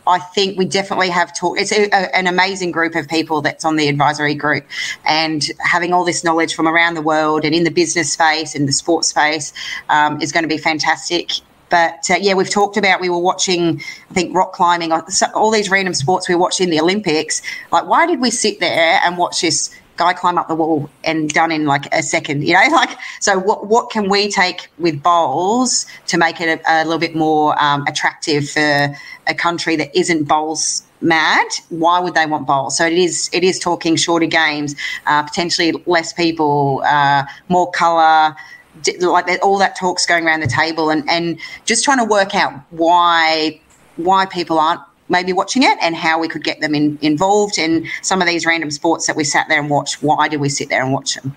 I 0.07 0.19
think 0.19 0.57
we 0.57 0.65
definitely 0.65 1.09
have 1.09 1.35
talked. 1.35 1.59
It's 1.59 1.71
a, 1.71 1.85
a, 1.89 2.15
an 2.15 2.27
amazing 2.27 2.71
group 2.71 2.95
of 2.95 3.07
people 3.07 3.41
that's 3.41 3.65
on 3.65 3.75
the 3.75 3.87
advisory 3.87 4.35
group, 4.35 4.65
and 5.05 5.45
having 5.59 5.93
all 5.93 6.05
this 6.05 6.23
knowledge 6.23 6.55
from 6.55 6.67
around 6.67 6.93
the 6.95 7.01
world 7.01 7.43
and 7.45 7.53
in 7.53 7.63
the 7.63 7.71
business 7.71 8.13
space 8.13 8.55
and 8.55 8.67
the 8.67 8.73
sports 8.73 9.09
space 9.09 9.53
um, 9.89 10.21
is 10.21 10.31
going 10.31 10.43
to 10.43 10.49
be 10.49 10.57
fantastic. 10.57 11.31
but 11.69 12.09
uh, 12.09 12.15
yeah, 12.19 12.33
we've 12.33 12.49
talked 12.49 12.77
about 12.77 13.01
we 13.01 13.09
were 13.09 13.19
watching, 13.19 13.81
I 14.09 14.13
think, 14.13 14.35
rock 14.35 14.53
climbing, 14.53 14.91
all 15.33 15.51
these 15.51 15.69
random 15.69 15.93
sports 15.93 16.29
we 16.29 16.35
were 16.35 16.41
watching 16.41 16.69
the 16.69 16.79
Olympics. 16.79 17.41
Like, 17.71 17.87
why 17.87 18.07
did 18.07 18.19
we 18.19 18.31
sit 18.31 18.59
there 18.59 18.99
and 19.03 19.17
watch 19.17 19.41
this 19.41 19.73
guy 19.97 20.13
climb 20.13 20.37
up 20.37 20.47
the 20.47 20.55
wall 20.55 20.89
and 21.03 21.29
done 21.29 21.51
in 21.51 21.65
like 21.65 21.93
a 21.93 22.01
second? 22.01 22.43
You 22.43 22.53
know, 22.53 22.67
like, 22.71 22.97
so 23.19 23.37
what, 23.37 23.67
what 23.67 23.89
can 23.89 24.09
we 24.09 24.29
take 24.29 24.69
with 24.77 25.01
bowls 25.01 25.85
to 26.07 26.17
make 26.17 26.39
it 26.39 26.61
a, 26.61 26.83
a 26.83 26.85
little 26.85 26.99
bit 26.99 27.15
more 27.15 27.61
um, 27.61 27.83
attractive 27.87 28.49
for 28.49 28.95
a 29.27 29.33
country 29.35 29.75
that 29.75 29.95
isn't 29.97 30.27
bowls 30.27 30.83
mad 30.99 31.45
why 31.69 31.99
would 31.99 32.15
they 32.15 32.25
want 32.25 32.47
bowls 32.47 32.75
so 32.75 32.83
it 32.83 32.93
is 32.93 33.29
it 33.31 33.43
is 33.43 33.59
talking 33.59 33.95
shorter 33.95 34.25
games 34.25 34.75
uh, 35.05 35.21
potentially 35.21 35.71
less 35.85 36.11
people 36.11 36.81
uh, 36.85 37.23
more 37.49 37.69
color 37.69 38.35
like 39.01 39.39
all 39.43 39.57
that 39.57 39.75
talks 39.75 40.05
going 40.05 40.25
around 40.25 40.39
the 40.39 40.47
table 40.47 40.89
and, 40.89 41.07
and 41.09 41.39
just 41.65 41.83
trying 41.83 41.97
to 41.97 42.05
work 42.05 42.33
out 42.33 42.53
why 42.71 43.59
why 43.97 44.25
people 44.25 44.59
aren't 44.59 44.81
maybe 45.09 45.33
watching 45.33 45.63
it 45.63 45.77
and 45.81 45.95
how 45.95 46.19
we 46.19 46.27
could 46.27 46.43
get 46.43 46.59
them 46.61 46.75
in, 46.75 46.97
involved 47.01 47.57
in 47.57 47.87
some 48.01 48.21
of 48.21 48.27
these 48.27 48.45
random 48.45 48.71
sports 48.71 49.07
that 49.07 49.15
we 49.15 49.23
sat 49.23 49.47
there 49.49 49.59
and 49.59 49.69
watched. 49.69 50.03
Why 50.03 50.27
did 50.27 50.39
we 50.39 50.49
sit 50.49 50.69
there 50.69 50.83
and 50.83 50.93
watch 50.93 51.15
them? 51.15 51.35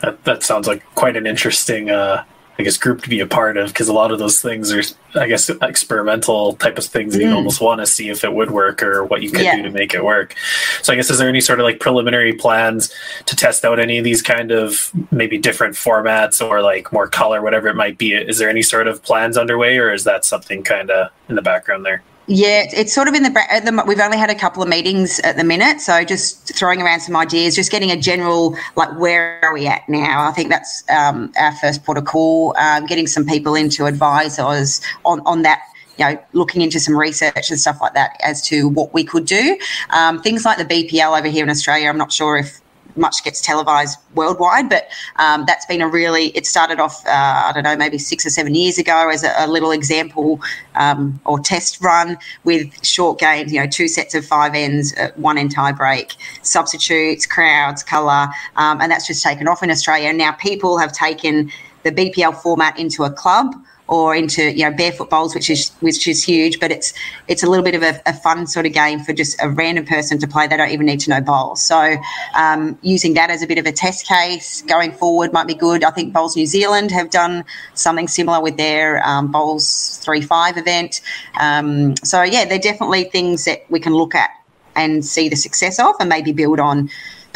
That, 0.00 0.22
that 0.24 0.42
sounds 0.42 0.68
like 0.68 0.84
quite 0.94 1.16
an 1.16 1.26
interesting 1.26 1.90
uh, 1.90 2.24
I 2.58 2.64
guess 2.64 2.76
group 2.76 3.02
to 3.02 3.08
be 3.08 3.20
a 3.20 3.26
part 3.26 3.56
of 3.56 3.68
because 3.68 3.88
a 3.88 3.92
lot 3.92 4.10
of 4.10 4.18
those 4.18 4.42
things 4.42 4.72
are 4.72 4.82
I 5.14 5.28
guess 5.28 5.48
experimental 5.48 6.54
type 6.54 6.76
of 6.76 6.84
things 6.84 7.14
that 7.14 7.22
you 7.22 7.28
mm. 7.28 7.36
almost 7.36 7.60
want 7.60 7.80
to 7.80 7.86
see 7.86 8.08
if 8.08 8.24
it 8.24 8.32
would 8.32 8.50
work 8.50 8.82
or 8.82 9.04
what 9.04 9.22
you 9.22 9.30
could 9.30 9.44
yeah. 9.44 9.56
do 9.56 9.62
to 9.62 9.70
make 9.70 9.94
it 9.94 10.04
work. 10.04 10.34
So 10.82 10.92
I 10.92 10.96
guess 10.96 11.08
is 11.08 11.18
there 11.18 11.28
any 11.28 11.40
sort 11.40 11.60
of 11.60 11.64
like 11.64 11.78
preliminary 11.78 12.32
plans 12.32 12.92
to 13.26 13.36
test 13.36 13.64
out 13.64 13.78
any 13.78 13.98
of 13.98 14.04
these 14.04 14.22
kind 14.22 14.50
of 14.50 14.92
maybe 15.12 15.38
different 15.38 15.76
formats 15.76 16.44
or 16.44 16.60
like 16.60 16.92
more 16.92 17.08
color 17.08 17.42
whatever 17.42 17.68
it 17.68 17.76
might 17.76 17.96
be? 17.96 18.12
Is 18.12 18.38
there 18.38 18.50
any 18.50 18.62
sort 18.62 18.88
of 18.88 19.04
plans 19.04 19.36
underway 19.36 19.78
or 19.78 19.92
is 19.92 20.02
that 20.04 20.24
something 20.24 20.64
kind 20.64 20.90
of 20.90 21.10
in 21.28 21.36
the 21.36 21.42
background 21.42 21.86
there? 21.86 22.02
Yeah, 22.30 22.66
it's 22.74 22.92
sort 22.92 23.08
of 23.08 23.14
in 23.14 23.22
the, 23.22 23.30
the, 23.30 23.84
We've 23.86 24.00
only 24.00 24.18
had 24.18 24.28
a 24.28 24.34
couple 24.34 24.62
of 24.62 24.68
meetings 24.68 25.18
at 25.20 25.38
the 25.38 25.44
minute, 25.44 25.80
so 25.80 26.04
just 26.04 26.54
throwing 26.54 26.82
around 26.82 27.00
some 27.00 27.16
ideas, 27.16 27.54
just 27.54 27.70
getting 27.70 27.90
a 27.90 27.96
general 27.96 28.54
like 28.76 28.98
where 28.98 29.42
are 29.42 29.54
we 29.54 29.66
at 29.66 29.88
now. 29.88 30.28
I 30.28 30.32
think 30.32 30.50
that's 30.50 30.84
um, 30.90 31.32
our 31.38 31.52
first 31.56 31.84
port 31.84 31.96
protocol. 31.96 32.54
Um, 32.58 32.84
getting 32.84 33.06
some 33.06 33.24
people 33.24 33.54
in 33.54 33.70
to 33.70 33.86
advise 33.86 34.38
us 34.38 34.82
on 35.06 35.20
on 35.20 35.40
that 35.42 35.62
you 35.98 36.04
know, 36.04 36.22
looking 36.34 36.60
into 36.60 36.78
some 36.78 36.96
research 36.96 37.50
and 37.50 37.58
stuff 37.58 37.78
like 37.80 37.94
that 37.94 38.14
as 38.22 38.42
to 38.48 38.68
what 38.68 38.92
we 38.92 39.04
could 39.04 39.24
do. 39.24 39.58
Um, 39.88 40.20
things 40.22 40.44
like 40.44 40.58
the 40.58 40.66
BPL 40.66 41.18
over 41.18 41.28
here 41.28 41.44
in 41.44 41.50
Australia, 41.50 41.88
I'm 41.88 41.96
not 41.96 42.12
sure 42.12 42.36
if 42.36 42.60
much 42.98 43.24
gets 43.24 43.40
televised 43.40 43.98
worldwide, 44.14 44.68
but 44.68 44.88
um, 45.16 45.44
that's 45.46 45.64
been 45.66 45.80
a 45.80 45.88
really, 45.88 46.26
it 46.28 46.46
started 46.46 46.80
off, 46.80 47.06
uh, 47.06 47.10
I 47.46 47.52
don't 47.54 47.62
know, 47.62 47.76
maybe 47.76 47.98
six 47.98 48.26
or 48.26 48.30
seven 48.30 48.54
years 48.54 48.78
ago 48.78 49.08
as 49.10 49.24
a, 49.24 49.32
a 49.38 49.46
little 49.46 49.70
example 49.70 50.40
um, 50.74 51.20
or 51.24 51.38
test 51.38 51.80
run 51.80 52.18
with 52.44 52.84
short 52.84 53.18
games, 53.18 53.52
you 53.52 53.60
know, 53.60 53.66
two 53.66 53.88
sets 53.88 54.14
of 54.14 54.24
five 54.24 54.54
ends, 54.54 54.94
uh, 54.96 55.10
one 55.16 55.38
end 55.38 55.52
tie 55.52 55.72
break, 55.72 56.14
substitutes, 56.42 57.26
crowds, 57.26 57.82
colour, 57.82 58.28
um, 58.56 58.80
and 58.80 58.90
that's 58.90 59.06
just 59.06 59.22
taken 59.22 59.48
off 59.48 59.62
in 59.62 59.70
Australia. 59.70 60.12
Now 60.12 60.32
people 60.32 60.78
have 60.78 60.92
taken 60.92 61.50
the 61.84 61.92
BPL 61.92 62.36
format 62.42 62.78
into 62.78 63.04
a 63.04 63.10
club 63.10 63.54
or 63.88 64.14
into 64.14 64.52
you 64.52 64.64
know 64.64 64.76
barefoot 64.76 65.10
bowls, 65.10 65.34
which 65.34 65.50
is 65.50 65.70
which 65.80 66.06
is 66.06 66.22
huge. 66.22 66.60
But 66.60 66.70
it's 66.70 66.92
it's 67.26 67.42
a 67.42 67.48
little 67.48 67.64
bit 67.64 67.74
of 67.74 67.82
a, 67.82 68.00
a, 68.06 68.12
fun 68.12 68.46
sort 68.46 68.66
of 68.66 68.72
game 68.72 69.00
for 69.00 69.12
just 69.12 69.36
a 69.42 69.48
random 69.48 69.86
person 69.86 70.18
to 70.18 70.28
play. 70.28 70.46
They 70.46 70.56
don't 70.56 70.70
even 70.70 70.86
need 70.86 71.00
to 71.00 71.10
know 71.10 71.20
bowls. 71.20 71.62
So 71.62 71.96
um, 72.34 72.78
using 72.82 73.14
that 73.14 73.30
as 73.30 73.42
a 73.42 73.46
bit 73.46 73.58
of 73.58 73.66
a 73.66 73.72
test 73.72 74.06
case 74.06 74.62
going 74.62 74.92
forward 74.92 75.32
might 75.32 75.46
be 75.46 75.54
good. 75.54 75.84
I 75.84 75.90
think 75.90 76.12
Bowls 76.12 76.36
New 76.36 76.46
Zealand 76.46 76.90
have 76.90 77.10
done 77.10 77.44
something 77.74 78.08
similar 78.08 78.40
with 78.40 78.56
their 78.56 79.04
um, 79.06 79.32
Bowls3Five 79.32 80.56
event. 80.58 81.00
Um, 81.40 81.96
so 81.96 82.22
yeah, 82.22 82.44
they're 82.44 82.58
definitely 82.58 83.04
things 83.04 83.44
that 83.46 83.64
we 83.70 83.80
can 83.80 83.94
look 83.94 84.14
at 84.14 84.30
and 84.76 85.04
see 85.04 85.28
the 85.28 85.36
success 85.36 85.80
of, 85.80 85.94
and 85.98 86.08
maybe 86.08 86.32
build 86.32 86.60
on 86.60 86.88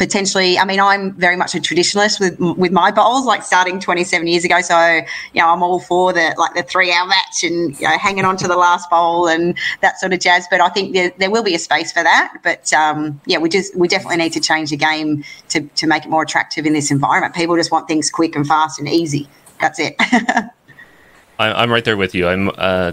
potentially 0.03 0.59
i 0.59 0.65
mean 0.65 0.81
i'm 0.81 1.13
very 1.13 1.37
much 1.37 1.55
a 1.55 1.59
traditionalist 1.59 2.19
with 2.19 2.37
with 2.57 2.73
my 2.73 2.91
bowls 2.91 3.25
like 3.25 3.41
starting 3.41 3.79
27 3.79 4.27
years 4.27 4.43
ago. 4.43 4.59
So 4.59 4.77
you 5.33 5.41
know 5.41 5.47
i'm 5.47 5.63
all 5.63 5.79
for 5.79 6.11
the 6.11 6.35
like 6.37 6.53
the 6.55 6.63
three 6.63 6.91
hour 6.91 7.07
match 7.07 7.43
and 7.43 7.79
you 7.79 7.87
know 7.87 7.97
hanging 7.97 8.25
on 8.25 8.35
to 8.37 8.47
the 8.49 8.57
last 8.57 8.89
bowl 8.89 9.27
and 9.29 9.57
that 9.81 9.99
sort 9.99 10.11
of 10.11 10.19
jazz. 10.19 10.45
But 10.51 10.59
i 10.59 10.67
think 10.67 10.93
there, 10.93 11.13
there 11.19 11.31
will 11.31 11.43
be 11.43 11.55
a 11.55 11.59
space 11.59 11.93
for 11.93 12.03
that. 12.03 12.33
But 12.43 12.73
um, 12.73 13.21
yeah 13.25 13.37
we 13.37 13.47
just 13.47 13.75
we 13.77 13.87
definitely 13.87 14.17
need 14.17 14.33
to 14.33 14.41
change 14.41 14.71
the 14.71 14.77
game 14.77 15.23
to 15.49 15.61
to 15.61 15.87
make 15.87 16.03
it 16.03 16.09
more 16.09 16.23
attractive 16.23 16.65
in 16.65 16.73
this 16.73 16.91
environment. 16.91 17.33
People 17.33 17.55
just 17.55 17.71
want 17.71 17.87
things 17.87 18.09
quick 18.09 18.35
and 18.35 18.45
fast 18.45 18.79
and 18.79 18.89
easy. 18.89 19.29
That's 19.61 19.79
it. 19.79 19.95
I'm 21.39 21.71
right 21.71 21.85
there 21.85 21.97
with 21.97 22.13
you. 22.13 22.27
I'm 22.27 22.51
uh 22.57 22.91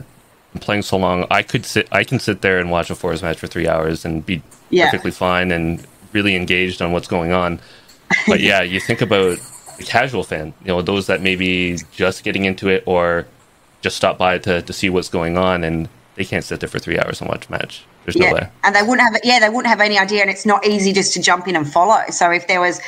playing 0.61 0.83
so 0.83 0.97
long. 0.97 1.27
I 1.31 1.43
could 1.43 1.65
sit 1.67 1.89
i 1.91 2.05
can 2.05 2.21
sit 2.21 2.43
there 2.43 2.59
and 2.61 2.71
watch 2.71 2.89
a 2.91 2.95
fours 2.95 3.21
match 3.23 3.39
for 3.39 3.49
three 3.49 3.67
hours 3.67 4.05
and 4.05 4.25
be 4.25 4.43
yeah. 4.71 4.87
perfectly 4.87 5.11
fine 5.11 5.51
and 5.51 5.85
really 6.13 6.37
engaged 6.37 6.83
on 6.83 6.93
what's 6.93 7.09
going 7.09 7.33
on. 7.33 7.61
But 8.27 8.41
yeah, 8.41 8.63
you 8.63 8.81
think 8.81 9.01
about 9.01 9.39
the 9.79 9.85
casual 9.85 10.25
fan, 10.25 10.53
you 10.63 10.69
know, 10.69 10.83
those 10.83 11.07
that 11.07 11.23
maybe 11.23 11.79
just 11.93 12.25
getting 12.25 12.45
into 12.45 12.69
it 12.69 12.83
or 12.87 13.27
just 13.81 13.97
stop 13.97 14.19
by 14.19 14.39
to, 14.39 14.63
to 14.63 14.73
see 14.73 14.91
what's 14.91 15.09
going 15.09 15.39
on 15.39 15.65
and 15.65 15.89
they 16.17 16.25
can't 16.25 16.45
sit 16.45 16.61
there 16.61 16.69
for 16.69 16.79
three 16.79 16.99
hours 16.99 17.21
and 17.21 17.31
watch 17.31 17.49
a 17.49 17.53
match. 17.53 17.85
There's 18.05 18.17
yeah. 18.17 18.29
no 18.29 18.35
way. 18.35 18.49
And 18.65 18.75
they 18.75 18.83
wouldn't 18.83 19.01
have, 19.01 19.21
yeah, 19.25 19.41
they 19.41 19.49
wouldn't 19.49 19.69
have 19.69 19.81
any 19.81 19.99
idea. 19.99 20.21
And 20.23 20.31
it's 20.31 20.45
not 20.45 20.67
easy 20.67 20.93
just 20.93 21.15
to 21.15 21.23
jump 21.23 21.49
in 21.49 21.57
and 21.57 21.71
follow. 21.71 22.03
So 22.11 22.31
if 22.31 22.47
there 22.47 22.61
was, 22.61 22.81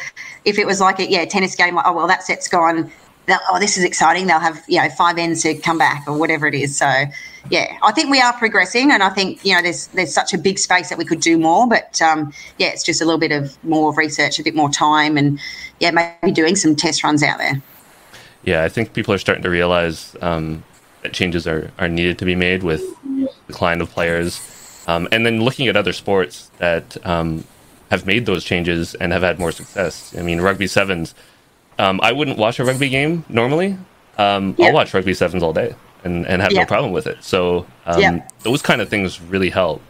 if 0.44 0.58
it 0.58 0.66
was 0.66 0.80
like 0.80 0.98
a, 0.98 1.08
yeah, 1.08 1.24
tennis 1.24 1.54
game, 1.54 1.76
like, 1.76 1.86
oh, 1.86 1.92
well, 1.92 2.06
that 2.08 2.22
set's 2.24 2.48
gone 2.48 2.90
oh, 3.28 3.58
this 3.58 3.76
is 3.78 3.84
exciting. 3.84 4.26
They'll 4.26 4.40
have, 4.40 4.62
you 4.66 4.80
know, 4.80 4.88
five 4.90 5.18
ends 5.18 5.42
to 5.42 5.54
come 5.54 5.78
back 5.78 6.04
or 6.06 6.16
whatever 6.16 6.46
it 6.46 6.54
is. 6.54 6.76
So, 6.76 6.90
yeah, 7.50 7.76
I 7.82 7.92
think 7.92 8.10
we 8.10 8.20
are 8.20 8.32
progressing, 8.32 8.90
and 8.92 9.02
I 9.02 9.10
think 9.10 9.44
you 9.44 9.54
know 9.54 9.62
there's 9.62 9.88
there's 9.88 10.14
such 10.14 10.32
a 10.32 10.38
big 10.38 10.58
space 10.58 10.88
that 10.90 10.98
we 10.98 11.04
could 11.04 11.20
do 11.20 11.38
more. 11.38 11.68
But 11.68 12.00
um, 12.00 12.32
yeah, 12.58 12.68
it's 12.68 12.82
just 12.82 13.00
a 13.00 13.04
little 13.04 13.18
bit 13.18 13.32
of 13.32 13.62
more 13.64 13.92
research, 13.94 14.38
a 14.38 14.42
bit 14.42 14.54
more 14.54 14.70
time, 14.70 15.16
and 15.16 15.40
yeah, 15.80 15.90
maybe 15.90 16.32
doing 16.32 16.56
some 16.56 16.76
test 16.76 17.02
runs 17.02 17.22
out 17.22 17.38
there. 17.38 17.60
Yeah, 18.44 18.64
I 18.64 18.68
think 18.68 18.92
people 18.92 19.14
are 19.14 19.18
starting 19.18 19.42
to 19.42 19.50
realize 19.50 20.16
um, 20.20 20.64
that 21.02 21.12
changes 21.12 21.46
are, 21.46 21.70
are 21.78 21.88
needed 21.88 22.18
to 22.18 22.24
be 22.24 22.34
made 22.34 22.62
with 22.62 22.80
the 23.04 23.30
decline 23.46 23.80
of 23.80 23.90
players, 23.90 24.40
um, 24.86 25.08
and 25.12 25.26
then 25.26 25.42
looking 25.42 25.68
at 25.68 25.76
other 25.76 25.92
sports 25.92 26.50
that 26.58 26.96
um, 27.06 27.44
have 27.90 28.06
made 28.06 28.26
those 28.26 28.44
changes 28.44 28.94
and 28.94 29.12
have 29.12 29.22
had 29.22 29.38
more 29.38 29.52
success. 29.52 30.14
I 30.16 30.22
mean, 30.22 30.40
rugby 30.40 30.66
sevens 30.66 31.14
um, 31.82 31.98
I 32.02 32.12
wouldn't 32.12 32.38
watch 32.38 32.60
a 32.60 32.64
rugby 32.64 32.88
game 32.88 33.24
normally. 33.28 33.76
Um, 34.16 34.54
yeah. 34.56 34.66
I'll 34.66 34.72
watch 34.72 34.94
rugby 34.94 35.14
sevens 35.14 35.42
all 35.42 35.52
day 35.52 35.74
and, 36.04 36.26
and 36.26 36.40
have 36.40 36.52
yeah. 36.52 36.60
no 36.60 36.66
problem 36.66 36.92
with 36.92 37.08
it. 37.08 37.22
So 37.24 37.66
um, 37.86 38.00
yeah. 38.00 38.28
those 38.40 38.62
kind 38.62 38.80
of 38.80 38.88
things 38.88 39.20
really 39.20 39.50
help. 39.50 39.82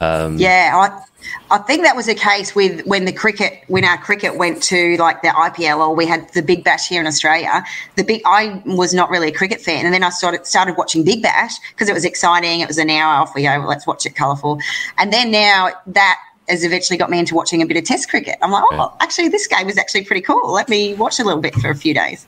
Um, 0.00 0.38
yeah, 0.38 0.72
I, 0.74 1.54
I 1.54 1.58
think 1.58 1.82
that 1.82 1.94
was 1.94 2.06
the 2.06 2.14
case 2.14 2.54
with 2.54 2.84
when 2.86 3.04
the 3.04 3.12
cricket, 3.12 3.62
when 3.68 3.84
our 3.84 3.98
cricket 3.98 4.38
went 4.38 4.62
to 4.64 4.96
like 4.96 5.20
the 5.20 5.28
IPL 5.28 5.78
or 5.78 5.94
we 5.94 6.06
had 6.06 6.32
the 6.32 6.42
Big 6.42 6.64
Bash 6.64 6.88
here 6.88 7.00
in 7.00 7.06
Australia. 7.06 7.62
The 7.96 8.04
big, 8.04 8.22
I 8.24 8.62
was 8.64 8.94
not 8.94 9.10
really 9.10 9.28
a 9.28 9.32
cricket 9.32 9.60
fan, 9.60 9.84
and 9.84 9.94
then 9.94 10.02
I 10.02 10.10
started 10.10 10.46
started 10.46 10.76
watching 10.76 11.04
Big 11.04 11.22
Bash 11.22 11.52
because 11.70 11.88
it 11.88 11.94
was 11.94 12.04
exciting. 12.04 12.60
It 12.60 12.68
was 12.68 12.78
an 12.78 12.90
hour 12.90 13.22
off. 13.22 13.34
We 13.34 13.42
go, 13.42 13.64
let's 13.66 13.86
watch 13.86 14.04
it 14.04 14.16
colourful, 14.16 14.58
and 14.98 15.12
then 15.12 15.30
now 15.30 15.70
that 15.86 16.20
has 16.48 16.64
eventually 16.64 16.98
got 16.98 17.10
me 17.10 17.18
into 17.18 17.34
watching 17.34 17.62
a 17.62 17.66
bit 17.66 17.76
of 17.76 17.84
Test 17.84 18.10
cricket. 18.10 18.36
I'm 18.42 18.50
like, 18.50 18.64
oh, 18.72 18.94
actually, 19.00 19.28
this 19.28 19.46
game 19.46 19.68
is 19.68 19.78
actually 19.78 20.04
pretty 20.04 20.20
cool. 20.20 20.52
Let 20.52 20.68
me 20.68 20.94
watch 20.94 21.18
a 21.18 21.24
little 21.24 21.40
bit 21.40 21.54
for 21.54 21.70
a 21.70 21.74
few 21.74 21.94
days. 21.94 22.26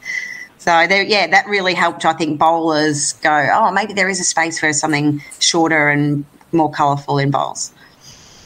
So 0.59 0.87
there, 0.87 1.03
yeah, 1.03 1.27
that 1.29 1.47
really 1.47 1.75
helped. 1.75 2.05
I 2.05 2.13
think 2.15 2.39
bowlers 2.39 3.13
go, 3.15 3.49
oh, 3.53 3.71
maybe 3.71 3.93
there 3.93 4.09
is 4.09 4.19
a 4.21 4.25
space 4.25 4.59
for 4.59 4.73
something 4.73 5.23
shorter 5.39 5.89
and 5.91 6.25
more 6.53 6.71
colourful 6.71 7.19
in 7.19 7.31
bowls. 7.31 7.73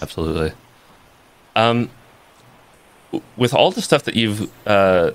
Absolutely. 0.03 0.53
Um, 1.57 1.91
with 3.37 3.55
all 3.55 3.71
the 3.71 3.83
stuff 3.83 4.05
that 4.05 4.17
you've 4.17 4.51
uh, 4.67 5.13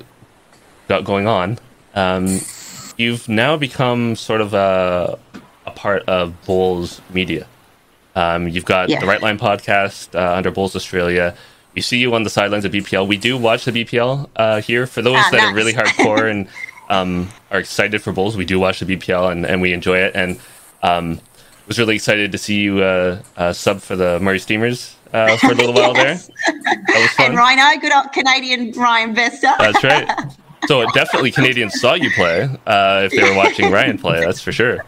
got 0.87 1.03
going 1.03 1.27
on, 1.27 1.59
um, 1.93 2.39
you've 2.97 3.27
now 3.27 3.57
become 3.57 4.15
sort 4.15 4.41
of 4.41 4.53
a, 4.53 5.19
a 5.65 5.71
part 5.71 6.03
of 6.07 6.33
Bowls 6.45 7.01
Media. 7.09 7.47
Um, 8.15 8.47
you've 8.47 8.65
got 8.65 8.89
yeah. 8.89 8.99
the 8.99 9.05
Right 9.05 9.21
Line 9.21 9.37
podcast 9.37 10.15
uh, 10.15 10.35
under 10.35 10.51
Bowls 10.51 10.75
Australia. 10.75 11.35
We 11.73 11.81
see 11.81 11.97
you 11.97 12.15
on 12.15 12.23
the 12.23 12.29
sidelines 12.29 12.63
of 12.63 12.71
BPL. 12.71 13.07
We 13.07 13.17
do 13.17 13.37
watch 13.37 13.65
the 13.65 13.71
BPL 13.71 14.29
uh, 14.35 14.61
here. 14.61 14.87
For 14.87 15.01
those 15.01 15.17
ah, 15.17 15.29
that 15.31 15.37
nice. 15.37 15.51
are 15.51 15.53
really 15.53 15.73
hardcore 15.73 16.31
and 16.31 16.47
um, 16.89 17.29
are 17.51 17.59
excited 17.59 18.01
for 18.01 18.13
Bowls, 18.13 18.37
we 18.37 18.45
do 18.45 18.59
watch 18.59 18.79
the 18.79 18.85
BPL 18.85 19.31
and, 19.31 19.45
and 19.45 19.61
we 19.61 19.73
enjoy 19.73 19.97
it. 19.97 20.15
And 20.15 20.39
um, 20.81 21.19
was 21.67 21.79
really 21.79 21.95
excited 21.95 22.31
to 22.31 22.37
see 22.37 22.61
you 22.61 22.83
uh, 22.83 23.21
uh 23.37 23.53
sub 23.53 23.81
for 23.81 23.95
the 23.95 24.19
Murray 24.19 24.39
Steamers 24.39 24.95
uh, 25.13 25.35
for 25.37 25.51
a 25.51 25.55
little 25.55 25.73
while 25.73 25.93
there. 25.95 26.15
That 26.15 26.85
was 26.87 27.11
fun. 27.11 27.27
And 27.27 27.35
Rhino, 27.35 27.79
good 27.79 27.91
old 27.91 28.11
Canadian 28.13 28.71
Ryan 28.71 29.13
Bester. 29.13 29.51
That's 29.57 29.83
right. 29.83 30.09
So 30.67 30.83
definitely 30.93 31.29
Canadians 31.29 31.79
saw 31.79 31.93
you 31.93 32.09
play 32.09 32.49
uh, 32.65 33.03
if 33.03 33.11
they 33.11 33.21
were 33.21 33.35
watching 33.35 33.71
Ryan 33.71 33.99
play. 33.99 34.21
That's 34.21 34.41
for 34.41 34.51
sure. 34.51 34.83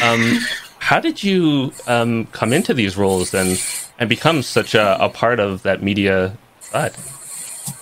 Um, 0.00 0.38
how 0.84 1.00
did 1.00 1.24
you 1.24 1.72
um, 1.86 2.26
come 2.26 2.52
into 2.52 2.74
these 2.74 2.94
roles 2.94 3.32
and 3.32 3.58
and 3.98 4.06
become 4.06 4.42
such 4.42 4.74
a, 4.74 5.02
a 5.02 5.08
part 5.08 5.40
of 5.40 5.62
that 5.62 5.82
media 5.82 6.36
side? 6.60 6.92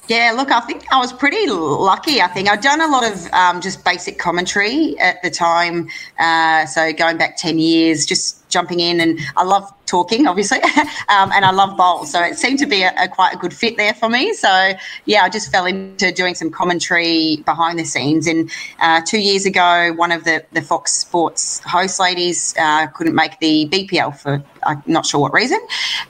Yeah, 0.09 0.33
look, 0.37 0.51
I 0.51 0.61
think 0.61 0.85
I 0.93 0.99
was 0.99 1.13
pretty 1.13 1.47
lucky. 1.47 2.21
I 2.21 2.27
think 2.27 2.49
I'd 2.49 2.61
done 2.61 2.81
a 2.81 2.89
lot 2.89 3.05
of 3.05 3.33
um, 3.33 3.61
just 3.61 3.85
basic 3.85 4.19
commentary 4.19 4.99
at 4.99 5.23
the 5.23 5.31
time. 5.31 5.89
Uh, 6.19 6.67
so 6.67 6.93
going 6.93 7.19
back 7.19 7.37
10 7.37 7.59
years, 7.61 8.05
just 8.05 8.49
jumping 8.51 8.81
in, 8.81 9.01
and 9.01 9.21
I 9.37 9.45
love 9.45 9.73
talking, 9.87 10.27
obviously, 10.27 10.59
um, 11.09 11.31
and 11.33 11.45
I 11.45 11.51
love 11.51 11.77
bowls. 11.77 12.11
So 12.11 12.23
it 12.23 12.39
seemed 12.39 12.59
to 12.61 12.67
be 12.67 12.83
a, 12.83 12.93
a, 12.99 13.09
quite 13.09 13.35
a 13.35 13.37
good 13.37 13.53
fit 13.53 13.77
there 13.77 13.93
for 13.93 14.09
me. 14.09 14.33
So 14.33 14.73
yeah, 15.05 15.23
I 15.23 15.29
just 15.29 15.53
fell 15.53 15.67
into 15.67 16.11
doing 16.13 16.35
some 16.35 16.51
commentary 16.51 17.37
behind 17.45 17.79
the 17.79 17.85
scenes. 17.85 18.27
And 18.27 18.51
uh, 18.81 19.03
two 19.07 19.19
years 19.21 19.45
ago, 19.45 19.93
one 19.95 20.11
of 20.11 20.25
the, 20.25 20.45
the 20.53 20.63
Fox 20.63 20.93
Sports 20.95 21.61
host 21.61 22.01
ladies 22.01 22.55
uh, 22.59 22.87
couldn't 22.89 23.15
make 23.15 23.39
the 23.41 23.69
BPL 23.69 24.17
for 24.17 24.43
I'm 24.65 24.83
not 24.87 25.05
sure 25.05 25.21
what 25.21 25.33
reason. 25.33 25.61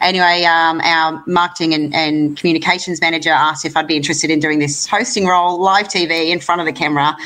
Anyway, 0.00 0.44
um, 0.44 0.80
our 0.82 1.22
marketing 1.26 1.74
and, 1.74 1.94
and, 1.94 2.36
communications 2.36 3.00
manager 3.00 3.30
asked 3.30 3.64
if 3.64 3.76
I'd 3.82 3.88
be 3.88 3.96
interested 3.96 4.30
in 4.30 4.38
doing 4.38 4.60
this 4.60 4.86
hosting 4.86 5.26
role, 5.26 5.60
live 5.60 5.88
TV 5.88 6.30
in 6.30 6.38
front 6.38 6.60
of 6.60 6.66
the 6.66 6.72
camera. 6.72 7.16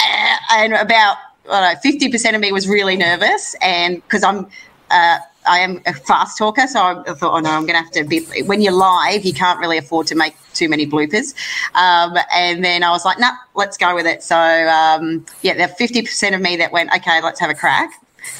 Uh, 0.00 0.36
and 0.52 0.72
about 0.72 1.16
fifty 1.82 2.08
percent 2.08 2.36
of 2.36 2.42
me 2.42 2.52
was 2.52 2.68
really 2.68 2.96
nervous, 2.96 3.56
and 3.60 3.96
because 3.96 4.22
I'm. 4.22 4.46
Uh, 4.90 5.18
I 5.48 5.60
am 5.60 5.80
a 5.86 5.92
fast 5.92 6.38
talker, 6.38 6.66
so 6.66 6.80
I 6.80 7.04
thought, 7.04 7.34
oh 7.34 7.38
no, 7.38 7.50
I'm 7.50 7.66
going 7.66 7.78
to 7.78 7.82
have 7.84 7.92
to 7.92 8.02
be. 8.02 8.26
When 8.46 8.60
you're 8.60 8.72
live, 8.72 9.24
you 9.24 9.32
can't 9.32 9.60
really 9.60 9.78
afford 9.78 10.08
to 10.08 10.16
make 10.16 10.34
too 10.54 10.68
many 10.68 10.88
bloopers. 10.88 11.34
Um, 11.74 12.16
and 12.32 12.64
then 12.64 12.82
I 12.82 12.90
was 12.90 13.04
like, 13.04 13.20
nah, 13.20 13.30
let's 13.54 13.76
go 13.76 13.94
with 13.94 14.06
it. 14.06 14.24
So 14.24 14.36
um, 14.36 15.24
yeah, 15.42 15.54
the 15.54 15.72
50% 15.72 16.34
of 16.34 16.40
me 16.40 16.56
that 16.56 16.72
went, 16.72 16.92
okay, 16.96 17.22
let's 17.22 17.38
have 17.38 17.50
a 17.50 17.54
crack 17.54 17.92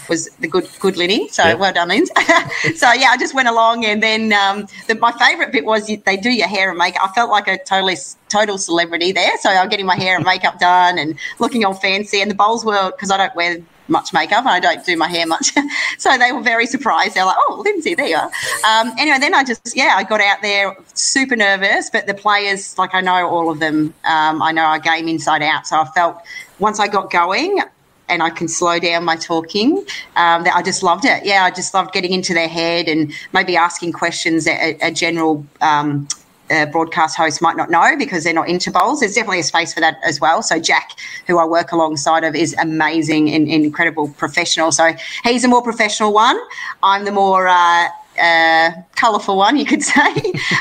was 0.08 0.28
the 0.40 0.48
good 0.48 0.68
good 0.80 0.96
Linny. 0.96 1.28
So 1.28 1.44
yep. 1.44 1.58
well 1.58 1.72
done, 1.72 1.88
Linz. 1.88 2.10
so 2.76 2.92
yeah, 2.92 3.08
I 3.10 3.16
just 3.18 3.34
went 3.34 3.48
along, 3.48 3.84
and 3.84 4.02
then 4.02 4.32
um, 4.32 4.66
the, 4.88 4.94
my 4.96 5.12
favourite 5.12 5.52
bit 5.52 5.64
was 5.64 5.88
you, 5.88 6.02
they 6.04 6.16
do 6.16 6.30
your 6.30 6.48
hair 6.48 6.70
and 6.70 6.78
makeup. 6.78 7.02
I 7.04 7.12
felt 7.12 7.30
like 7.30 7.48
a 7.48 7.58
totally 7.64 7.96
total 8.28 8.58
celebrity 8.58 9.12
there. 9.12 9.32
So 9.40 9.50
I'm 9.50 9.68
getting 9.68 9.86
my 9.86 9.96
hair 9.96 10.16
and 10.16 10.24
makeup 10.24 10.58
done 10.58 10.98
and 10.98 11.18
looking 11.38 11.64
all 11.64 11.74
fancy. 11.74 12.20
And 12.20 12.30
the 12.30 12.34
bowls 12.34 12.64
were 12.64 12.90
because 12.90 13.10
I 13.10 13.16
don't 13.16 13.34
wear 13.34 13.58
much 13.88 14.12
makeup 14.12 14.40
and 14.40 14.48
I 14.48 14.60
don't 14.60 14.84
do 14.84 14.96
my 14.96 15.08
hair 15.08 15.26
much. 15.26 15.52
so 15.98 16.16
they 16.18 16.32
were 16.32 16.42
very 16.42 16.66
surprised. 16.66 17.14
They're 17.14 17.24
like, 17.24 17.36
oh, 17.48 17.62
Lynsey, 17.64 17.94
there 17.94 18.08
you 18.08 18.16
are. 18.16 18.30
Um, 18.66 18.92
anyway, 18.98 19.18
then 19.18 19.34
I 19.34 19.44
just, 19.44 19.76
yeah, 19.76 19.94
I 19.96 20.02
got 20.02 20.20
out 20.20 20.42
there 20.42 20.76
super 20.94 21.36
nervous, 21.36 21.90
but 21.90 22.06
the 22.06 22.14
players, 22.14 22.76
like 22.78 22.94
I 22.94 23.00
know 23.00 23.28
all 23.28 23.50
of 23.50 23.60
them. 23.60 23.94
Um, 24.04 24.42
I 24.42 24.52
know 24.52 24.62
our 24.62 24.78
game 24.78 25.08
inside 25.08 25.42
out. 25.42 25.66
So 25.66 25.80
I 25.80 25.84
felt 25.86 26.20
once 26.58 26.80
I 26.80 26.88
got 26.88 27.10
going, 27.10 27.60
and 28.08 28.22
I 28.22 28.30
can 28.30 28.48
slow 28.48 28.78
down 28.78 29.04
my 29.04 29.16
talking. 29.16 29.78
Um, 30.16 30.46
I 30.54 30.62
just 30.64 30.82
loved 30.82 31.04
it. 31.04 31.24
Yeah, 31.24 31.44
I 31.44 31.50
just 31.50 31.74
loved 31.74 31.92
getting 31.92 32.12
into 32.12 32.34
their 32.34 32.48
head 32.48 32.88
and 32.88 33.12
maybe 33.32 33.56
asking 33.56 33.92
questions 33.92 34.44
that 34.44 34.60
a, 34.60 34.88
a 34.88 34.90
general 34.90 35.44
um, 35.60 36.08
uh, 36.50 36.66
broadcast 36.66 37.16
host 37.16 37.42
might 37.42 37.56
not 37.56 37.70
know 37.70 37.96
because 37.98 38.24
they're 38.24 38.32
not 38.32 38.48
into 38.48 38.70
bowls. 38.70 39.00
There's 39.00 39.14
definitely 39.14 39.40
a 39.40 39.44
space 39.44 39.74
for 39.74 39.80
that 39.80 39.98
as 40.04 40.20
well. 40.20 40.42
So 40.42 40.58
Jack, 40.58 40.90
who 41.26 41.38
I 41.38 41.44
work 41.44 41.72
alongside 41.72 42.24
of, 42.24 42.34
is 42.34 42.54
amazing 42.60 43.30
and, 43.30 43.48
and 43.48 43.64
incredible 43.64 44.08
professional. 44.10 44.72
So 44.72 44.92
he's 45.24 45.44
a 45.44 45.48
more 45.48 45.62
professional 45.62 46.12
one. 46.12 46.38
I'm 46.82 47.04
the 47.04 47.12
more 47.12 47.48
uh, 47.48 47.88
uh, 48.18 48.70
colourful 48.94 49.36
one, 49.36 49.56
you 49.56 49.64
could 49.64 49.82
say. 49.94 50.14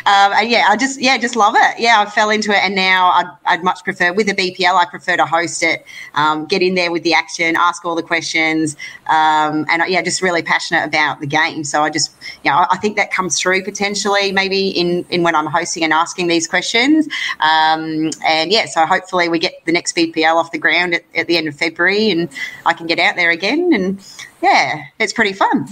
um, 0.06 0.34
and 0.34 0.50
yeah, 0.50 0.68
I 0.70 0.78
just 0.78 1.02
yeah, 1.02 1.18
just 1.18 1.36
love 1.36 1.56
it. 1.58 1.80
Yeah, 1.80 2.04
I 2.06 2.10
fell 2.10 2.30
into 2.30 2.52
it, 2.52 2.60
and 2.64 2.76
now 2.76 3.10
I'd, 3.10 3.38
I'd 3.46 3.64
much 3.64 3.84
prefer 3.84 4.14
with 4.14 4.28
the 4.28 4.34
BPL. 4.34 4.76
I 4.76 4.86
prefer 4.86 5.18
to 5.18 5.26
host 5.26 5.64
it, 5.64 5.86
um, 6.14 6.46
get 6.46 6.62
in 6.62 6.76
there 6.76 6.92
with 6.92 7.04
the 7.04 7.14
action, 7.14 7.56
ask 7.56 7.86
all 7.86 7.96
the 7.96 8.04
questions, 8.04 8.76
um, 9.08 9.66
and 9.70 9.84
yeah, 9.88 10.02
just 10.02 10.22
really 10.22 10.44
passionate 10.44 10.86
about 10.86 11.20
the 11.20 11.28
game. 11.28 11.64
So 11.64 11.82
I 11.82 11.90
just 11.90 12.14
you 12.44 12.52
know 12.52 12.66
I 12.70 12.78
think 12.78 12.98
that 12.98 13.12
comes 13.12 13.40
through 13.40 13.64
potentially 13.64 14.32
maybe 14.32 14.70
in 14.70 15.06
in 15.10 15.24
when 15.24 15.36
I'm 15.36 15.48
hosting 15.48 15.84
and 15.84 15.94
asking 15.94 16.28
these 16.28 16.48
questions. 16.48 17.08
Um, 17.40 18.12
and 18.26 18.52
yeah, 18.52 18.66
so 18.66 18.86
hopefully 18.86 19.30
we 19.30 19.40
get 19.40 19.54
the 19.66 19.72
next 19.72 19.96
BPL 19.96 20.36
off 20.36 20.52
the 20.52 20.58
ground 20.58 20.96
at, 20.96 21.04
at 21.16 21.28
the 21.28 21.38
end 21.38 21.48
of 21.48 21.56
February, 21.56 22.10
and 22.10 22.30
I 22.66 22.74
can 22.74 22.88
get 22.88 23.00
out 23.00 23.16
there 23.16 23.32
again. 23.32 23.74
And 23.74 24.00
yeah, 24.42 24.84
it's 25.00 25.14
pretty 25.14 25.34
fun. 25.34 25.68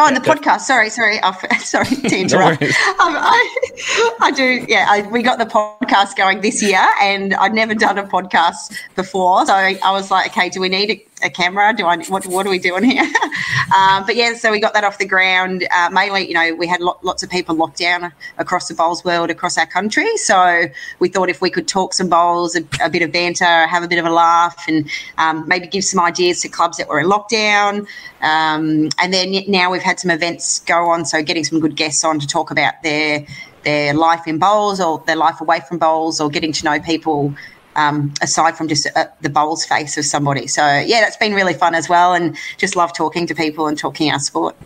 Oh, 0.00 0.06
and 0.06 0.16
the 0.16 0.20
podcast. 0.20 0.60
Sorry, 0.60 0.90
sorry, 0.90 1.18
oh, 1.24 1.36
sorry 1.58 1.86
to 1.86 2.16
interrupt. 2.20 2.62
um, 2.62 2.68
I, 3.18 4.14
I, 4.20 4.30
do. 4.30 4.64
Yeah, 4.68 4.86
I, 4.88 5.02
we 5.08 5.24
got 5.24 5.40
the 5.40 5.44
podcast 5.44 6.14
going 6.14 6.40
this 6.40 6.62
year, 6.62 6.86
and 7.02 7.34
I'd 7.34 7.52
never 7.52 7.74
done 7.74 7.98
a 7.98 8.04
podcast 8.04 8.78
before, 8.94 9.44
so 9.44 9.52
I 9.54 9.76
was 9.90 10.12
like, 10.12 10.30
okay, 10.30 10.50
do 10.50 10.60
we 10.60 10.68
need 10.68 11.04
a 11.22 11.30
camera? 11.30 11.74
Do 11.74 11.86
I 11.86 11.98
what 12.04 12.26
what 12.26 12.46
are 12.46 12.50
we 12.50 12.58
doing 12.58 12.84
here? 12.84 13.02
um, 13.76 14.04
but 14.06 14.16
yeah, 14.16 14.34
so 14.34 14.50
we 14.50 14.60
got 14.60 14.74
that 14.74 14.84
off 14.84 14.98
the 14.98 15.06
ground. 15.06 15.66
Uh, 15.74 15.90
mainly, 15.90 16.26
you 16.26 16.34
know, 16.34 16.54
we 16.54 16.66
had 16.66 16.80
lo- 16.80 16.98
lots 17.02 17.22
of 17.22 17.30
people 17.30 17.54
locked 17.54 17.78
down 17.78 18.12
across 18.38 18.68
the 18.68 18.74
bowls 18.74 19.04
world, 19.04 19.30
across 19.30 19.58
our 19.58 19.66
country. 19.66 20.16
So 20.16 20.66
we 20.98 21.08
thought 21.08 21.28
if 21.28 21.40
we 21.40 21.50
could 21.50 21.68
talk 21.68 21.94
some 21.94 22.08
bowls, 22.08 22.56
a, 22.56 22.64
a 22.82 22.90
bit 22.90 23.02
of 23.02 23.12
banter, 23.12 23.66
have 23.66 23.82
a 23.82 23.88
bit 23.88 23.98
of 23.98 24.06
a 24.06 24.10
laugh, 24.10 24.64
and 24.68 24.88
um, 25.18 25.46
maybe 25.48 25.66
give 25.66 25.84
some 25.84 26.00
ideas 26.00 26.40
to 26.42 26.48
clubs 26.48 26.78
that 26.78 26.88
were 26.88 27.00
in 27.00 27.06
lockdown. 27.06 27.86
Um, 28.20 28.88
and 28.98 29.12
then 29.12 29.34
now 29.48 29.70
we've 29.70 29.82
had 29.82 30.00
some 30.00 30.10
events 30.10 30.60
go 30.60 30.88
on, 30.88 31.04
so 31.04 31.22
getting 31.22 31.44
some 31.44 31.60
good 31.60 31.76
guests 31.76 32.04
on 32.04 32.18
to 32.20 32.26
talk 32.26 32.50
about 32.50 32.82
their 32.82 33.26
their 33.64 33.92
life 33.92 34.26
in 34.26 34.38
bowls 34.38 34.80
or 34.80 35.02
their 35.06 35.16
life 35.16 35.40
away 35.40 35.60
from 35.68 35.78
bowls 35.78 36.20
or 36.20 36.30
getting 36.30 36.52
to 36.52 36.64
know 36.64 36.80
people 36.80 37.34
um, 37.78 38.12
aside 38.20 38.56
from 38.56 38.68
just 38.68 38.88
uh, 38.96 39.06
the 39.20 39.30
bowls 39.30 39.64
face 39.64 39.96
of 39.96 40.04
somebody. 40.04 40.46
So 40.46 40.62
yeah, 40.62 41.00
that's 41.00 41.16
been 41.16 41.32
really 41.32 41.54
fun 41.54 41.74
as 41.74 41.88
well, 41.88 42.12
and 42.12 42.36
just 42.58 42.76
love 42.76 42.92
talking 42.92 43.26
to 43.26 43.34
people 43.34 43.68
and 43.68 43.78
talking 43.78 44.10
our 44.10 44.18
sport. 44.18 44.56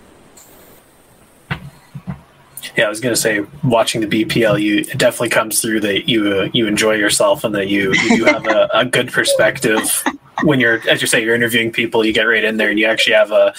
Yeah, 2.77 2.87
I 2.87 2.89
was 2.89 3.01
going 3.01 3.15
to 3.15 3.21
say, 3.21 3.45
watching 3.63 4.01
the 4.01 4.07
BPL, 4.07 4.61
you 4.61 4.79
it 4.79 4.97
definitely 4.97 5.29
comes 5.29 5.61
through 5.61 5.81
that 5.81 6.09
you 6.09 6.33
uh, 6.33 6.49
you 6.55 6.67
enjoy 6.67 6.95
yourself 6.95 7.45
and 7.45 7.55
that 7.55 7.69
you 7.69 7.93
you 8.11 8.25
have 8.25 8.47
a, 8.47 8.69
a 8.73 8.85
good 8.87 9.13
perspective 9.13 10.03
when 10.43 10.59
you're, 10.59 10.81
as 10.89 11.01
you 11.03 11.07
say, 11.07 11.23
you're 11.23 11.35
interviewing 11.35 11.71
people. 11.71 12.05
You 12.05 12.15
get 12.15 12.23
right 12.23 12.43
in 12.43 12.57
there 12.57 12.71
and 12.71 12.79
you 12.79 12.87
actually 12.87 13.15
have 13.15 13.31
a 13.31 13.53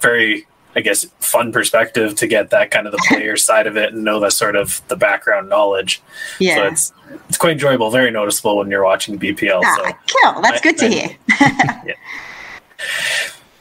very 0.00 0.46
I 0.76 0.80
guess, 0.80 1.04
fun 1.18 1.52
perspective 1.52 2.14
to 2.16 2.26
get 2.26 2.50
that 2.50 2.70
kind 2.70 2.86
of 2.86 2.92
the 2.92 3.04
player 3.08 3.36
side 3.36 3.66
of 3.66 3.76
it 3.76 3.92
and 3.92 4.04
know 4.04 4.20
the 4.20 4.30
sort 4.30 4.56
of 4.56 4.80
the 4.88 4.96
background 4.96 5.48
knowledge. 5.48 6.00
Yeah. 6.38 6.56
So 6.56 6.66
it's 6.66 6.92
it's 7.28 7.38
quite 7.38 7.52
enjoyable, 7.52 7.90
very 7.90 8.10
noticeable 8.10 8.56
when 8.58 8.70
you're 8.70 8.84
watching 8.84 9.18
BPL. 9.18 9.62
Ah, 9.64 9.76
so 9.76 10.32
cool. 10.32 10.42
That's 10.42 10.60
I, 10.60 10.62
good 10.62 10.78
to 10.78 10.86
I, 10.86 10.88
hear. 10.88 11.16
yeah. 11.86 11.94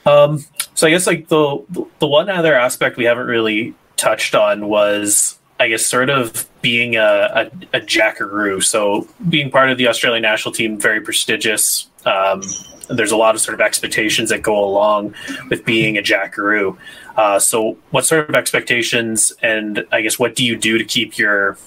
Um, 0.06 0.46
so 0.76 0.88
I 0.88 0.92
guess 0.92 1.08
like 1.08 1.28
the 1.28 1.64
the 2.00 2.08
one 2.08 2.30
other 2.30 2.56
aspect 2.56 2.98
we 2.98 3.06
haven't 3.06 3.28
really 3.28 3.74
touched 3.98 4.36
on 4.36 4.68
was 4.68 5.38
I 5.60 5.68
guess 5.68 5.86
sort 5.86 6.10
of 6.10 6.48
being 6.62 6.96
a, 6.96 7.02
a, 7.04 7.78
a 7.78 7.82
jackaroo. 7.82 8.62
So 8.62 9.08
being 9.28 9.52
part 9.52 9.70
of 9.70 9.78
the 9.78 9.88
Australian 9.88 10.22
national 10.22 10.54
team, 10.54 10.80
very 10.80 11.02
prestigious. 11.02 11.89
Um, 12.06 12.42
there's 12.90 13.12
a 13.12 13.18
lot 13.18 13.36
of 13.36 13.42
sort 13.42 13.54
of 13.54 13.62
expectations 13.62 14.30
that 14.30 14.42
go 14.42 14.64
along 14.64 15.14
with 15.50 15.64
being 15.64 15.98
a 15.98 16.02
jackaroo. 16.02 16.78
Uh, 17.16 17.40
so, 17.40 17.78
what 17.92 18.06
sort 18.06 18.30
of 18.30 18.36
expectations, 18.36 19.34
and 19.42 19.86
I 19.92 20.02
guess 20.02 20.18
what 20.18 20.36
do 20.36 20.44
you 20.44 20.58
do 20.58 20.78
to 20.78 20.84
keep 20.84 21.18
your, 21.18 21.58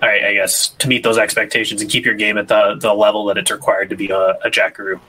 I, 0.00 0.28
I 0.28 0.34
guess, 0.34 0.68
to 0.68 0.88
meet 0.88 1.02
those 1.02 1.18
expectations 1.18 1.82
and 1.82 1.90
keep 1.90 2.04
your 2.04 2.14
game 2.14 2.38
at 2.38 2.48
the 2.48 2.76
the 2.80 2.94
level 2.94 3.26
that 3.26 3.38
it's 3.38 3.50
required 3.50 3.90
to 3.90 3.96
be 3.96 4.10
a, 4.10 4.38
a 4.44 4.50
jackaroo? 4.50 5.00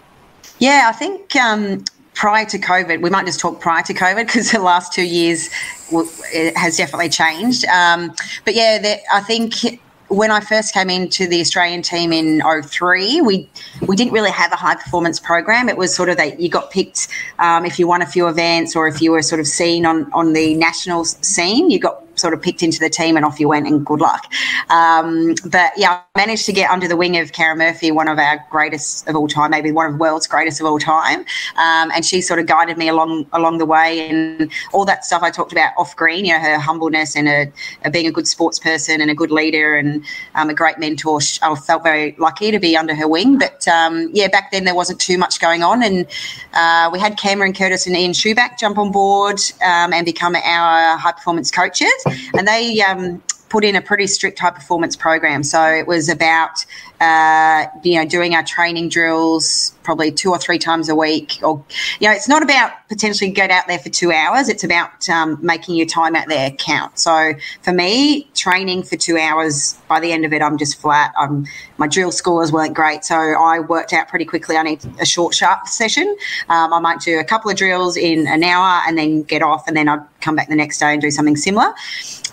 Yeah, 0.59 0.87
I 0.87 0.91
think 0.91 1.35
um, 1.35 1.83
prior 2.13 2.45
to 2.45 2.59
COVID, 2.59 3.01
we 3.01 3.09
might 3.09 3.25
just 3.25 3.39
talk 3.39 3.59
prior 3.59 3.83
to 3.83 3.93
COVID 3.93 4.25
because 4.25 4.51
the 4.51 4.59
last 4.59 4.93
two 4.93 5.03
years 5.03 5.49
it 5.91 6.55
has 6.57 6.77
definitely 6.77 7.09
changed. 7.09 7.65
Um, 7.65 8.13
but 8.45 8.55
yeah, 8.55 8.79
the, 8.79 8.99
I 9.13 9.21
think 9.21 9.79
when 10.09 10.31
I 10.31 10.39
first 10.39 10.73
came 10.73 10.89
into 10.89 11.27
the 11.27 11.39
Australian 11.41 11.81
team 11.81 12.13
in 12.13 12.41
03, 12.41 13.21
we 13.21 13.49
we 13.87 13.95
didn't 13.95 14.13
really 14.13 14.31
have 14.31 14.51
a 14.51 14.55
high 14.55 14.75
performance 14.75 15.19
program. 15.19 15.69
It 15.69 15.77
was 15.77 15.95
sort 15.95 16.09
of 16.09 16.17
that 16.17 16.39
you 16.39 16.49
got 16.49 16.71
picked 16.71 17.07
um, 17.39 17.65
if 17.65 17.79
you 17.79 17.87
won 17.87 18.01
a 18.01 18.05
few 18.05 18.27
events 18.27 18.75
or 18.75 18.87
if 18.87 19.01
you 19.01 19.11
were 19.11 19.21
sort 19.21 19.39
of 19.39 19.47
seen 19.47 19.85
on 19.85 20.11
on 20.13 20.33
the 20.33 20.55
national 20.55 21.05
scene, 21.05 21.69
you 21.69 21.79
got 21.79 22.02
sort 22.15 22.33
of 22.33 22.41
picked 22.41 22.63
into 22.63 22.79
the 22.79 22.89
team 22.89 23.15
and 23.15 23.25
off 23.25 23.39
you 23.39 23.47
went 23.47 23.67
and 23.67 23.85
good 23.85 24.01
luck. 24.01 24.31
Um, 24.69 25.35
but 25.45 25.71
yeah, 25.77 26.01
I 26.15 26.19
managed 26.19 26.45
to 26.45 26.53
get 26.53 26.69
under 26.69 26.87
the 26.87 26.97
wing 26.97 27.17
of 27.17 27.31
Karen 27.31 27.57
Murphy, 27.57 27.91
one 27.91 28.07
of 28.07 28.19
our 28.19 28.43
greatest 28.49 29.07
of 29.07 29.15
all 29.15 29.27
time, 29.27 29.51
maybe 29.51 29.71
one 29.71 29.87
of 29.87 29.93
the 29.93 29.97
world's 29.97 30.27
greatest 30.27 30.59
of 30.59 30.67
all 30.67 30.79
time. 30.79 31.19
Um, 31.57 31.91
and 31.95 32.05
she 32.05 32.21
sort 32.21 32.39
of 32.39 32.45
guided 32.45 32.77
me 32.77 32.87
along 32.87 33.25
along 33.33 33.57
the 33.57 33.65
way 33.65 34.09
and 34.09 34.51
all 34.71 34.85
that 34.85 35.05
stuff 35.05 35.23
I 35.23 35.31
talked 35.31 35.51
about 35.51 35.73
off 35.77 35.95
green, 35.95 36.25
you 36.25 36.33
know, 36.33 36.39
her 36.39 36.59
humbleness 36.59 37.15
and 37.15 37.27
a, 37.27 37.51
a 37.83 37.91
being 37.91 38.07
a 38.07 38.11
good 38.11 38.27
sports 38.27 38.59
person 38.59 39.01
and 39.01 39.09
a 39.09 39.15
good 39.15 39.31
leader 39.31 39.75
and 39.75 40.03
um, 40.35 40.49
a 40.49 40.53
great 40.53 40.77
mentor. 40.79 41.19
I 41.41 41.55
felt 41.55 41.83
very 41.83 42.15
lucky 42.19 42.51
to 42.51 42.59
be 42.59 42.77
under 42.77 42.95
her 42.95 43.07
wing. 43.07 43.37
But 43.37 43.67
um, 43.67 44.09
yeah, 44.13 44.27
back 44.27 44.51
then 44.51 44.65
there 44.65 44.75
wasn't 44.75 44.99
too 44.99 45.17
much 45.17 45.39
going 45.39 45.63
on. 45.63 45.83
And 45.83 46.05
uh, 46.53 46.89
we 46.91 46.99
had 46.99 47.17
Cameron 47.17 47.53
Curtis 47.53 47.87
and 47.87 47.95
Ian 47.95 48.11
Schuback 48.11 48.59
jump 48.59 48.77
on 48.77 48.91
board 48.91 49.39
um, 49.61 49.93
and 49.93 50.05
become 50.05 50.35
our 50.35 50.97
high 50.97 51.11
performance 51.11 51.51
coaches 51.51 52.02
and 52.05 52.47
they 52.47 52.81
um, 52.81 53.21
put 53.49 53.63
in 53.63 53.75
a 53.75 53.81
pretty 53.81 54.07
strict 54.07 54.39
high 54.39 54.49
performance 54.49 54.95
program. 54.95 55.43
So 55.43 55.63
it 55.63 55.87
was 55.87 56.09
about 56.09 56.65
uh, 57.03 57.67
you 57.83 57.99
know 57.99 58.05
doing 58.05 58.35
our 58.35 58.43
training 58.43 58.89
drills 58.89 59.73
probably 59.83 60.11
two 60.11 60.31
or 60.31 60.39
three 60.39 60.57
times 60.57 60.89
a 60.89 60.95
week. 60.95 61.39
Or 61.43 61.63
you 61.99 62.07
know, 62.07 62.15
it's 62.15 62.29
not 62.29 62.41
about 62.41 62.71
potentially 62.89 63.29
get 63.31 63.51
out 63.51 63.67
there 63.67 63.79
for 63.79 63.89
two 63.89 64.11
hours. 64.11 64.49
It's 64.49 64.63
about 64.63 65.07
um, 65.09 65.37
making 65.41 65.75
your 65.75 65.85
time 65.85 66.15
out 66.15 66.27
there 66.27 66.51
count. 66.51 66.97
So 66.97 67.33
for 67.61 67.73
me, 67.73 68.23
training 68.33 68.83
for 68.83 68.95
two 68.95 69.17
hours 69.17 69.77
by 69.87 69.99
the 69.99 70.11
end 70.11 70.25
of 70.25 70.33
it, 70.33 70.41
I'm 70.41 70.57
just 70.57 70.79
flat. 70.79 71.13
I'm 71.17 71.45
my 71.77 71.87
drill 71.87 72.11
scores 72.11 72.51
weren't 72.51 72.75
great, 72.75 73.03
so 73.03 73.15
I 73.15 73.59
worked 73.59 73.93
out 73.93 74.07
pretty 74.07 74.25
quickly. 74.25 74.55
I 74.55 74.63
need 74.63 74.79
a 74.99 75.05
short, 75.05 75.33
sharp 75.33 75.67
session. 75.67 76.15
Um, 76.49 76.71
I 76.73 76.79
might 76.79 77.01
do 77.01 77.19
a 77.19 77.23
couple 77.23 77.51
of 77.51 77.57
drills 77.57 77.97
in 77.97 78.27
an 78.27 78.43
hour 78.43 78.81
and 78.87 78.97
then 78.97 79.23
get 79.23 79.41
off, 79.41 79.67
and 79.67 79.75
then 79.75 79.89
I'd 79.89 80.01
come 80.21 80.35
back 80.35 80.49
the 80.49 80.55
next 80.55 80.79
day 80.79 80.93
and 80.93 81.01
do 81.01 81.11
something 81.11 81.35
similar. 81.35 81.73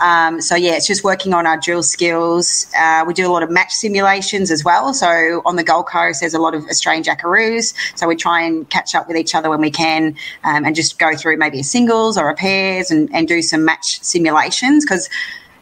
Um, 0.01 0.41
so 0.41 0.55
yeah, 0.57 0.77
it's 0.77 0.87
just 0.87 1.05
working 1.05 1.35
on 1.35 1.47
our 1.47 1.57
drill 1.57 1.83
skills. 1.83 2.67
Uh, 2.77 3.05
we 3.07 3.15
do 3.15 3.27
a 3.29 3.33
lot 3.33 3.43
of 3.43 3.51
match 3.51 3.73
simulations 3.73 4.51
as 4.51 4.60
well. 4.65 4.93
So 4.95 5.43
on 5.45 5.57
the 5.57 5.65
Gold 5.65 5.87
Coast, 5.87 6.21
there's 6.21 6.35
a 6.35 6.39
lot 6.39 6.55
of 6.55 6.65
Australian 6.67 7.05
Jackaroos. 7.05 7.75
So 7.97 8.07
we 8.07 8.17
try 8.17 8.43
and 8.43 8.69
catch 8.71 8.95
up 8.95 9.09
with 9.09 9.17
each 9.17 9.35
other 9.35 9.51
when 9.51 9.61
we 9.61 9.71
can, 9.71 10.17
um, 10.45 10.65
and 10.65 10.75
just 10.75 10.99
go 10.99 11.17
through 11.17 11.37
maybe 11.37 11.61
a 11.61 11.65
singles 11.65 12.17
or 12.17 12.31
a 12.31 12.35
pairs 12.35 12.91
and, 12.91 13.09
and 13.15 13.29
do 13.29 13.43
some 13.43 13.65
match 13.65 14.03
simulations 14.03 14.85
because 14.85 15.09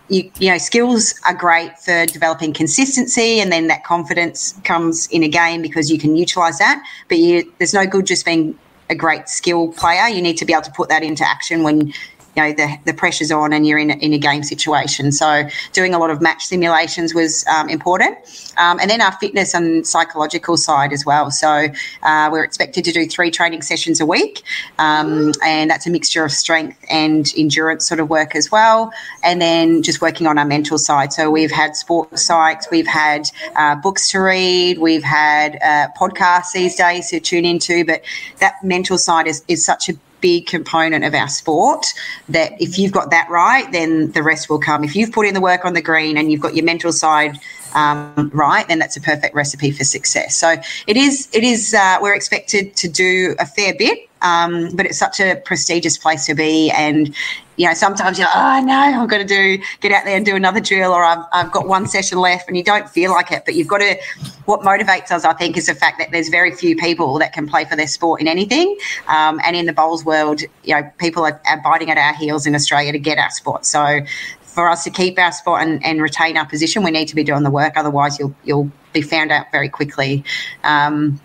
you, 0.08 0.30
you 0.38 0.50
know, 0.50 0.58
skills 0.58 1.20
are 1.26 1.34
great 1.34 1.78
for 1.78 2.06
developing 2.06 2.52
consistency, 2.52 3.40
and 3.40 3.52
then 3.52 3.66
that 3.66 3.84
confidence 3.84 4.58
comes 4.64 5.06
in 5.08 5.22
a 5.22 5.28
game 5.28 5.60
because 5.62 5.90
you 5.90 5.98
can 5.98 6.16
utilize 6.16 6.58
that. 6.58 6.82
But 7.08 7.18
you, 7.18 7.52
there's 7.58 7.74
no 7.74 7.86
good 7.86 8.06
just 8.06 8.24
being 8.24 8.58
a 8.90 8.94
great 8.94 9.28
skill 9.28 9.72
player. 9.72 10.08
You 10.08 10.22
need 10.22 10.38
to 10.38 10.46
be 10.46 10.52
able 10.52 10.62
to 10.62 10.72
put 10.72 10.88
that 10.88 11.02
into 11.02 11.28
action 11.28 11.62
when 11.62 11.92
you 12.38 12.44
know 12.44 12.52
the, 12.52 12.78
the 12.84 12.94
pressure's 12.94 13.32
on 13.32 13.52
and 13.52 13.66
you're 13.66 13.78
in 13.78 13.90
a, 13.90 13.94
in 13.94 14.12
a 14.12 14.18
game 14.18 14.42
situation. 14.42 15.10
So 15.10 15.48
doing 15.72 15.92
a 15.92 15.98
lot 15.98 16.10
of 16.10 16.20
match 16.20 16.44
simulations 16.44 17.14
was 17.14 17.44
um, 17.46 17.68
important, 17.68 18.16
um, 18.56 18.78
and 18.80 18.88
then 18.88 19.00
our 19.00 19.12
fitness 19.12 19.54
and 19.54 19.86
psychological 19.86 20.56
side 20.56 20.92
as 20.92 21.04
well. 21.04 21.30
So 21.30 21.68
uh, 22.02 22.28
we're 22.30 22.44
expected 22.44 22.84
to 22.84 22.92
do 22.92 23.06
three 23.06 23.30
training 23.30 23.62
sessions 23.62 24.00
a 24.00 24.06
week, 24.06 24.42
um, 24.78 25.32
and 25.44 25.70
that's 25.70 25.86
a 25.86 25.90
mixture 25.90 26.24
of 26.24 26.30
strength 26.30 26.78
and 26.88 27.32
endurance 27.36 27.86
sort 27.86 28.00
of 28.00 28.08
work 28.08 28.36
as 28.36 28.50
well, 28.52 28.92
and 29.24 29.40
then 29.42 29.82
just 29.82 30.00
working 30.00 30.26
on 30.26 30.38
our 30.38 30.44
mental 30.44 30.78
side. 30.78 31.12
So 31.12 31.30
we've 31.30 31.50
had 31.50 31.74
sports 31.74 32.28
psychs, 32.28 32.70
we've 32.70 32.86
had 32.86 33.28
uh, 33.56 33.74
books 33.76 34.10
to 34.10 34.20
read, 34.20 34.78
we've 34.78 35.02
had 35.02 35.56
uh, 35.56 35.88
podcasts 35.98 36.52
these 36.52 36.76
days 36.76 37.10
to 37.10 37.20
tune 37.20 37.44
into, 37.44 37.84
but 37.84 38.02
that 38.38 38.62
mental 38.62 38.98
side 38.98 39.26
is, 39.26 39.42
is 39.48 39.64
such 39.64 39.88
a 39.88 39.94
big 40.20 40.46
component 40.46 41.04
of 41.04 41.14
our 41.14 41.28
sport 41.28 41.86
that 42.28 42.52
if 42.60 42.78
you've 42.78 42.92
got 42.92 43.10
that 43.10 43.28
right, 43.30 43.70
then 43.72 44.10
the 44.12 44.22
rest 44.22 44.48
will 44.48 44.58
come. 44.58 44.84
If 44.84 44.96
you've 44.96 45.12
put 45.12 45.26
in 45.26 45.34
the 45.34 45.40
work 45.40 45.64
on 45.64 45.74
the 45.74 45.82
green 45.82 46.16
and 46.16 46.30
you've 46.30 46.40
got 46.40 46.54
your 46.54 46.64
mental 46.64 46.92
side 46.92 47.38
um, 47.74 48.30
right, 48.32 48.66
then 48.68 48.78
that's 48.78 48.96
a 48.96 49.00
perfect 49.00 49.34
recipe 49.34 49.70
for 49.70 49.84
success. 49.84 50.36
So 50.36 50.56
it 50.86 50.96
is. 50.96 51.28
It 51.32 51.44
is. 51.44 51.74
Uh, 51.74 51.98
we're 52.00 52.14
expected 52.14 52.76
to 52.76 52.88
do 52.88 53.34
a 53.38 53.46
fair 53.46 53.74
bit, 53.74 54.08
um, 54.22 54.70
but 54.74 54.86
it's 54.86 54.98
such 54.98 55.20
a 55.20 55.36
prestigious 55.44 55.98
place 55.98 56.26
to 56.26 56.34
be, 56.34 56.70
and 56.70 57.14
you 57.58 57.66
know, 57.66 57.74
sometimes 57.74 58.18
you're 58.18 58.28
like, 58.28 58.36
oh 58.36 58.64
no, 58.64 59.02
I've 59.02 59.08
got 59.08 59.18
to 59.18 59.24
do 59.24 59.58
get 59.80 59.90
out 59.90 60.04
there 60.04 60.16
and 60.16 60.24
do 60.24 60.36
another 60.36 60.60
drill, 60.60 60.92
or 60.92 61.04
I've, 61.04 61.24
I've 61.32 61.52
got 61.52 61.66
one 61.66 61.86
session 61.86 62.18
left, 62.18 62.48
and 62.48 62.56
you 62.56 62.62
don't 62.62 62.88
feel 62.88 63.10
like 63.10 63.32
it. 63.32 63.42
But 63.44 63.54
you've 63.54 63.68
got 63.68 63.78
to. 63.78 63.96
What 64.44 64.60
motivates 64.60 65.10
us, 65.10 65.24
I 65.24 65.34
think, 65.34 65.58
is 65.58 65.66
the 65.66 65.74
fact 65.74 65.98
that 65.98 66.10
there's 66.10 66.30
very 66.30 66.54
few 66.54 66.74
people 66.76 67.18
that 67.18 67.34
can 67.34 67.46
play 67.46 67.66
for 67.66 67.76
their 67.76 67.88
sport 67.88 68.20
in 68.20 68.28
anything, 68.28 68.78
um, 69.08 69.40
and 69.44 69.56
in 69.56 69.66
the 69.66 69.72
bowls 69.72 70.04
world, 70.04 70.40
you 70.62 70.74
know, 70.74 70.90
people 70.98 71.24
are, 71.24 71.40
are 71.46 71.60
biting 71.62 71.90
at 71.90 71.98
our 71.98 72.14
heels 72.14 72.46
in 72.46 72.54
Australia 72.54 72.92
to 72.92 72.98
get 72.98 73.18
our 73.18 73.30
spot. 73.30 73.66
So 73.66 74.00
for 74.40 74.70
us 74.70 74.84
to 74.84 74.90
keep 74.90 75.18
our 75.18 75.32
spot 75.32 75.62
and, 75.62 75.84
and, 75.84 76.00
retain 76.00 76.36
our 76.36 76.46
position, 76.46 76.82
we 76.82 76.90
need 76.90 77.06
to 77.08 77.14
be 77.14 77.24
doing 77.24 77.42
the 77.42 77.50
work. 77.50 77.74
Otherwise, 77.76 78.18
you'll 78.18 78.34
you'll 78.44 78.70
be 78.92 79.02
found 79.02 79.32
out 79.32 79.46
very 79.52 79.68
quickly. 79.68 80.24
Um, 80.64 81.20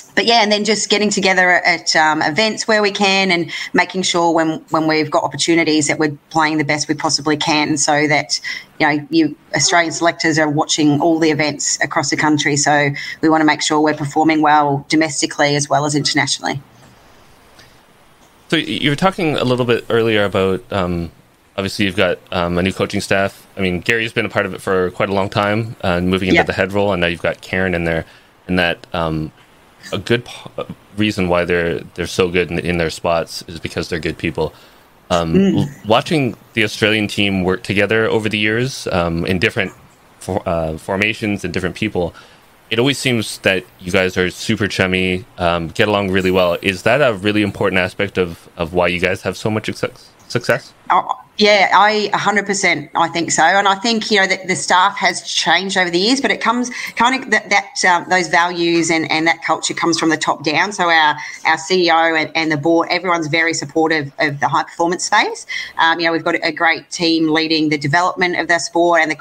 but 0.00 0.26
yeah, 0.26 0.42
and 0.42 0.50
then 0.50 0.64
just 0.64 0.88
getting 0.88 1.10
together 1.10 1.50
at 1.50 1.94
um, 1.96 2.22
events 2.22 2.66
where 2.66 2.82
we 2.82 2.90
can, 2.90 3.30
and 3.30 3.50
making 3.72 4.02
sure 4.02 4.32
when 4.32 4.60
when 4.70 4.86
we've 4.86 5.10
got 5.10 5.24
opportunities 5.24 5.88
that 5.88 5.98
we're 5.98 6.16
playing 6.30 6.58
the 6.58 6.64
best 6.64 6.88
we 6.88 6.94
possibly 6.94 7.36
can, 7.36 7.76
so 7.76 8.06
that 8.06 8.40
you 8.78 8.86
know 8.86 9.06
you 9.10 9.36
Australian 9.54 9.92
selectors 9.92 10.38
are 10.38 10.48
watching 10.48 11.00
all 11.00 11.18
the 11.18 11.30
events 11.30 11.80
across 11.82 12.10
the 12.10 12.16
country. 12.16 12.56
So 12.56 12.90
we 13.20 13.28
want 13.28 13.40
to 13.40 13.46
make 13.46 13.62
sure 13.62 13.80
we're 13.80 13.94
performing 13.94 14.42
well 14.42 14.84
domestically 14.88 15.56
as 15.56 15.68
well 15.68 15.84
as 15.84 15.94
internationally. 15.94 16.60
So 18.48 18.56
you 18.56 18.90
were 18.90 18.96
talking 18.96 19.36
a 19.36 19.44
little 19.44 19.66
bit 19.66 19.84
earlier 19.90 20.24
about 20.24 20.64
um, 20.72 21.10
obviously 21.58 21.84
you've 21.84 21.96
got 21.96 22.18
um, 22.30 22.56
a 22.56 22.62
new 22.62 22.72
coaching 22.72 23.00
staff. 23.00 23.46
I 23.56 23.60
mean, 23.60 23.80
Gary's 23.80 24.12
been 24.12 24.24
a 24.24 24.30
part 24.30 24.46
of 24.46 24.54
it 24.54 24.62
for 24.62 24.90
quite 24.92 25.10
a 25.10 25.12
long 25.12 25.28
time, 25.28 25.76
uh, 25.82 26.00
moving 26.00 26.28
into 26.28 26.36
yeah. 26.36 26.44
the 26.44 26.52
head 26.52 26.72
role, 26.72 26.92
and 26.92 27.00
now 27.00 27.08
you've 27.08 27.20
got 27.20 27.40
Karen 27.42 27.74
in 27.74 27.84
there, 27.84 28.06
and 28.46 28.58
that 28.58 28.86
um, 28.94 29.32
a 29.92 29.98
good 29.98 30.24
p- 30.24 30.64
reason 30.96 31.28
why 31.28 31.44
they're 31.44 31.80
they're 31.94 32.06
so 32.06 32.28
good 32.28 32.50
in, 32.50 32.58
in, 32.58 32.78
their 32.78 32.90
spots 32.90 33.42
is 33.48 33.60
because 33.60 33.88
they're 33.88 34.00
good 34.00 34.18
people. 34.18 34.52
Um, 35.10 35.34
mm. 35.34 35.86
Watching 35.86 36.36
the 36.52 36.64
Australian 36.64 37.08
team 37.08 37.44
work 37.44 37.62
together 37.62 38.06
over 38.06 38.28
the 38.28 38.38
years 38.38 38.86
um, 38.88 39.24
in 39.24 39.38
different 39.38 39.72
for, 40.18 40.46
uh, 40.46 40.76
formations 40.76 41.44
and 41.44 41.54
different 41.54 41.76
people, 41.76 42.14
it 42.70 42.78
always 42.78 42.98
seems 42.98 43.38
that 43.38 43.64
you 43.80 43.90
guys 43.90 44.16
are 44.16 44.30
super 44.30 44.68
chummy, 44.68 45.24
um, 45.38 45.68
get 45.68 45.88
along 45.88 46.10
really 46.10 46.30
well. 46.30 46.58
Is 46.60 46.82
that 46.82 47.00
a 47.00 47.14
really 47.14 47.42
important 47.42 47.80
aspect 47.80 48.18
of, 48.18 48.48
of 48.56 48.74
why 48.74 48.88
you 48.88 49.00
guys 49.00 49.22
have 49.22 49.36
so 49.36 49.50
much 49.50 49.70
success? 50.28 50.74
Yeah, 51.38 51.70
I 51.72 52.10
100% 52.12 52.90
I 52.96 53.08
think 53.08 53.30
so. 53.30 53.44
And 53.44 53.68
I 53.68 53.76
think, 53.76 54.10
you 54.10 54.20
know, 54.20 54.26
that 54.26 54.48
the 54.48 54.56
staff 54.56 54.96
has 54.96 55.22
changed 55.22 55.76
over 55.76 55.88
the 55.88 55.98
years, 55.98 56.20
but 56.20 56.32
it 56.32 56.40
comes 56.40 56.70
kind 56.96 57.22
of 57.22 57.30
that, 57.30 57.48
that 57.50 57.84
um, 57.84 58.08
those 58.10 58.26
values 58.26 58.90
and, 58.90 59.10
and 59.10 59.26
that 59.28 59.42
culture 59.42 59.72
comes 59.72 60.00
from 60.00 60.08
the 60.10 60.16
top 60.16 60.42
down. 60.42 60.72
So 60.72 60.90
our, 60.90 61.16
our 61.46 61.56
CEO 61.56 62.20
and, 62.20 62.30
and 62.34 62.50
the 62.50 62.56
board, 62.56 62.88
everyone's 62.90 63.28
very 63.28 63.54
supportive 63.54 64.12
of 64.18 64.40
the 64.40 64.48
high 64.48 64.64
performance 64.64 65.04
space. 65.04 65.46
Um, 65.76 66.00
you 66.00 66.06
know, 66.06 66.12
we've 66.12 66.24
got 66.24 66.34
a 66.42 66.52
great 66.52 66.90
team 66.90 67.28
leading 67.28 67.68
the 67.68 67.78
development 67.78 68.36
of 68.36 68.48
the 68.48 68.58
sport 68.58 69.00
and 69.00 69.10
the 69.10 69.16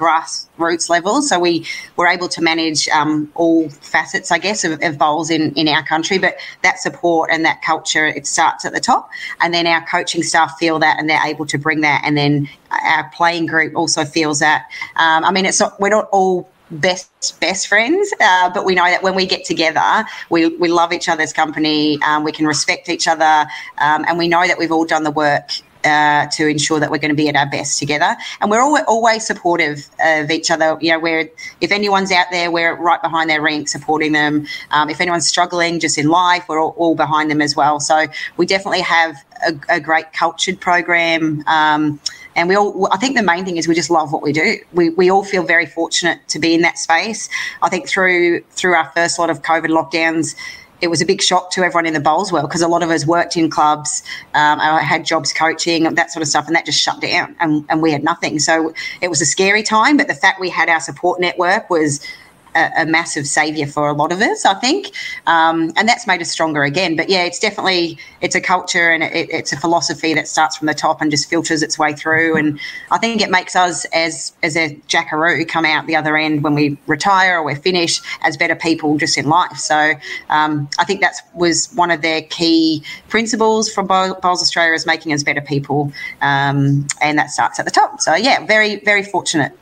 grassroots 0.57 0.89
level. 0.89 1.21
So 1.21 1.39
we 1.39 1.65
were 1.95 2.07
able 2.07 2.27
to 2.29 2.41
manage 2.41 2.87
um, 2.89 3.31
all 3.35 3.69
facets, 3.69 4.31
I 4.31 4.37
guess, 4.37 4.63
of, 4.63 4.81
of 4.81 4.97
bowls 4.97 5.29
in, 5.29 5.53
in 5.53 5.67
our 5.67 5.83
country. 5.83 6.17
But 6.17 6.37
that 6.63 6.79
support 6.79 7.29
and 7.31 7.45
that 7.45 7.61
culture, 7.61 8.05
it 8.05 8.27
starts 8.27 8.65
at 8.65 8.73
the 8.73 8.79
top. 8.79 9.09
And 9.41 9.53
then 9.53 9.67
our 9.67 9.85
coaching 9.85 10.23
staff 10.23 10.57
feel 10.59 10.79
that 10.79 10.99
and 10.99 11.09
they're 11.09 11.25
able 11.25 11.45
to 11.47 11.57
bring 11.57 11.81
that 11.81 12.01
and 12.03 12.17
then 12.17 12.49
our 12.71 13.09
playing 13.13 13.45
group 13.45 13.75
also 13.75 14.05
feels 14.05 14.39
that. 14.39 14.65
Um, 14.95 15.23
I 15.23 15.31
mean, 15.31 15.45
it's 15.45 15.59
not 15.59 15.79
we're 15.79 15.89
not 15.89 16.09
all 16.11 16.49
best 16.71 17.39
best 17.39 17.67
friends, 17.67 18.13
uh, 18.19 18.49
but 18.49 18.65
we 18.65 18.75
know 18.75 18.85
that 18.85 19.03
when 19.03 19.15
we 19.15 19.25
get 19.25 19.45
together, 19.45 20.05
we 20.29 20.47
we 20.57 20.67
love 20.69 20.93
each 20.93 21.09
other's 21.09 21.33
company. 21.33 21.99
Um, 22.01 22.23
we 22.23 22.31
can 22.31 22.45
respect 22.45 22.89
each 22.89 23.07
other, 23.07 23.47
um, 23.77 24.05
and 24.07 24.17
we 24.17 24.27
know 24.27 24.45
that 24.47 24.57
we've 24.57 24.71
all 24.71 24.85
done 24.85 25.03
the 25.03 25.11
work 25.11 25.49
uh, 25.87 26.27
to 26.27 26.47
ensure 26.47 26.79
that 26.79 26.91
we're 26.91 26.97
going 26.97 27.09
to 27.09 27.15
be 27.15 27.29
at 27.29 27.35
our 27.35 27.49
best 27.49 27.79
together. 27.79 28.15
And 28.41 28.51
we're 28.51 28.61
all, 28.61 28.77
always 28.87 29.25
supportive 29.25 29.89
of 30.03 30.29
each 30.29 30.51
other. 30.51 30.77
You 30.81 30.99
know, 30.99 31.27
if 31.61 31.71
anyone's 31.71 32.11
out 32.11 32.27
there, 32.31 32.51
we're 32.51 32.75
right 32.75 33.01
behind 33.01 33.29
their 33.29 33.41
rink 33.41 33.69
supporting 33.69 34.11
them. 34.11 34.45
Um, 34.71 34.89
if 34.89 34.99
anyone's 35.01 35.27
struggling 35.27 35.79
just 35.79 35.97
in 35.97 36.09
life, 36.09 36.45
we're 36.47 36.61
all, 36.61 36.75
all, 36.77 36.95
behind 36.95 37.31
them 37.31 37.41
as 37.41 37.55
well. 37.55 37.79
So 37.79 38.07
we 38.37 38.45
definitely 38.45 38.81
have 38.81 39.15
a, 39.47 39.53
a 39.69 39.79
great 39.79 40.13
cultured 40.13 40.59
program. 40.59 41.43
Um, 41.47 41.99
and 42.35 42.47
we 42.47 42.55
all, 42.55 42.87
I 42.91 42.97
think 42.97 43.17
the 43.17 43.23
main 43.23 43.45
thing 43.45 43.57
is 43.57 43.67
we 43.67 43.73
just 43.73 43.89
love 43.89 44.13
what 44.13 44.21
we 44.21 44.31
do. 44.31 44.57
We, 44.71 44.89
we 44.91 45.09
all 45.09 45.23
feel 45.23 45.43
very 45.43 45.65
fortunate 45.65 46.19
to 46.29 46.39
be 46.39 46.53
in 46.53 46.61
that 46.61 46.77
space. 46.77 47.29
I 47.63 47.69
think 47.69 47.89
through 47.89 48.41
through 48.51 48.75
our 48.75 48.91
first 48.95 49.17
lot 49.17 49.31
of 49.31 49.41
COVID 49.41 49.69
lockdowns, 49.69 50.35
it 50.81 50.87
was 50.87 51.01
a 51.01 51.05
big 51.05 51.21
shock 51.21 51.51
to 51.51 51.63
everyone 51.63 51.85
in 51.85 51.93
the 51.93 51.99
bowls 51.99 52.31
world 52.31 52.49
because 52.49 52.61
a 52.61 52.67
lot 52.67 52.83
of 52.83 52.89
us 52.89 53.05
worked 53.05 53.35
in 53.35 53.49
clubs, 53.49 54.03
um, 54.33 54.59
I 54.59 54.81
had 54.81 55.05
jobs 55.05 55.33
coaching, 55.33 55.83
that 55.83 56.11
sort 56.11 56.21
of 56.21 56.27
stuff, 56.27 56.47
and 56.47 56.55
that 56.55 56.65
just 56.65 56.79
shut 56.79 57.01
down, 57.01 57.35
and, 57.39 57.65
and 57.69 57.81
we 57.81 57.91
had 57.91 58.03
nothing. 58.03 58.39
So 58.39 58.73
it 59.01 59.09
was 59.09 59.21
a 59.21 59.25
scary 59.25 59.63
time, 59.63 59.97
but 59.97 60.07
the 60.07 60.15
fact 60.15 60.39
we 60.39 60.49
had 60.49 60.69
our 60.69 60.79
support 60.79 61.19
network 61.19 61.69
was 61.69 61.99
a, 62.57 62.85
massive 62.87 63.27
savior 63.27 63.67
for 63.67 63.89
a 63.89 63.93
lot 63.93 64.11
of 64.11 64.21
us, 64.21 64.45
I 64.45 64.53
think, 64.55 64.91
um, 65.25 65.73
and 65.75 65.87
that's 65.87 66.07
made 66.07 66.21
us 66.21 66.31
stronger 66.31 66.63
again. 66.63 66.95
But 66.95 67.09
yeah, 67.09 67.23
it's 67.23 67.39
definitely 67.39 67.97
it's 68.21 68.35
a 68.35 68.41
culture 68.41 68.89
and 68.89 69.03
it, 69.03 69.29
it's 69.29 69.51
a 69.51 69.57
philosophy 69.57 70.13
that 70.13 70.27
starts 70.27 70.57
from 70.57 70.67
the 70.67 70.73
top 70.73 71.01
and 71.01 71.11
just 71.11 71.29
filters 71.29 71.61
its 71.61 71.77
way 71.77 71.93
through. 71.93 72.37
And 72.37 72.59
I 72.91 72.97
think 72.97 73.21
it 73.21 73.29
makes 73.29 73.55
us 73.55 73.85
as 73.85 74.33
as 74.43 74.55
a 74.55 74.75
Jackaroo 74.87 75.45
come 75.45 75.65
out 75.65 75.85
the 75.87 75.95
other 75.95 76.17
end 76.17 76.43
when 76.43 76.55
we 76.55 76.77
retire 76.87 77.39
or 77.39 77.43
we're 77.43 77.55
finished 77.55 78.03
as 78.21 78.37
better 78.37 78.55
people 78.55 78.97
just 78.97 79.17
in 79.17 79.27
life. 79.27 79.57
So 79.57 79.93
um, 80.29 80.69
I 80.79 80.85
think 80.85 81.01
that 81.01 81.15
was 81.33 81.71
one 81.73 81.91
of 81.91 82.01
their 82.01 82.21
key 82.21 82.83
principles 83.09 83.71
from 83.71 83.87
Bowls 83.87 84.41
Australia 84.41 84.73
is 84.73 84.85
making 84.85 85.13
us 85.13 85.23
better 85.23 85.41
people, 85.41 85.91
um, 86.21 86.87
and 87.01 87.17
that 87.17 87.31
starts 87.31 87.59
at 87.59 87.65
the 87.65 87.71
top. 87.71 88.01
So 88.01 88.15
yeah, 88.15 88.45
very 88.45 88.77
very 88.77 89.03
fortunate. 89.03 89.53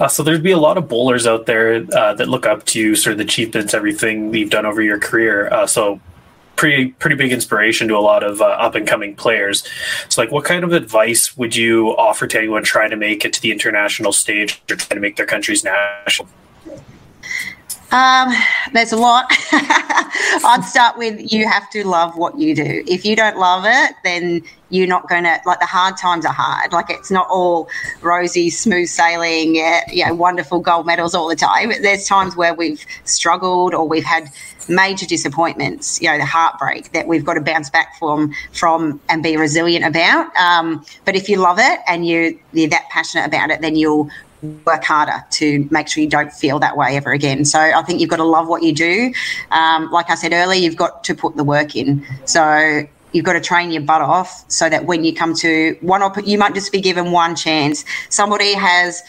Uh, 0.00 0.08
so 0.08 0.22
there'd 0.22 0.42
be 0.42 0.50
a 0.50 0.58
lot 0.58 0.76
of 0.76 0.88
bowlers 0.88 1.26
out 1.26 1.46
there 1.46 1.86
uh, 1.94 2.14
that 2.14 2.28
look 2.28 2.46
up 2.46 2.64
to 2.66 2.96
sort 2.96 3.12
of 3.12 3.18
the 3.18 3.24
achievements, 3.24 3.74
everything 3.74 4.34
you've 4.34 4.50
done 4.50 4.66
over 4.66 4.82
your 4.82 4.98
career. 4.98 5.48
Uh, 5.52 5.66
so 5.66 6.00
pretty 6.56 6.88
pretty 6.92 7.16
big 7.16 7.32
inspiration 7.32 7.88
to 7.88 7.96
a 7.96 8.00
lot 8.00 8.22
of 8.22 8.40
uh, 8.40 8.44
up 8.44 8.74
and 8.74 8.86
coming 8.86 9.14
players. 9.14 9.66
So, 10.08 10.20
like, 10.22 10.30
what 10.30 10.44
kind 10.44 10.64
of 10.64 10.72
advice 10.72 11.36
would 11.36 11.54
you 11.56 11.90
offer 11.96 12.26
to 12.26 12.38
anyone 12.38 12.62
trying 12.62 12.90
to 12.90 12.96
make 12.96 13.24
it 13.24 13.32
to 13.34 13.42
the 13.42 13.52
international 13.52 14.12
stage 14.12 14.62
or 14.70 14.76
trying 14.76 14.96
to 14.96 15.00
make 15.00 15.16
their 15.16 15.26
country's 15.26 15.64
national? 15.64 16.28
Um, 17.94 18.34
there's 18.72 18.90
a 18.90 18.96
lot. 18.96 19.26
I'd 19.52 20.64
start 20.64 20.98
with 20.98 21.32
you 21.32 21.46
have 21.46 21.70
to 21.70 21.86
love 21.86 22.16
what 22.16 22.36
you 22.36 22.52
do. 22.52 22.82
If 22.88 23.04
you 23.04 23.14
don't 23.14 23.38
love 23.38 23.62
it, 23.68 23.94
then 24.02 24.42
you're 24.70 24.88
not 24.88 25.08
going 25.08 25.22
to, 25.22 25.40
like, 25.46 25.60
the 25.60 25.66
hard 25.66 25.96
times 25.96 26.26
are 26.26 26.32
hard. 26.32 26.72
Like, 26.72 26.90
it's 26.90 27.12
not 27.12 27.28
all 27.30 27.68
rosy, 28.02 28.50
smooth 28.50 28.88
sailing, 28.88 29.54
yeah, 29.54 29.82
you 29.92 30.04
know, 30.04 30.12
wonderful 30.12 30.58
gold 30.58 30.86
medals 30.86 31.14
all 31.14 31.28
the 31.28 31.36
time. 31.36 31.70
There's 31.82 32.08
times 32.08 32.34
where 32.34 32.52
we've 32.52 32.84
struggled 33.04 33.74
or 33.74 33.86
we've 33.86 34.02
had 34.02 34.28
major 34.68 35.06
disappointments, 35.06 36.02
you 36.02 36.10
know, 36.10 36.18
the 36.18 36.24
heartbreak 36.24 36.90
that 36.94 37.06
we've 37.06 37.24
got 37.24 37.34
to 37.34 37.40
bounce 37.40 37.70
back 37.70 37.96
from, 38.00 38.34
from 38.52 39.00
and 39.08 39.22
be 39.22 39.36
resilient 39.36 39.84
about. 39.84 40.34
Um, 40.34 40.84
but 41.04 41.14
if 41.14 41.28
you 41.28 41.36
love 41.36 41.60
it 41.60 41.78
and 41.86 42.04
you, 42.04 42.40
you're 42.52 42.70
that 42.70 42.88
passionate 42.90 43.26
about 43.26 43.50
it, 43.50 43.60
then 43.60 43.76
you'll 43.76 44.10
work 44.44 44.84
harder 44.84 45.24
to 45.32 45.68
make 45.70 45.88
sure 45.88 46.02
you 46.02 46.08
don't 46.08 46.32
feel 46.32 46.58
that 46.58 46.76
way 46.76 46.96
ever 46.96 47.12
again. 47.12 47.44
So 47.44 47.58
I 47.58 47.82
think 47.82 48.00
you've 48.00 48.10
got 48.10 48.16
to 48.16 48.24
love 48.24 48.48
what 48.48 48.62
you 48.62 48.72
do. 48.72 49.12
Um, 49.50 49.90
like 49.90 50.10
I 50.10 50.14
said 50.14 50.32
earlier, 50.32 50.60
you've 50.60 50.76
got 50.76 51.04
to 51.04 51.14
put 51.14 51.36
the 51.36 51.44
work 51.44 51.76
in. 51.76 52.06
So 52.24 52.84
you've 53.12 53.24
got 53.24 53.34
to 53.34 53.40
train 53.40 53.70
your 53.70 53.82
butt 53.82 54.02
off 54.02 54.44
so 54.50 54.68
that 54.68 54.86
when 54.86 55.04
you 55.04 55.14
come 55.14 55.34
to 55.34 55.76
one, 55.80 56.02
op- 56.02 56.26
you 56.26 56.38
might 56.38 56.54
just 56.54 56.72
be 56.72 56.80
given 56.80 57.12
one 57.12 57.36
chance. 57.36 57.84
Somebody 58.10 58.54
has 58.54 59.02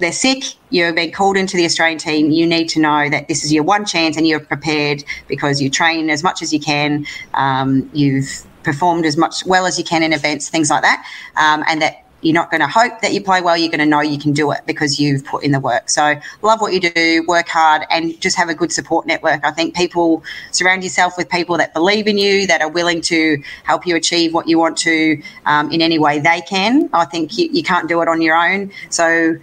they're 0.00 0.12
sick, 0.12 0.44
you've 0.70 0.94
been 0.94 1.12
called 1.12 1.36
into 1.36 1.56
the 1.56 1.64
Australian 1.66 1.98
team, 1.98 2.30
you 2.30 2.46
need 2.46 2.68
to 2.70 2.80
know 2.80 3.10
that 3.10 3.28
this 3.28 3.44
is 3.44 3.52
your 3.52 3.62
one 3.62 3.84
chance 3.84 4.16
and 4.16 4.26
you're 4.26 4.40
prepared 4.40 5.04
because 5.28 5.60
you 5.60 5.68
train 5.68 6.08
as 6.08 6.22
much 6.22 6.40
as 6.42 6.52
you 6.54 6.58
can, 6.58 7.04
um, 7.34 7.88
you've 7.92 8.44
performed 8.62 9.04
as 9.04 9.16
much 9.16 9.44
well 9.44 9.66
as 9.66 9.78
you 9.78 9.84
can 9.84 10.02
in 10.02 10.12
events, 10.12 10.48
things 10.48 10.70
like 10.70 10.82
that, 10.82 11.06
um, 11.36 11.62
and 11.68 11.82
that 11.82 12.02
you're 12.22 12.34
not 12.34 12.50
going 12.50 12.60
to 12.60 12.68
hope 12.68 13.00
that 13.00 13.12
you 13.12 13.22
play 13.22 13.40
well. 13.40 13.56
You're 13.56 13.70
going 13.70 13.80
to 13.80 13.86
know 13.86 14.00
you 14.00 14.18
can 14.18 14.32
do 14.32 14.50
it 14.52 14.60
because 14.66 15.00
you've 15.00 15.24
put 15.24 15.42
in 15.42 15.52
the 15.52 15.60
work. 15.60 15.88
So 15.88 16.14
love 16.42 16.60
what 16.60 16.72
you 16.72 16.80
do, 16.80 17.24
work 17.26 17.48
hard, 17.48 17.86
and 17.90 18.18
just 18.20 18.36
have 18.36 18.48
a 18.48 18.54
good 18.54 18.72
support 18.72 19.06
network. 19.06 19.44
I 19.44 19.50
think 19.50 19.74
people 19.74 20.22
surround 20.50 20.84
yourself 20.84 21.16
with 21.16 21.28
people 21.28 21.56
that 21.58 21.72
believe 21.74 22.06
in 22.06 22.18
you, 22.18 22.46
that 22.46 22.60
are 22.60 22.68
willing 22.68 23.00
to 23.02 23.42
help 23.64 23.86
you 23.86 23.96
achieve 23.96 24.34
what 24.34 24.48
you 24.48 24.58
want 24.58 24.76
to 24.78 25.22
um, 25.46 25.70
in 25.70 25.80
any 25.80 25.98
way 25.98 26.18
they 26.18 26.40
can. 26.42 26.90
I 26.92 27.04
think 27.04 27.38
you, 27.38 27.48
you 27.50 27.62
can't 27.62 27.88
do 27.88 28.02
it 28.02 28.08
on 28.08 28.20
your 28.20 28.36
own. 28.36 28.70
So 28.90 29.36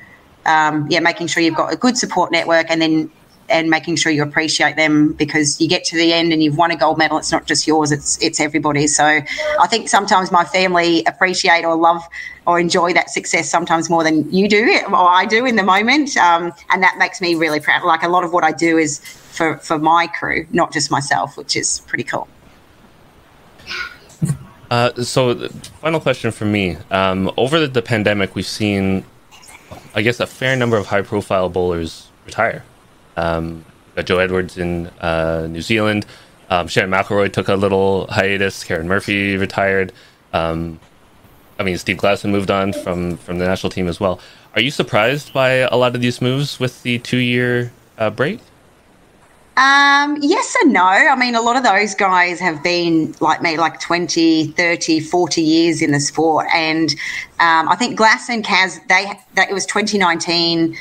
um, 0.46 0.88
yeah, 0.90 1.02
making 1.02 1.28
sure 1.28 1.44
you've 1.44 1.56
got 1.56 1.74
a 1.74 1.76
good 1.76 1.98
support 1.98 2.32
network, 2.32 2.68
and 2.70 2.82
then 2.82 3.12
and 3.50 3.70
making 3.70 3.96
sure 3.96 4.12
you 4.12 4.24
appreciate 4.24 4.76
them 4.76 5.14
because 5.14 5.60
you 5.62 5.68
get 5.68 5.84
to 5.86 5.98
the 5.98 6.14
end 6.14 6.34
and 6.34 6.44
you've 6.44 6.58
won 6.58 6.72
a 6.72 6.76
gold 6.76 6.98
medal. 6.98 7.18
It's 7.18 7.32
not 7.32 7.46
just 7.46 7.68
yours; 7.68 7.92
it's 7.92 8.22
it's 8.22 8.40
everybody's. 8.40 8.96
So 8.96 9.06
I 9.06 9.68
think 9.68 9.90
sometimes 9.90 10.32
my 10.32 10.44
family 10.44 11.04
appreciate 11.06 11.66
or 11.66 11.76
love 11.76 12.04
or 12.46 12.60
enjoy 12.60 12.94
that 12.94 13.10
success 13.10 13.50
sometimes 13.50 13.90
more 13.90 14.04
than 14.04 14.32
you 14.32 14.48
do 14.48 14.64
or 14.88 15.10
I 15.10 15.26
do 15.26 15.46
in 15.46 15.56
the 15.56 15.64
moment, 15.64 16.16
um, 16.18 16.54
and 16.72 16.84
that 16.84 16.98
makes 16.98 17.22
me 17.22 17.36
really 17.36 17.60
proud. 17.60 17.84
Like 17.84 18.04
a 18.04 18.10
lot 18.10 18.24
of 18.24 18.34
what 18.34 18.44
I 18.44 18.52
do 18.52 18.78
is 18.78 19.00
for 19.00 19.58
for 19.58 19.78
my 19.78 20.08
crew, 20.08 20.48
not 20.52 20.74
just 20.74 20.92
myself, 20.92 21.38
which 21.38 21.56
is 21.56 21.82
pretty 21.88 22.04
cool. 22.04 22.28
Uh, 24.70 24.92
so, 25.02 25.48
final 25.80 25.98
question 25.98 26.30
for 26.30 26.44
me. 26.44 26.76
Um, 26.92 27.32
over 27.38 27.58
the, 27.58 27.68
the 27.68 27.82
pandemic, 27.82 28.36
we've 28.36 28.46
seen, 28.46 29.06
I 29.96 30.02
guess, 30.02 30.20
a 30.20 30.28
fair 30.28 30.58
number 30.58 30.76
of 30.76 30.88
high-profile 30.88 31.48
bowlers 31.48 32.10
retire. 32.26 32.66
Um, 33.18 33.66
Jo 34.04 34.20
Edwards 34.20 34.58
in 34.58 34.88
uh, 35.02 35.48
New 35.50 35.62
Zealand. 35.62 36.06
Um, 36.50 36.68
Shannon 36.68 36.92
McIlroy 36.92 37.34
took 37.34 37.50
a 37.50 37.56
little 37.56 38.08
hiatus. 38.08 38.64
Karen 38.64 38.88
Murphy 38.88 39.36
retired. 39.36 39.92
Um, 40.34 40.80
I 41.60 41.64
mean, 41.64 41.78
Steve 41.78 41.98
Glasson 41.98 42.30
moved 42.30 42.52
on 42.52 42.72
from 42.72 43.18
from 43.18 43.40
the 43.40 43.46
national 43.46 43.72
team 43.72 43.88
as 43.88 44.00
well. 44.00 44.20
Are 44.56 44.62
you 44.62 44.72
surprised 44.72 45.34
by 45.34 45.50
a 45.50 45.76
lot 45.76 45.96
of 45.96 46.02
these 46.02 46.22
moves 46.22 46.60
with 46.60 46.84
the 46.84 47.00
two 47.00 47.18
year 47.18 47.72
uh, 47.98 48.10
break? 48.10 48.40
Um, 49.58 50.18
yes 50.22 50.56
and 50.62 50.72
no. 50.72 50.86
I 50.86 51.16
mean, 51.16 51.34
a 51.34 51.42
lot 51.42 51.58
of 51.58 51.64
those 51.64 51.96
guys 51.96 52.40
have 52.40 52.62
been 52.62 53.16
like 53.20 53.42
me, 53.42 53.58
like 53.58 53.80
20, 53.80 54.50
30, 54.52 55.00
40 55.00 55.42
years 55.42 55.82
in 55.82 55.92
the 55.92 56.00
sport. 56.00 56.46
And 56.54 56.92
um, 57.40 57.68
I 57.68 57.76
think 57.76 57.98
Glass 57.98 58.30
and 58.30 58.46
Kaz, 58.46 58.80
they, 58.88 59.20
that 59.34 59.50
it 59.50 59.54
was 59.54 59.66
2019 59.66 60.78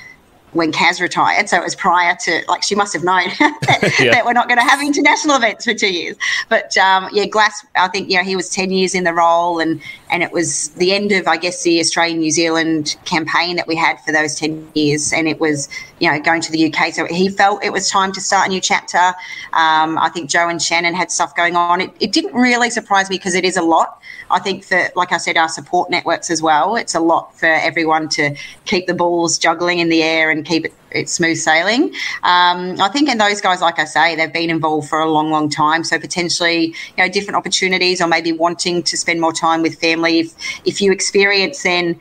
when 0.52 0.72
Kaz 0.72 1.00
retired. 1.00 1.48
So 1.48 1.56
it 1.58 1.62
was 1.62 1.74
prior 1.74 2.16
to, 2.24 2.42
like, 2.48 2.62
she 2.62 2.74
must 2.74 2.92
have 2.94 3.04
known 3.04 3.28
that, 3.38 3.94
yeah. 4.00 4.12
that, 4.12 4.24
we're 4.24 4.32
not 4.32 4.48
going 4.48 4.58
to 4.58 4.64
have 4.64 4.80
international 4.80 5.36
events 5.36 5.64
for 5.64 5.74
two 5.74 5.92
years. 5.92 6.16
But 6.48 6.76
um, 6.78 7.08
yeah, 7.12 7.26
Glass, 7.26 7.64
I 7.76 7.88
think, 7.88 8.10
you 8.10 8.16
know, 8.16 8.24
he 8.24 8.36
was 8.36 8.48
10 8.48 8.70
years 8.70 8.94
in 8.94 9.04
the 9.04 9.12
role 9.12 9.60
and, 9.60 9.80
and 10.10 10.22
it 10.22 10.32
was 10.32 10.70
the 10.70 10.92
end 10.92 11.12
of, 11.12 11.26
I 11.26 11.36
guess, 11.36 11.62
the 11.62 11.78
Australian 11.80 12.18
New 12.18 12.30
Zealand 12.30 12.96
campaign 13.04 13.56
that 13.56 13.66
we 13.66 13.76
had 13.76 14.00
for 14.00 14.12
those 14.12 14.34
10 14.36 14.70
years. 14.74 15.12
And 15.12 15.28
it 15.28 15.40
was, 15.40 15.68
you 15.98 16.10
know, 16.10 16.20
going 16.20 16.40
to 16.42 16.52
the 16.52 16.72
UK. 16.72 16.92
So 16.92 17.06
he 17.06 17.28
felt 17.28 17.64
it 17.64 17.72
was 17.72 17.90
time 17.90 18.12
to 18.12 18.20
start 18.20 18.46
a 18.46 18.50
new 18.50 18.60
chapter. 18.60 19.14
Um, 19.52 19.98
I 19.98 20.10
think 20.12 20.30
Jo 20.30 20.48
and 20.48 20.60
Shannon 20.60 20.94
had 20.94 21.10
stuff 21.10 21.34
going 21.36 21.56
on. 21.56 21.80
It, 21.80 21.90
it 22.00 22.12
didn't 22.12 22.34
really 22.34 22.70
surprise 22.70 23.10
me 23.10 23.16
because 23.16 23.34
it 23.34 23.44
is 23.44 23.56
a 23.56 23.62
lot. 23.62 24.00
I 24.30 24.38
think 24.38 24.64
for, 24.64 24.88
like 24.96 25.12
I 25.12 25.18
said, 25.18 25.36
our 25.36 25.48
support 25.48 25.90
networks 25.90 26.30
as 26.30 26.42
well, 26.42 26.76
it's 26.76 26.94
a 26.94 27.00
lot 27.00 27.38
for 27.38 27.46
everyone 27.46 28.08
to 28.10 28.34
keep 28.64 28.86
the 28.86 28.94
balls 28.94 29.38
juggling 29.38 29.78
in 29.78 29.88
the 29.88 30.02
air 30.02 30.30
and 30.30 30.44
keep 30.44 30.66
it, 30.66 30.74
it 30.90 31.08
smooth 31.08 31.36
sailing. 31.36 31.94
Um, 32.22 32.80
I 32.80 32.88
think, 32.92 33.08
and 33.08 33.20
those 33.20 33.40
guys, 33.40 33.60
like 33.60 33.78
I 33.78 33.84
say, 33.84 34.16
they've 34.16 34.32
been 34.32 34.50
involved 34.50 34.88
for 34.88 35.00
a 35.00 35.10
long, 35.10 35.30
long 35.30 35.48
time. 35.48 35.84
So 35.84 35.98
potentially, 35.98 36.66
you 36.66 36.74
know, 36.98 37.08
different 37.08 37.36
opportunities 37.36 38.00
or 38.00 38.08
maybe 38.08 38.32
wanting 38.32 38.82
to 38.84 38.96
spend 38.96 39.20
more 39.20 39.32
time 39.32 39.62
with 39.62 39.78
family. 39.80 40.20
If, 40.20 40.34
if 40.64 40.80
you 40.80 40.92
experience 40.92 41.62
then 41.62 42.00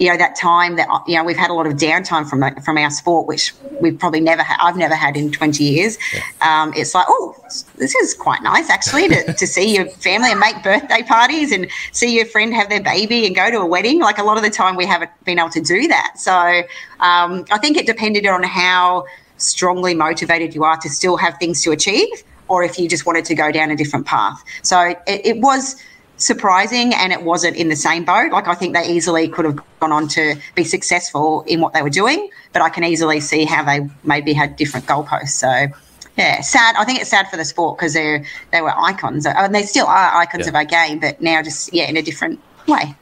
you 0.00 0.08
know 0.08 0.16
that 0.16 0.34
time 0.34 0.76
that 0.76 0.88
you 1.06 1.14
know 1.14 1.22
we've 1.22 1.36
had 1.36 1.50
a 1.50 1.52
lot 1.52 1.66
of 1.66 1.74
downtime 1.74 2.28
from 2.28 2.42
from 2.62 2.78
our 2.78 2.90
sport, 2.90 3.26
which 3.28 3.52
we've 3.80 3.98
probably 3.98 4.20
never 4.20 4.42
had. 4.42 4.56
I've 4.60 4.76
never 4.76 4.94
had 4.94 5.14
in 5.14 5.30
twenty 5.30 5.64
years. 5.64 5.98
Yeah. 6.12 6.22
Um, 6.40 6.72
it's 6.74 6.94
like, 6.94 7.04
oh, 7.08 7.36
this 7.76 7.94
is 7.94 8.14
quite 8.14 8.42
nice 8.42 8.70
actually 8.70 9.08
to, 9.08 9.34
to 9.34 9.46
see 9.46 9.76
your 9.76 9.86
family 9.90 10.30
and 10.30 10.40
make 10.40 10.62
birthday 10.62 11.02
parties 11.02 11.52
and 11.52 11.70
see 11.92 12.16
your 12.16 12.24
friend 12.24 12.54
have 12.54 12.70
their 12.70 12.82
baby 12.82 13.26
and 13.26 13.36
go 13.36 13.50
to 13.50 13.58
a 13.58 13.66
wedding. 13.66 14.00
Like 14.00 14.16
a 14.16 14.24
lot 14.24 14.38
of 14.38 14.42
the 14.42 14.50
time, 14.50 14.74
we 14.74 14.86
haven't 14.86 15.10
been 15.24 15.38
able 15.38 15.50
to 15.50 15.60
do 15.60 15.86
that. 15.88 16.14
So 16.16 16.62
um, 17.00 17.44
I 17.50 17.58
think 17.58 17.76
it 17.76 17.86
depended 17.86 18.24
on 18.26 18.42
how 18.42 19.04
strongly 19.36 19.94
motivated 19.94 20.54
you 20.54 20.64
are 20.64 20.78
to 20.78 20.88
still 20.88 21.18
have 21.18 21.36
things 21.38 21.62
to 21.64 21.72
achieve, 21.72 22.08
or 22.48 22.64
if 22.64 22.78
you 22.78 22.88
just 22.88 23.04
wanted 23.04 23.26
to 23.26 23.34
go 23.34 23.52
down 23.52 23.70
a 23.70 23.76
different 23.76 24.06
path. 24.06 24.42
So 24.62 24.80
it, 24.80 24.98
it 25.06 25.40
was 25.40 25.76
surprising 26.20 26.94
and 26.94 27.12
it 27.12 27.22
wasn't 27.22 27.56
in 27.56 27.68
the 27.68 27.76
same 27.76 28.04
boat. 28.04 28.30
Like 28.30 28.46
I 28.46 28.54
think 28.54 28.74
they 28.74 28.86
easily 28.86 29.28
could 29.28 29.44
have 29.44 29.58
gone 29.80 29.92
on 29.92 30.08
to 30.08 30.36
be 30.54 30.64
successful 30.64 31.42
in 31.42 31.60
what 31.60 31.72
they 31.72 31.82
were 31.82 31.90
doing, 31.90 32.30
but 32.52 32.62
I 32.62 32.68
can 32.68 32.84
easily 32.84 33.20
see 33.20 33.44
how 33.44 33.64
they 33.64 33.88
maybe 34.04 34.32
had 34.32 34.56
different 34.56 34.86
goalposts. 34.86 35.30
So 35.30 35.66
yeah, 36.16 36.40
sad. 36.42 36.76
I 36.76 36.84
think 36.84 37.00
it's 37.00 37.10
sad 37.10 37.28
for 37.28 37.36
the 37.36 37.44
sport 37.44 37.78
because 37.78 37.94
they 37.94 38.24
they 38.52 38.60
were 38.60 38.76
icons, 38.76 39.26
and 39.26 39.54
they 39.54 39.62
still 39.62 39.86
are 39.86 40.14
icons 40.16 40.44
yeah. 40.44 40.48
of 40.50 40.54
our 40.54 40.64
game, 40.64 40.98
but 40.98 41.20
now 41.20 41.42
just 41.42 41.72
yeah 41.72 41.88
in 41.88 41.96
a 41.96 42.02
different 42.02 42.40
way. 42.66 42.94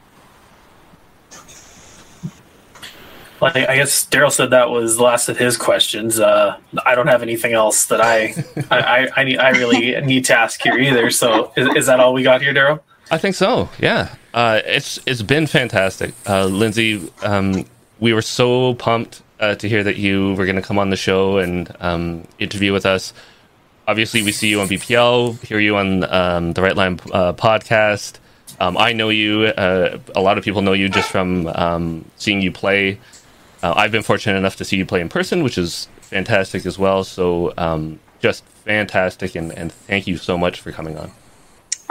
Well, 3.39 3.53
I 3.55 3.77
guess 3.77 4.05
Daryl 4.05 4.31
said 4.31 4.49
that 4.49 4.69
was 4.69 4.97
the 4.97 5.03
last 5.03 5.29
of 5.29 5.37
his 5.37 5.55
questions. 5.55 6.19
Uh, 6.19 6.57
I 6.85 6.93
don't 6.93 7.07
have 7.07 7.21
anything 7.21 7.53
else 7.53 7.85
that 7.85 8.01
I 8.01 8.33
I, 8.69 8.79
I, 8.79 9.07
I, 9.17 9.23
need, 9.23 9.37
I 9.37 9.49
really 9.51 9.99
need 10.01 10.25
to 10.25 10.37
ask 10.37 10.61
here 10.61 10.77
either. 10.77 11.09
So 11.09 11.53
is, 11.55 11.67
is 11.75 11.85
that 11.85 11.99
all 11.99 12.13
we 12.13 12.23
got 12.23 12.41
here, 12.41 12.53
Daryl? 12.53 12.81
I 13.11 13.17
think 13.17 13.35
so. 13.35 13.69
Yeah, 13.79 14.15
uh, 14.33 14.61
it's 14.65 14.99
it's 15.05 15.21
been 15.21 15.47
fantastic, 15.47 16.13
uh, 16.27 16.45
Lynsey. 16.45 17.11
Um, 17.23 17.65
we 17.99 18.13
were 18.13 18.21
so 18.21 18.75
pumped 18.75 19.21
uh, 19.39 19.55
to 19.55 19.67
hear 19.67 19.83
that 19.83 19.97
you 19.97 20.35
were 20.35 20.45
going 20.45 20.55
to 20.55 20.61
come 20.61 20.77
on 20.77 20.89
the 20.89 20.95
show 20.95 21.37
and 21.39 21.73
um, 21.79 22.23
interview 22.37 22.71
with 22.71 22.85
us. 22.85 23.13
Obviously, 23.87 24.21
we 24.21 24.31
see 24.31 24.49
you 24.49 24.61
on 24.61 24.67
BPL, 24.67 25.43
hear 25.43 25.59
you 25.59 25.75
on 25.75 26.03
um, 26.03 26.53
the 26.53 26.61
Right 26.61 26.75
Line 26.75 26.99
uh, 27.11 27.33
podcast. 27.33 28.19
Um, 28.59 28.77
I 28.77 28.93
know 28.93 29.09
you. 29.09 29.45
Uh, 29.45 29.97
a 30.15 30.21
lot 30.21 30.37
of 30.37 30.43
people 30.43 30.61
know 30.61 30.73
you 30.73 30.89
just 30.89 31.09
from 31.09 31.47
um, 31.47 32.05
seeing 32.15 32.41
you 32.41 32.51
play. 32.51 32.99
Uh, 33.63 33.73
I've 33.75 33.91
been 33.91 34.03
fortunate 34.03 34.37
enough 34.37 34.57
to 34.57 34.65
see 34.65 34.77
you 34.77 34.85
play 34.85 35.01
in 35.01 35.09
person, 35.09 35.43
which 35.43 35.57
is 35.57 35.87
fantastic 36.01 36.65
as 36.65 36.77
well. 36.77 37.03
So, 37.03 37.53
um, 37.57 37.99
just 38.19 38.43
fantastic, 38.65 39.35
and, 39.35 39.51
and 39.51 39.71
thank 39.71 40.05
you 40.05 40.17
so 40.17 40.37
much 40.37 40.61
for 40.61 40.71
coming 40.71 40.97
on. 40.97 41.11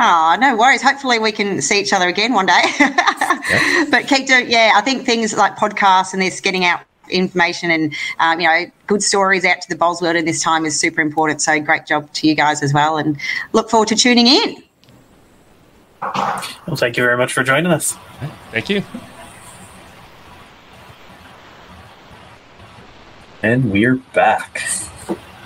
Oh, 0.00 0.36
no 0.38 0.56
worries. 0.56 0.80
Hopefully, 0.80 1.18
we 1.18 1.32
can 1.32 1.60
see 1.60 1.80
each 1.80 1.92
other 1.92 2.06
again 2.06 2.32
one 2.32 2.46
day. 2.46 2.62
yeah. 2.78 3.84
But 3.90 4.06
keep 4.06 4.26
doing, 4.26 4.50
yeah, 4.50 4.72
I 4.76 4.80
think 4.82 5.04
things 5.06 5.36
like 5.36 5.56
podcasts 5.56 6.12
and 6.12 6.22
this 6.22 6.40
getting 6.40 6.64
out 6.64 6.80
information 7.08 7.70
and, 7.70 7.94
um, 8.18 8.38
you 8.38 8.46
know, 8.46 8.70
good 8.86 9.02
stories 9.02 9.44
out 9.44 9.60
to 9.62 9.68
the 9.68 9.76
bowls 9.76 10.02
world 10.02 10.14
in 10.14 10.24
this 10.24 10.42
time 10.42 10.66
is 10.66 10.78
super 10.78 11.00
important. 11.00 11.40
So, 11.40 11.58
great 11.60 11.86
job 11.86 12.12
to 12.12 12.28
you 12.28 12.34
guys 12.34 12.62
as 12.62 12.72
well. 12.72 12.96
And 12.98 13.18
look 13.52 13.70
forward 13.70 13.88
to 13.88 13.96
tuning 13.96 14.26
in. 14.26 14.62
Well, 16.00 16.76
thank 16.76 16.96
you 16.96 17.02
very 17.02 17.16
much 17.16 17.32
for 17.32 17.42
joining 17.42 17.72
us. 17.72 17.96
Thank 18.52 18.68
you. 18.68 18.84
And 23.42 23.70
we're 23.70 23.96
back. 24.14 24.62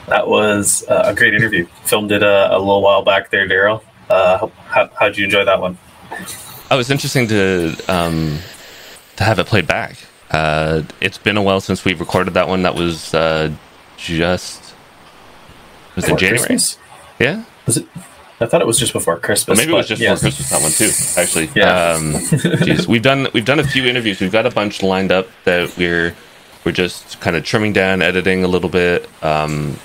that 0.09 0.29
was 0.29 0.85
uh, 0.89 1.05
a 1.07 1.15
great 1.15 1.35
interview. 1.35 1.67
Filmed 1.85 2.13
it 2.13 2.23
a, 2.23 2.55
a 2.55 2.59
little 2.59 2.83
while 2.83 3.03
back 3.03 3.31
there, 3.31 3.49
Daryl. 3.49 3.83
Uh, 4.09 4.49
how 4.67 4.91
how'd 4.99 5.17
you 5.17 5.25
enjoy 5.25 5.45
that 5.45 5.61
one? 5.61 5.79
Oh, 6.71 6.79
it's 6.79 6.91
interesting 6.91 7.29
to 7.29 7.77
um, 7.89 8.39
to 9.17 9.25
have 9.25 9.39
it 9.39 9.47
played 9.47 9.67
back. 9.67 9.97
Uh, 10.31 10.83
it's 11.01 11.19
been 11.19 11.37
a 11.37 11.43
while 11.43 11.61
since 11.61 11.85
we 11.85 11.95
recorded 11.95 12.35
that 12.35 12.49
one. 12.49 12.63
That 12.63 12.75
was 12.75 13.13
uh, 13.15 13.53
just 13.97 14.75
was 15.95 16.09
it 16.09 16.19
January? 16.19 16.39
Christmas? 16.39 16.79
Yeah, 17.19 17.45
Was 17.67 17.77
it? 17.77 17.87
I 18.41 18.47
thought 18.47 18.61
it 18.61 18.67
was 18.67 18.79
just 18.79 18.93
before 18.93 19.19
Christmas. 19.19 19.57
Or 19.57 19.63
maybe 19.63 19.73
it 19.73 19.77
was 19.77 19.87
just 19.87 20.03
yeah. 20.03 20.15
before 20.15 20.31
Christmas 20.31 20.51
that 20.51 20.63
one 20.63 20.73
too. 20.73 21.21
Actually, 21.21 21.51
Yeah. 21.55 21.93
Um, 21.93 22.59
geez, 22.65 22.89
we've 22.89 23.03
done 23.03 23.29
we've 23.33 23.45
done 23.45 23.61
a 23.61 23.65
few 23.65 23.85
interviews. 23.85 24.21
We've 24.21 24.33
got 24.33 24.47
a 24.47 24.51
bunch 24.51 24.83
lined 24.83 25.13
up 25.13 25.29
that 25.45 25.77
we're 25.77 26.15
we're 26.65 26.73
just 26.73 27.21
kind 27.21 27.37
of 27.37 27.45
trimming 27.45 27.73
down, 27.73 28.03
editing 28.03 28.45
a 28.45 28.49
little 28.49 28.69
bit, 28.69 29.09
um, 29.23 29.79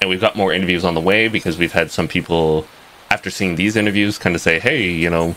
and 0.00 0.08
we've 0.08 0.20
got 0.20 0.36
more 0.36 0.52
interviews 0.52 0.84
on 0.84 0.94
the 0.94 1.00
way 1.00 1.28
because 1.28 1.58
we've 1.58 1.72
had 1.72 1.90
some 1.90 2.08
people 2.08 2.66
after 3.10 3.30
seeing 3.30 3.56
these 3.56 3.76
interviews 3.76 4.18
kind 4.18 4.34
of 4.34 4.40
say, 4.40 4.58
"Hey, 4.58 4.88
you 4.90 5.10
know, 5.10 5.34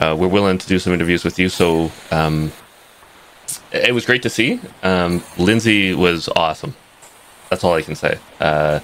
uh, 0.00 0.16
we're 0.18 0.28
willing 0.28 0.58
to 0.58 0.66
do 0.66 0.78
some 0.78 0.92
interviews 0.92 1.24
with 1.24 1.38
you." 1.38 1.48
So 1.48 1.90
um, 2.10 2.52
it 3.72 3.94
was 3.94 4.06
great 4.06 4.22
to 4.22 4.30
see. 4.30 4.60
Um, 4.82 5.22
Lynsey 5.38 5.94
was 5.94 6.28
awesome. 6.36 6.74
That's 7.50 7.64
all 7.64 7.74
I 7.74 7.82
can 7.82 7.94
say. 7.94 8.18
Uh, 8.40 8.80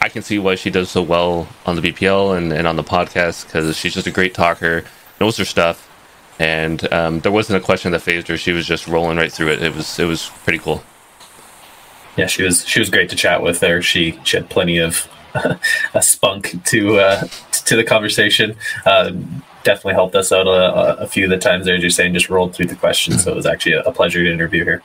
I 0.00 0.08
can 0.08 0.22
see 0.22 0.38
why 0.38 0.54
she 0.54 0.70
does 0.70 0.90
so 0.90 1.02
well 1.02 1.48
on 1.66 1.76
the 1.76 1.82
BPL 1.82 2.36
and, 2.36 2.52
and 2.52 2.66
on 2.66 2.76
the 2.76 2.84
podcast 2.84 3.46
because 3.46 3.76
she's 3.76 3.94
just 3.94 4.06
a 4.06 4.10
great 4.12 4.34
talker, 4.34 4.84
knows 5.20 5.36
her 5.38 5.44
stuff, 5.44 5.88
and 6.38 6.92
um, 6.92 7.20
there 7.20 7.32
wasn't 7.32 7.60
a 7.60 7.64
question 7.64 7.92
that 7.92 8.00
phased 8.00 8.28
her. 8.28 8.36
She 8.36 8.52
was 8.52 8.66
just 8.66 8.86
rolling 8.86 9.16
right 9.16 9.32
through 9.32 9.48
it. 9.48 9.62
It 9.62 9.74
was 9.74 9.98
it 9.98 10.04
was 10.04 10.28
pretty 10.44 10.58
cool. 10.58 10.82
yeah, 12.16 12.26
she 12.26 12.42
was 12.44 12.66
she 12.66 12.78
was 12.78 12.90
great 12.90 13.10
to 13.10 13.16
chat 13.16 13.42
with 13.42 13.60
there. 13.60 13.82
She 13.82 14.18
she 14.24 14.36
had 14.36 14.48
plenty 14.50 14.78
of 14.78 15.08
a 15.94 16.02
spunk 16.02 16.64
to 16.66 16.98
uh, 16.98 17.28
to 17.68 17.76
the 17.76 17.84
conversation. 17.84 18.56
Uh, 18.84 19.12
definitely 19.64 19.94
helped 19.94 20.14
us 20.14 20.32
out 20.32 20.46
a, 20.46 20.98
a 21.00 21.06
few 21.06 21.24
of 21.24 21.30
the 21.30 21.38
times 21.38 21.66
there, 21.66 21.76
as 21.76 21.82
you're 21.82 21.90
saying, 21.90 22.14
just 22.14 22.30
rolled 22.30 22.54
through 22.54 22.66
the 22.66 22.76
questions. 22.76 23.22
So 23.22 23.32
it 23.32 23.36
was 23.36 23.46
actually 23.46 23.74
a, 23.74 23.82
a 23.82 23.92
pleasure 23.92 24.24
to 24.24 24.30
interview 24.30 24.64
here. 24.64 24.82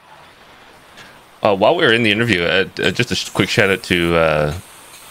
Uh, 1.41 1.55
while 1.55 1.75
we 1.75 1.83
were 1.85 1.93
in 1.93 2.03
the 2.03 2.11
interview, 2.11 2.43
uh, 2.43 2.67
uh, 2.79 2.91
just 2.91 3.11
a 3.11 3.31
quick 3.31 3.49
shout 3.49 3.69
out 3.69 3.83
to 3.83 4.15
uh, 4.15 4.53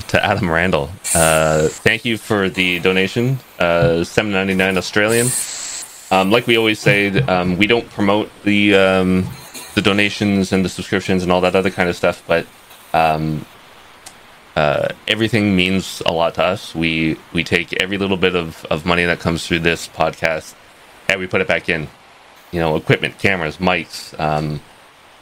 to 0.09 0.25
Adam 0.25 0.51
Randall. 0.51 0.91
Uh, 1.15 1.69
thank 1.69 2.05
you 2.05 2.17
for 2.17 2.49
the 2.49 2.81
donation, 2.81 3.39
uh, 3.59 4.05
seven 4.05 4.33
ninety 4.33 4.55
nine 4.55 4.77
Australian. 4.79 5.29
Um, 6.11 6.31
like 6.31 6.47
we 6.47 6.57
always 6.57 6.79
say, 6.79 7.11
um, 7.23 7.57
we 7.59 7.67
don't 7.67 7.89
promote 7.91 8.31
the 8.45 8.75
um, 8.75 9.29
the 9.75 9.83
donations 9.83 10.53
and 10.53 10.65
the 10.65 10.69
subscriptions 10.69 11.23
and 11.23 11.33
all 11.33 11.41
that 11.43 11.55
other 11.55 11.71
kind 11.71 11.89
of 11.89 11.97
stuff, 11.97 12.23
but 12.27 12.47
um, 12.93 13.45
uh, 14.57 14.89
everything 15.09 15.57
means 15.57 16.03
a 16.05 16.13
lot 16.13 16.35
to 16.35 16.45
us. 16.45 16.75
We 16.75 17.17
we 17.33 17.45
take 17.45 17.73
every 17.83 17.99
little 17.99 18.17
bit 18.17 18.35
of, 18.35 18.65
of 18.67 18.85
money 18.85 19.05
that 19.05 19.21
comes 19.21 19.47
through 19.47 19.61
this 19.61 19.89
podcast 19.89 20.55
and 21.09 21.21
we 21.21 21.27
put 21.27 21.41
it 21.41 21.49
back 21.49 21.69
in. 21.69 21.89
You 22.51 22.61
know, 22.61 22.77
equipment, 22.77 23.19
cameras, 23.19 23.57
mics. 23.57 24.19
Um, 24.21 24.61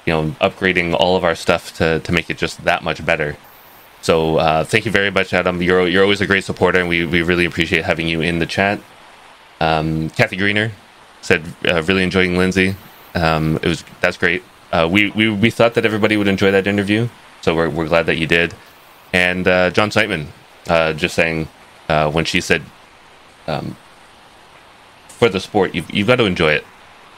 you 0.06 0.12
know, 0.12 0.30
upgrading 0.40 0.94
all 0.94 1.16
of 1.16 1.24
our 1.24 1.34
stuff 1.34 1.76
to, 1.76 2.00
to 2.00 2.12
make 2.12 2.30
it 2.30 2.38
just 2.38 2.64
that 2.64 2.82
much 2.82 3.04
better. 3.04 3.36
So 4.02 4.38
uh, 4.38 4.64
thank 4.64 4.86
you 4.86 4.90
very 4.90 5.10
much, 5.10 5.32
Adam. 5.32 5.62
You're 5.62 5.86
you're 5.86 6.02
always 6.02 6.20
a 6.20 6.26
great 6.26 6.44
supporter, 6.44 6.80
and 6.80 6.88
we, 6.88 7.04
we 7.04 7.22
really 7.22 7.44
appreciate 7.44 7.84
having 7.84 8.08
you 8.08 8.20
in 8.20 8.38
the 8.38 8.46
chat. 8.46 8.80
Um, 9.60 10.08
Kathy 10.10 10.36
Greener 10.36 10.72
said 11.20 11.44
uh, 11.66 11.82
really 11.82 12.02
enjoying 12.02 12.36
Lynsey. 12.36 12.76
Um, 13.14 13.56
it 13.56 13.66
was 13.66 13.84
that's 14.00 14.16
great. 14.16 14.42
Uh, 14.72 14.88
we, 14.90 15.10
we 15.10 15.28
we 15.30 15.50
thought 15.50 15.74
that 15.74 15.84
everybody 15.84 16.16
would 16.16 16.28
enjoy 16.28 16.50
that 16.50 16.66
interview, 16.66 17.08
so 17.42 17.54
we're 17.54 17.68
we're 17.68 17.88
glad 17.88 18.06
that 18.06 18.16
you 18.16 18.26
did. 18.26 18.54
And 19.12 19.46
uh, 19.46 19.70
John 19.70 19.90
Seitman 19.90 20.26
uh, 20.68 20.92
just 20.92 21.14
saying 21.14 21.48
uh, 21.88 22.10
when 22.10 22.24
she 22.24 22.40
said 22.40 22.62
um, 23.46 23.76
for 25.08 25.28
the 25.28 25.40
sport, 25.40 25.74
you've 25.74 25.90
you've 25.90 26.06
got 26.06 26.16
to 26.16 26.24
enjoy 26.24 26.52
it 26.52 26.64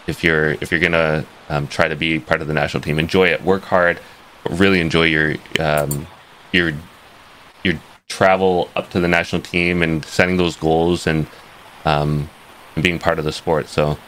if 0.07 0.25
you're 0.25 0.53
if 0.53 0.71
you're 0.71 0.81
gonna 0.81 1.25
um, 1.49 1.67
try 1.69 1.89
to 1.89 1.97
be 1.97 2.19
part 2.19 2.41
of 2.41 2.49
the 2.49 2.55
national 2.55 2.83
team. 2.83 2.99
Enjoy 2.99 3.27
it, 3.27 3.43
work 3.43 3.63
hard, 3.63 4.01
really 4.49 4.81
enjoy 4.81 5.05
your 5.05 5.35
um, 5.59 6.07
your 6.53 6.73
your 7.63 7.75
travel 8.09 8.71
up 8.77 8.91
to 8.91 9.01
the 9.01 9.09
national 9.09 9.43
team 9.43 9.83
and 9.83 10.05
setting 10.05 10.37
those 10.37 10.57
goals 10.57 11.07
and 11.07 11.27
um, 11.85 12.29
and 12.75 12.83
being 12.83 12.99
part 12.99 13.19
of 13.19 13.25
the 13.25 13.33
sport. 13.33 13.69
So. 13.69 13.99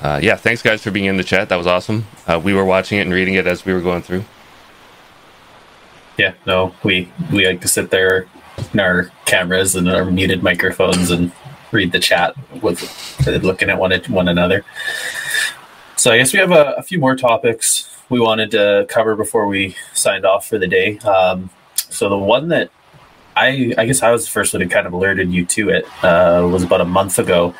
Uh, 0.00 0.20
yeah, 0.22 0.36
thanks 0.36 0.62
guys 0.62 0.80
for 0.80 0.92
being 0.92 1.06
in 1.06 1.16
the 1.16 1.24
chat. 1.24 1.48
That 1.48 1.56
was 1.56 1.66
awesome. 1.66 2.06
Uh, 2.24 2.40
we 2.42 2.54
were 2.54 2.64
watching 2.64 2.98
it 2.98 3.00
and 3.02 3.12
reading 3.12 3.34
it 3.34 3.48
as 3.48 3.64
we 3.64 3.72
were 3.72 3.80
going 3.80 4.00
through. 4.00 4.24
Yeah, 6.18 6.34
no, 6.46 6.74
we 6.82 7.10
we 7.32 7.46
like 7.46 7.60
to 7.62 7.68
sit 7.68 7.90
there 7.90 8.26
in 8.72 8.80
our 8.80 9.10
cameras 9.24 9.76
and 9.76 9.88
our 9.88 10.04
muted 10.04 10.42
microphones 10.42 11.10
and 11.10 11.32
read 11.70 11.92
the 11.92 12.00
chat 12.00 12.34
with 12.62 12.82
looking 13.26 13.70
at 13.70 13.78
one 13.78 13.92
at 13.92 14.08
one 14.08 14.28
another. 14.28 14.64
So 15.96 16.10
I 16.10 16.18
guess 16.18 16.32
we 16.32 16.38
have 16.40 16.50
a, 16.50 16.72
a 16.72 16.82
few 16.82 16.98
more 16.98 17.16
topics 17.16 17.88
we 18.08 18.20
wanted 18.20 18.50
to 18.52 18.86
cover 18.88 19.14
before 19.14 19.46
we 19.46 19.76
signed 19.92 20.24
off 20.24 20.48
for 20.48 20.58
the 20.58 20.66
day. 20.66 20.98
Um, 20.98 21.50
so 21.76 22.08
the 22.08 22.18
one 22.18 22.48
that 22.48 22.70
I 23.36 23.74
I 23.78 23.86
guess 23.86 24.02
I 24.02 24.10
was 24.10 24.24
the 24.24 24.30
first 24.30 24.52
one 24.52 24.62
who 24.62 24.68
kind 24.68 24.86
of 24.86 24.92
alerted 24.92 25.32
you 25.32 25.44
to 25.46 25.70
it 25.70 25.84
uh, 26.02 26.48
was 26.50 26.64
about 26.64 26.80
a 26.80 26.84
month 26.84 27.18
ago. 27.18 27.54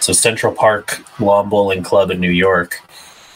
So 0.00 0.12
Central 0.12 0.52
Park 0.52 1.04
Lawn 1.18 1.48
Bowling 1.48 1.82
Club 1.82 2.10
in 2.10 2.20
New 2.20 2.30
York 2.30 2.80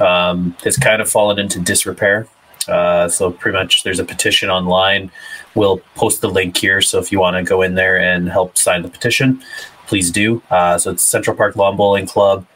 um, 0.00 0.54
has 0.62 0.76
kind 0.76 1.02
of 1.02 1.10
fallen 1.10 1.38
into 1.38 1.58
disrepair. 1.58 2.28
Uh, 2.68 3.08
so 3.08 3.30
pretty 3.30 3.56
much 3.56 3.82
there's 3.82 3.98
a 3.98 4.04
petition 4.04 4.50
online. 4.50 5.10
We'll 5.54 5.78
post 5.94 6.20
the 6.20 6.28
link 6.28 6.56
here. 6.56 6.80
So 6.80 6.98
if 6.98 7.10
you 7.10 7.20
want 7.20 7.36
to 7.36 7.42
go 7.42 7.62
in 7.62 7.74
there 7.74 7.98
and 7.98 8.28
help 8.28 8.56
sign 8.56 8.82
the 8.82 8.88
petition, 8.88 9.42
please 9.86 10.10
do. 10.10 10.42
Uh, 10.50 10.78
so 10.78 10.90
it's 10.90 11.02
Central 11.02 11.36
Park 11.36 11.56
Lawn 11.56 11.76
Bowling 11.76 12.06
Club. 12.06 12.46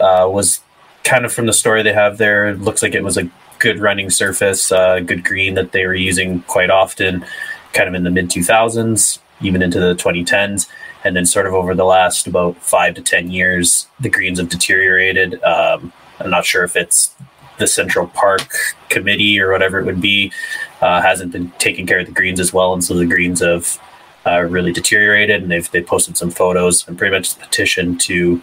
Uh, 0.00 0.28
was 0.30 0.60
kind 1.04 1.24
of 1.24 1.32
from 1.32 1.46
the 1.46 1.52
story 1.52 1.82
they 1.82 1.92
have 1.92 2.18
there. 2.18 2.54
Looks 2.54 2.82
like 2.82 2.94
it 2.94 3.02
was 3.02 3.16
a 3.16 3.30
good 3.58 3.80
running 3.80 4.10
surface, 4.10 4.70
uh, 4.70 5.00
good 5.00 5.24
green 5.24 5.54
that 5.54 5.72
they 5.72 5.86
were 5.86 5.94
using 5.94 6.42
quite 6.42 6.70
often, 6.70 7.24
kind 7.72 7.88
of 7.88 7.94
in 7.94 8.04
the 8.04 8.10
mid 8.10 8.28
2000s, 8.28 9.18
even 9.40 9.62
into 9.62 9.80
the 9.80 9.94
2010s. 9.94 10.68
And 11.04 11.16
then, 11.16 11.26
sort 11.26 11.46
of 11.46 11.54
over 11.54 11.74
the 11.74 11.84
last 11.84 12.26
about 12.26 12.56
five 12.56 12.94
to 12.94 13.02
10 13.02 13.30
years, 13.30 13.86
the 14.00 14.08
greens 14.08 14.38
have 14.38 14.48
deteriorated. 14.48 15.42
Um, 15.42 15.92
I'm 16.18 16.30
not 16.30 16.44
sure 16.44 16.64
if 16.64 16.74
it's 16.76 17.14
the 17.58 17.66
Central 17.66 18.06
Park 18.08 18.52
Committee 18.88 19.40
or 19.40 19.52
whatever 19.52 19.78
it 19.78 19.84
would 19.84 20.00
be 20.00 20.32
uh, 20.80 21.00
hasn't 21.02 21.32
been 21.32 21.50
taking 21.58 21.86
care 21.86 22.00
of 22.00 22.06
the 22.06 22.12
greens 22.12 22.40
as 22.40 22.52
well, 22.52 22.72
and 22.72 22.82
so 22.82 22.94
the 22.94 23.06
greens 23.06 23.40
have 23.40 23.78
uh, 24.26 24.42
really 24.42 24.72
deteriorated. 24.72 25.42
And 25.42 25.50
they've 25.50 25.70
they 25.70 25.82
posted 25.82 26.16
some 26.16 26.30
photos 26.30 26.86
and 26.88 26.96
pretty 26.96 27.14
much 27.14 27.32
a 27.32 27.36
petition 27.36 27.98
to 27.98 28.40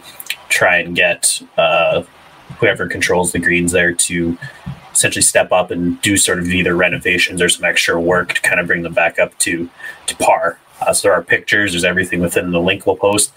try 0.48 0.78
and 0.78 0.94
get 0.94 1.42
uh, 1.56 2.02
whoever 2.58 2.86
controls 2.86 3.32
the 3.32 3.38
greens 3.38 3.72
there 3.72 3.92
to 3.92 4.38
essentially 4.92 5.22
step 5.22 5.52
up 5.52 5.70
and 5.70 6.00
do 6.00 6.16
sort 6.16 6.38
of 6.38 6.48
either 6.48 6.74
renovations 6.74 7.42
or 7.42 7.48
some 7.48 7.64
extra 7.64 8.00
work 8.00 8.32
to 8.32 8.40
kind 8.40 8.60
of 8.60 8.66
bring 8.66 8.82
them 8.82 8.94
back 8.94 9.18
up 9.18 9.36
to 9.38 9.68
to 10.06 10.16
par. 10.16 10.58
Uh, 10.80 10.92
so 10.92 11.08
there 11.08 11.14
are 11.14 11.22
pictures. 11.22 11.72
There's 11.72 11.84
everything 11.84 12.20
within 12.20 12.52
the 12.52 12.60
link 12.60 12.86
we'll 12.86 12.96
post 12.96 13.32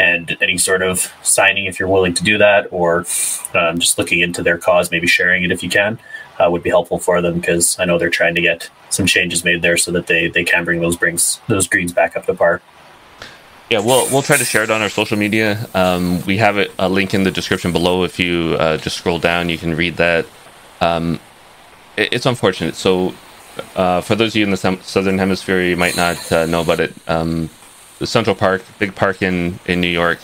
and 0.00 0.36
any 0.40 0.56
sort 0.56 0.82
of 0.82 1.12
signing 1.22 1.66
if 1.66 1.78
you're 1.78 1.88
willing 1.88 2.14
to 2.14 2.24
do 2.24 2.38
that 2.38 2.66
or 2.72 3.04
um, 3.54 3.78
just 3.78 3.98
looking 3.98 4.20
into 4.20 4.42
their 4.42 4.56
cause 4.56 4.90
maybe 4.90 5.06
sharing 5.06 5.44
it 5.44 5.52
if 5.52 5.62
you 5.62 5.68
can 5.68 5.98
uh, 6.38 6.50
would 6.50 6.62
be 6.62 6.70
helpful 6.70 6.98
for 6.98 7.20
them 7.20 7.34
because 7.38 7.78
i 7.78 7.84
know 7.84 7.98
they're 7.98 8.08
trying 8.10 8.34
to 8.34 8.40
get 8.40 8.70
some 8.88 9.06
changes 9.06 9.44
made 9.44 9.60
there 9.62 9.76
so 9.76 9.92
that 9.92 10.06
they, 10.06 10.28
they 10.28 10.42
can 10.42 10.64
bring 10.64 10.80
those 10.80 10.96
brings 10.96 11.40
those 11.48 11.68
greens 11.68 11.92
back 11.92 12.16
up 12.16 12.24
to 12.26 12.34
par 12.34 12.60
Yeah, 13.70 13.78
we'll 13.78 14.04
we'll 14.10 14.26
try 14.30 14.36
to 14.36 14.44
share 14.44 14.64
it 14.64 14.70
on 14.70 14.82
our 14.82 14.88
social 14.88 15.16
media. 15.16 15.68
Um, 15.74 16.04
we 16.26 16.38
have 16.38 16.58
it, 16.58 16.72
a 16.76 16.88
link 16.88 17.14
in 17.14 17.22
the 17.22 17.30
description 17.30 17.70
below. 17.70 18.02
If 18.02 18.18
you 18.18 18.56
uh, 18.58 18.78
just 18.78 18.96
scroll 18.96 19.20
down, 19.20 19.48
you 19.48 19.58
can 19.58 19.76
read 19.76 19.94
that. 19.96 20.26
Um, 20.80 21.20
it, 21.96 22.08
it's 22.14 22.26
unfortunate. 22.26 22.74
So, 22.74 23.14
uh, 23.76 24.00
for 24.00 24.16
those 24.16 24.32
of 24.32 24.36
you 24.38 24.44
in 24.44 24.50
the 24.50 24.78
southern 24.82 25.18
hemisphere, 25.18 25.62
you 25.62 25.76
might 25.76 25.94
not 25.94 26.18
uh, 26.32 26.46
know 26.46 26.62
about 26.62 26.80
it. 26.80 26.92
Um, 27.06 27.48
Central 28.06 28.36
Park, 28.36 28.62
big 28.78 28.94
park 28.94 29.22
in 29.22 29.58
in 29.66 29.80
New 29.80 29.88
York, 29.88 30.18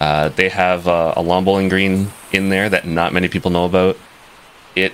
uh, 0.00 0.28
they 0.30 0.48
have 0.48 0.86
uh, 0.86 1.14
a 1.16 1.22
lawn 1.22 1.44
bowling 1.44 1.68
green 1.68 2.10
in 2.32 2.48
there 2.48 2.68
that 2.68 2.86
not 2.86 3.12
many 3.12 3.28
people 3.28 3.50
know 3.50 3.64
about. 3.64 3.98
It 4.74 4.92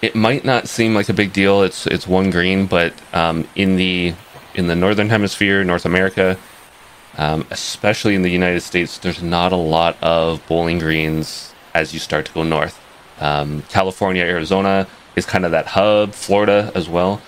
it 0.00 0.14
might 0.14 0.44
not 0.44 0.68
seem 0.68 0.94
like 0.94 1.08
a 1.08 1.14
big 1.14 1.32
deal. 1.32 1.62
It's 1.62 1.86
it's 1.86 2.06
one 2.06 2.30
green, 2.30 2.66
but 2.66 2.94
um, 3.12 3.48
in 3.54 3.76
the 3.76 4.14
in 4.54 4.66
the 4.66 4.76
northern 4.76 5.08
hemisphere, 5.08 5.64
North 5.64 5.84
America, 5.84 6.38
um, 7.16 7.46
especially 7.50 8.14
in 8.14 8.22
the 8.22 8.30
United 8.30 8.60
States, 8.60 8.98
there's 8.98 9.22
not 9.22 9.52
a 9.52 9.56
lot 9.56 9.96
of 10.02 10.46
bowling 10.46 10.78
greens 10.78 11.54
as 11.74 11.94
you 11.94 12.00
start 12.00 12.26
to 12.26 12.32
go 12.32 12.42
north. 12.42 12.80
Um, 13.20 13.62
California, 13.68 14.24
Arizona 14.24 14.86
is 15.16 15.26
kind 15.26 15.44
of 15.44 15.50
that 15.52 15.66
hub, 15.66 16.12
Florida 16.12 16.72
as 16.74 16.88
well. 16.88 17.20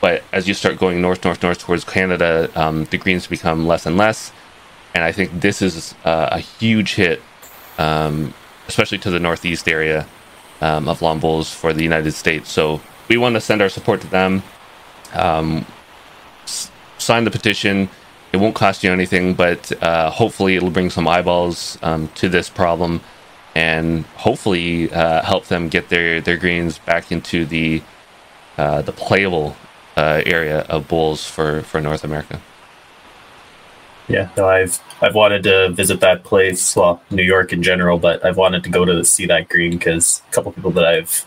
But 0.00 0.22
as 0.32 0.46
you 0.46 0.54
start 0.54 0.78
going 0.78 1.00
north, 1.02 1.24
north, 1.24 1.42
north 1.42 1.58
towards 1.58 1.84
Canada, 1.84 2.50
um, 2.54 2.84
the 2.86 2.98
greens 2.98 3.26
become 3.26 3.66
less 3.66 3.86
and 3.86 3.96
less. 3.96 4.32
And 4.94 5.04
I 5.04 5.12
think 5.12 5.40
this 5.40 5.60
is 5.60 5.94
uh, 6.04 6.28
a 6.32 6.38
huge 6.38 6.94
hit, 6.94 7.20
um, 7.78 8.32
especially 8.68 8.98
to 8.98 9.10
the 9.10 9.18
northeast 9.18 9.68
area 9.68 10.06
um, 10.60 10.88
of 10.88 11.00
bowls 11.20 11.52
for 11.52 11.72
the 11.72 11.82
United 11.82 12.12
States. 12.12 12.50
So 12.50 12.80
we 13.08 13.16
want 13.16 13.34
to 13.34 13.40
send 13.40 13.60
our 13.62 13.68
support 13.68 14.00
to 14.02 14.06
them. 14.06 14.42
Um, 15.14 15.66
s- 16.44 16.70
sign 16.98 17.24
the 17.24 17.30
petition. 17.30 17.88
It 18.32 18.36
won't 18.36 18.54
cost 18.54 18.84
you 18.84 18.92
anything, 18.92 19.34
but 19.34 19.72
uh, 19.82 20.10
hopefully 20.10 20.56
it'll 20.56 20.70
bring 20.70 20.90
some 20.90 21.08
eyeballs 21.08 21.78
um, 21.82 22.08
to 22.16 22.28
this 22.28 22.50
problem, 22.50 23.00
and 23.54 24.04
hopefully 24.16 24.92
uh, 24.92 25.22
help 25.22 25.46
them 25.46 25.68
get 25.68 25.88
their, 25.88 26.20
their 26.20 26.36
greens 26.36 26.78
back 26.78 27.10
into 27.10 27.46
the 27.46 27.82
uh, 28.58 28.82
the 28.82 28.92
playable 28.92 29.56
uh, 29.98 30.22
area 30.24 30.60
of 30.68 30.86
bowls 30.86 31.26
for, 31.26 31.62
for 31.62 31.80
North 31.80 32.04
America. 32.04 32.40
Yeah, 34.06 34.30
no, 34.36 34.48
I've 34.48 34.80
I've 35.02 35.14
wanted 35.14 35.42
to 35.42 35.70
visit 35.70 36.00
that 36.00 36.24
place, 36.24 36.74
well, 36.74 37.02
New 37.10 37.24
York 37.24 37.52
in 37.52 37.62
general, 37.62 37.98
but 37.98 38.24
I've 38.24 38.38
wanted 38.38 38.64
to 38.64 38.70
go 38.70 38.84
to 38.84 39.04
see 39.04 39.26
that 39.26 39.48
green 39.48 39.72
because 39.72 40.22
a 40.30 40.32
couple 40.32 40.52
people 40.52 40.70
that 40.70 40.86
I've 40.86 41.26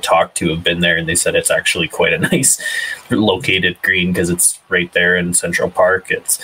talked 0.00 0.36
to 0.38 0.48
have 0.50 0.64
been 0.64 0.80
there, 0.80 0.96
and 0.96 1.06
they 1.06 1.14
said 1.14 1.34
it's 1.34 1.50
actually 1.50 1.88
quite 1.88 2.14
a 2.14 2.18
nice 2.32 2.62
located 3.10 3.76
green 3.82 4.12
because 4.12 4.30
it's 4.30 4.60
right 4.70 4.90
there 4.92 5.16
in 5.16 5.34
Central 5.34 5.68
Park. 5.68 6.10
It's 6.10 6.42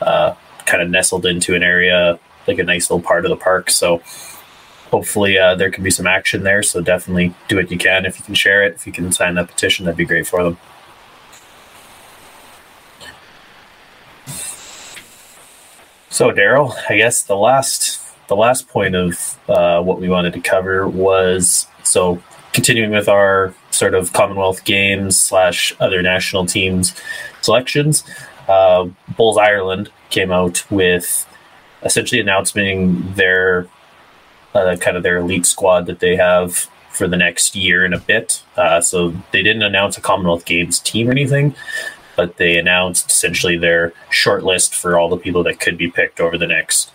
uh, 0.00 0.34
kind 0.64 0.82
of 0.82 0.88
nestled 0.88 1.26
into 1.26 1.54
an 1.54 1.62
area 1.62 2.18
like 2.46 2.58
a 2.58 2.64
nice 2.64 2.88
little 2.90 3.04
part 3.04 3.24
of 3.24 3.30
the 3.30 3.36
park. 3.36 3.70
So 3.70 3.98
hopefully 4.90 5.36
uh, 5.36 5.56
there 5.56 5.70
can 5.70 5.84
be 5.84 5.90
some 5.90 6.06
action 6.06 6.42
there. 6.42 6.62
So 6.62 6.80
definitely 6.80 7.34
do 7.48 7.56
what 7.56 7.70
you 7.70 7.76
can 7.76 8.06
if 8.06 8.18
you 8.18 8.24
can 8.24 8.34
share 8.34 8.64
it. 8.64 8.74
If 8.74 8.86
you 8.86 8.92
can 8.92 9.12
sign 9.12 9.34
that 9.34 9.48
petition, 9.48 9.84
that'd 9.84 9.98
be 9.98 10.04
great 10.04 10.26
for 10.26 10.42
them. 10.42 10.56
So 16.16 16.30
Daryl, 16.30 16.74
I 16.88 16.96
guess 16.96 17.24
the 17.24 17.36
last 17.36 18.00
the 18.28 18.36
last 18.36 18.68
point 18.68 18.94
of 18.94 19.38
uh, 19.50 19.82
what 19.82 20.00
we 20.00 20.08
wanted 20.08 20.32
to 20.32 20.40
cover 20.40 20.88
was 20.88 21.66
so 21.82 22.22
continuing 22.54 22.90
with 22.90 23.06
our 23.06 23.52
sort 23.70 23.92
of 23.92 24.14
Commonwealth 24.14 24.64
Games 24.64 25.20
slash 25.20 25.74
other 25.78 26.00
national 26.00 26.46
teams 26.46 26.94
selections. 27.42 28.02
Uh, 28.48 28.88
Bowls 29.18 29.36
Ireland 29.36 29.90
came 30.08 30.32
out 30.32 30.64
with 30.70 31.26
essentially 31.82 32.22
announcing 32.22 33.12
their 33.12 33.68
uh, 34.54 34.78
kind 34.80 34.96
of 34.96 35.02
their 35.02 35.18
elite 35.18 35.44
squad 35.44 35.84
that 35.84 36.00
they 36.00 36.16
have 36.16 36.66
for 36.92 37.06
the 37.06 37.18
next 37.18 37.54
year 37.54 37.84
and 37.84 37.92
a 37.92 37.98
bit. 37.98 38.42
Uh, 38.56 38.80
so 38.80 39.10
they 39.32 39.42
didn't 39.42 39.64
announce 39.64 39.98
a 39.98 40.00
Commonwealth 40.00 40.46
Games 40.46 40.80
team 40.80 41.08
or 41.08 41.10
anything, 41.10 41.54
but 42.16 42.36
they 42.38 42.58
announced 42.58 43.10
essentially 43.10 43.56
their 43.56 43.92
short 44.10 44.42
list 44.42 44.74
for 44.74 44.98
all 44.98 45.08
the 45.08 45.16
people 45.16 45.42
that 45.44 45.60
could 45.60 45.76
be 45.76 45.90
picked 45.90 46.20
over 46.20 46.36
the 46.38 46.46
next, 46.46 46.90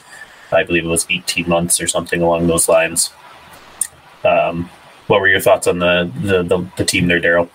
I 0.51 0.63
believe 0.63 0.83
it 0.83 0.89
was 0.89 1.05
18 1.09 1.47
months 1.47 1.79
or 1.79 1.87
something 1.87 2.21
along 2.21 2.47
those 2.47 2.67
lines. 2.67 3.11
Um, 4.23 4.69
what 5.07 5.21
were 5.21 5.27
your 5.27 5.39
thoughts 5.39 5.67
on 5.67 5.79
the 5.79 6.11
the, 6.21 6.43
the, 6.43 6.67
the 6.77 6.85
team 6.85 7.07
there, 7.07 7.21
Daryl? 7.21 7.49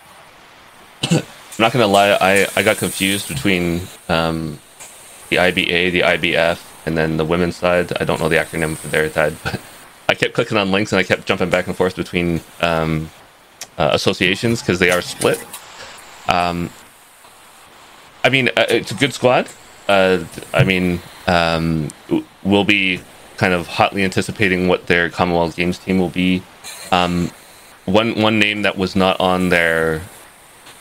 I'm 1.10 1.22
not 1.62 1.72
gonna 1.72 1.86
lie, 1.86 2.16
I, 2.20 2.46
I 2.54 2.62
got 2.62 2.76
confused 2.76 3.28
between 3.28 3.82
um, 4.08 4.58
the 5.30 5.36
IBA, 5.36 5.92
the 5.92 6.00
IBF, 6.00 6.60
and 6.86 6.96
then 6.96 7.16
the 7.16 7.24
women's 7.24 7.56
side. 7.56 7.92
I 8.00 8.04
don't 8.04 8.20
know 8.20 8.28
the 8.28 8.36
acronym 8.36 8.76
for 8.76 8.88
their 8.88 9.10
side, 9.10 9.36
but 9.44 9.60
I 10.08 10.14
kept 10.14 10.34
clicking 10.34 10.56
on 10.56 10.70
links 10.70 10.92
and 10.92 10.98
I 10.98 11.02
kept 11.02 11.26
jumping 11.26 11.50
back 11.50 11.66
and 11.66 11.76
forth 11.76 11.96
between 11.96 12.40
um, 12.60 13.10
uh, 13.78 13.90
associations 13.92 14.60
because 14.60 14.78
they 14.78 14.90
are 14.90 15.02
split. 15.02 15.44
Um, 16.28 16.70
I 18.26 18.28
mean, 18.28 18.48
uh, 18.56 18.66
it's 18.68 18.90
a 18.90 18.94
good 18.94 19.14
squad. 19.14 19.48
Uh, 19.86 20.24
I 20.52 20.64
mean, 20.64 21.00
um, 21.28 21.90
we'll 22.42 22.64
be 22.64 23.00
kind 23.36 23.54
of 23.54 23.68
hotly 23.68 24.02
anticipating 24.02 24.66
what 24.66 24.88
their 24.88 25.08
Commonwealth 25.10 25.54
Games 25.54 25.78
team 25.78 26.00
will 26.00 26.08
be. 26.08 26.42
Um, 26.90 27.30
one 27.84 28.20
one 28.20 28.40
name 28.40 28.62
that 28.62 28.76
was 28.76 28.96
not 28.96 29.20
on 29.20 29.50
their 29.50 30.02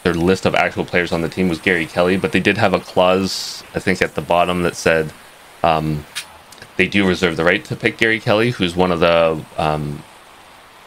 their 0.02 0.16
list 0.16 0.48
of 0.48 0.56
actual 0.56 0.86
players 0.86 1.12
on 1.12 1.22
the 1.22 1.30
team 1.30 1.48
was 1.48 1.60
Gary 1.60 1.86
Kelly, 1.86 2.18
but 2.18 2.32
they 2.32 2.40
did 2.40 2.58
have 2.58 2.74
a 2.74 2.80
clause, 2.80 3.64
I 3.76 3.80
think, 3.80 4.02
at 4.02 4.16
the 4.16 4.24
bottom 4.24 4.64
that 4.64 4.76
said 4.76 5.14
um, 5.62 6.04
they 6.78 6.88
do 6.88 7.08
reserve 7.08 7.38
the 7.38 7.44
right 7.44 7.64
to 7.66 7.76
pick 7.76 8.00
Gary 8.00 8.20
Kelly, 8.20 8.50
who's 8.50 8.76
one 8.76 8.92
of 8.92 9.02
the 9.02 9.46
um, 9.60 10.04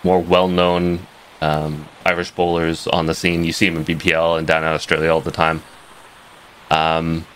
more 0.03 0.19
well 0.19 0.49
known 0.49 1.07
um, 1.41 1.87
Irish 2.05 2.33
bowlers 2.33 2.89
on 2.89 3.07
the 3.07 3.15
scene. 3.15 3.45
You 3.45 3.53
see 3.53 3.67
him 3.67 3.77
in 3.77 3.85
BPL 3.85 4.39
and 4.39 4.45
down 4.45 4.65
in 4.65 4.71
Australia 4.71 5.11
all 5.11 5.21
the 5.21 5.31
time. 5.31 5.63
Um, 6.71 7.27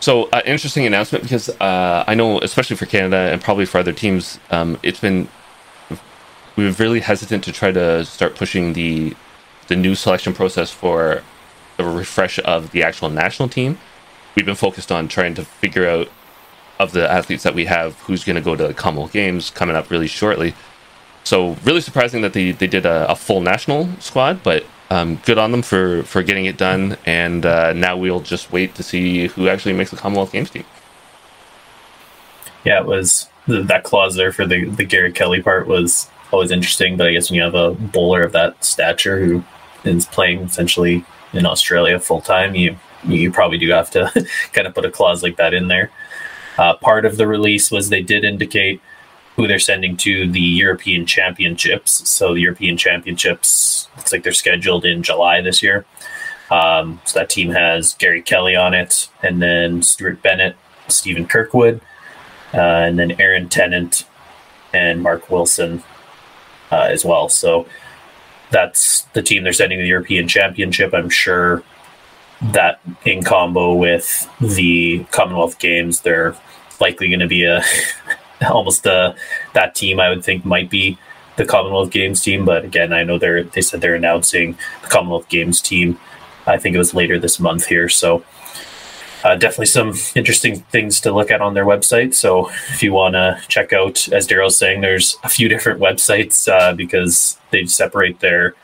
so, 0.00 0.30
uh, 0.32 0.40
interesting 0.46 0.86
announcement 0.86 1.24
because 1.24 1.50
uh, 1.60 2.04
I 2.06 2.14
know, 2.14 2.40
especially 2.40 2.76
for 2.76 2.86
Canada 2.86 3.16
and 3.16 3.40
probably 3.40 3.66
for 3.66 3.78
other 3.78 3.92
teams, 3.92 4.38
um, 4.50 4.78
it's 4.82 5.00
been 5.00 5.28
we 6.56 6.64
were 6.64 6.72
really 6.72 7.00
hesitant 7.00 7.44
to 7.44 7.52
try 7.52 7.72
to 7.72 8.04
start 8.04 8.34
pushing 8.34 8.72
the 8.72 9.14
the 9.68 9.76
new 9.76 9.94
selection 9.94 10.32
process 10.34 10.70
for 10.70 11.22
the 11.76 11.84
refresh 11.84 12.38
of 12.40 12.72
the 12.72 12.82
actual 12.82 13.08
national 13.08 13.48
team. 13.48 13.78
We've 14.34 14.46
been 14.46 14.54
focused 14.54 14.90
on 14.90 15.08
trying 15.08 15.34
to 15.34 15.44
figure 15.44 15.88
out 15.88 16.08
of 16.78 16.92
the 16.92 17.10
athletes 17.10 17.42
that 17.42 17.54
we 17.54 17.66
have 17.66 17.98
who's 18.00 18.24
going 18.24 18.36
to 18.36 18.42
go 18.42 18.56
to 18.56 18.66
the 18.68 18.74
Commonwealth 18.74 19.12
Games 19.12 19.50
coming 19.50 19.76
up 19.76 19.90
really 19.90 20.06
shortly. 20.06 20.54
So 21.24 21.56
really 21.62 21.80
surprising 21.82 22.22
that 22.22 22.32
they, 22.32 22.52
they 22.52 22.66
did 22.66 22.86
a, 22.86 23.10
a 23.10 23.14
full 23.14 23.40
national 23.40 23.88
squad, 24.00 24.42
but 24.42 24.64
um, 24.90 25.16
good 25.24 25.38
on 25.38 25.52
them 25.52 25.62
for, 25.62 26.02
for 26.02 26.22
getting 26.22 26.46
it 26.46 26.56
done. 26.56 26.96
And 27.06 27.46
uh, 27.46 27.72
now 27.72 27.96
we'll 27.96 28.20
just 28.20 28.52
wait 28.52 28.74
to 28.74 28.82
see 28.82 29.28
who 29.28 29.48
actually 29.48 29.72
makes 29.72 29.90
the 29.90 29.96
Commonwealth 29.96 30.32
Games 30.32 30.50
team. 30.50 30.64
Yeah, 32.64 32.80
it 32.80 32.86
was 32.86 33.28
that 33.46 33.84
clause 33.84 34.16
there 34.16 34.32
for 34.32 34.46
the 34.46 34.66
the 34.66 34.84
Gary 34.84 35.12
Kelly 35.12 35.42
part 35.42 35.66
was 35.66 36.08
always 36.30 36.50
interesting. 36.50 36.96
But 36.96 37.06
I 37.06 37.12
guess 37.12 37.30
when 37.30 37.36
you 37.36 37.42
have 37.42 37.54
a 37.54 37.72
bowler 37.72 38.22
of 38.22 38.32
that 38.32 38.62
stature 38.64 39.24
who 39.24 39.42
is 39.84 40.06
playing 40.06 40.40
essentially 40.40 41.04
in 41.32 41.46
Australia 41.46 41.98
full 41.98 42.20
time, 42.20 42.54
you 42.54 42.76
you 43.04 43.32
probably 43.32 43.58
do 43.58 43.70
have 43.70 43.90
to 43.92 44.28
kind 44.52 44.66
of 44.66 44.74
put 44.74 44.84
a 44.84 44.90
clause 44.90 45.22
like 45.22 45.36
that 45.36 45.54
in 45.54 45.68
there. 45.68 45.90
Uh, 46.58 46.74
part 46.76 47.06
of 47.06 47.16
the 47.16 47.26
release 47.26 47.70
was 47.70 47.88
they 47.88 48.02
did 48.02 48.24
indicate 48.24 48.80
who 49.40 49.48
they're 49.48 49.58
sending 49.58 49.96
to 49.96 50.30
the 50.30 50.40
European 50.40 51.06
Championships. 51.06 52.06
So 52.10 52.34
the 52.34 52.40
European 52.40 52.76
Championships 52.76 53.88
it's 53.96 54.12
like 54.12 54.22
they're 54.22 54.32
scheduled 54.32 54.84
in 54.84 55.02
July 55.02 55.40
this 55.40 55.62
year. 55.62 55.86
Um, 56.50 57.00
so 57.06 57.20
that 57.20 57.30
team 57.30 57.50
has 57.52 57.94
Gary 57.94 58.20
Kelly 58.20 58.54
on 58.54 58.74
it, 58.74 59.08
and 59.22 59.40
then 59.40 59.82
Stuart 59.82 60.22
Bennett, 60.22 60.56
Stephen 60.88 61.26
Kirkwood, 61.26 61.80
uh, 62.52 62.58
and 62.58 62.98
then 62.98 63.12
Aaron 63.20 63.48
Tennant 63.48 64.04
and 64.74 65.02
Mark 65.02 65.30
Wilson 65.30 65.82
uh, 66.70 66.88
as 66.90 67.02
well. 67.04 67.30
So 67.30 67.66
that's 68.50 69.02
the 69.14 69.22
team 69.22 69.44
they're 69.44 69.52
sending 69.54 69.78
to 69.78 69.82
the 69.82 69.88
European 69.88 70.28
Championship. 70.28 70.92
I'm 70.92 71.08
sure 71.08 71.62
that 72.42 72.80
in 73.06 73.22
combo 73.22 73.74
with 73.74 74.28
the 74.40 75.04
Commonwealth 75.12 75.58
Games, 75.58 76.00
they're 76.02 76.36
likely 76.78 77.08
going 77.08 77.20
to 77.20 77.28
be 77.28 77.44
a 77.44 77.62
almost 78.50 78.86
a, 78.86 79.14
that 79.54 79.74
team. 79.74 80.00
I 80.00 80.08
would 80.08 80.24
think 80.24 80.44
might 80.44 80.70
be 80.70 80.98
the 81.36 81.44
Commonwealth 81.44 81.90
Games 81.90 82.20
team, 82.20 82.44
but 82.44 82.64
again, 82.64 82.92
I 82.92 83.02
know 83.02 83.18
they're 83.18 83.44
they 83.44 83.62
said 83.62 83.80
they're 83.80 83.94
announcing 83.94 84.58
the 84.82 84.88
Commonwealth 84.88 85.28
Games 85.28 85.60
team. 85.60 85.98
I 86.46 86.58
think 86.58 86.74
it 86.74 86.78
was 86.78 86.94
later 86.94 87.18
this 87.18 87.38
month 87.38 87.66
here, 87.66 87.88
so 87.88 88.24
uh, 89.24 89.36
definitely 89.36 89.66
some 89.66 89.94
interesting 90.14 90.60
things 90.70 91.00
to 91.00 91.12
look 91.12 91.30
at 91.30 91.40
on 91.40 91.54
their 91.54 91.66
website. 91.66 92.14
So 92.14 92.48
if 92.70 92.82
you 92.82 92.92
want 92.92 93.14
to 93.14 93.40
check 93.48 93.72
out, 93.72 94.08
as 94.08 94.26
Daryl's 94.26 94.58
saying, 94.58 94.80
there's 94.80 95.18
a 95.22 95.28
few 95.28 95.48
different 95.48 95.80
websites 95.88 96.48
uh, 96.48 96.74
because 96.74 97.38
they 97.50 97.66
separate 97.66 98.20
their 98.20 98.54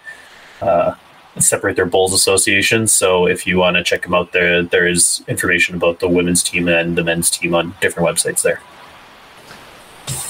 uh, 0.61 0.95
separate 1.39 1.77
their 1.77 1.87
bowls 1.87 2.15
associations. 2.15 2.93
So 2.93 3.27
if 3.27 3.47
you 3.47 3.59
want 3.59 3.77
to 3.77 3.85
check 3.85 4.03
them 4.03 4.15
out, 4.15 4.33
there 4.33 4.63
there 4.63 4.87
is 4.87 5.23
information 5.29 5.77
about 5.77 6.01
the 6.01 6.09
women's 6.09 6.43
team 6.43 6.69
and 6.69 6.97
the 6.97 7.05
men's 7.05 7.31
team 7.31 7.55
on 7.55 7.75
different 7.81 8.09
websites 8.09 8.43
there. 8.43 8.61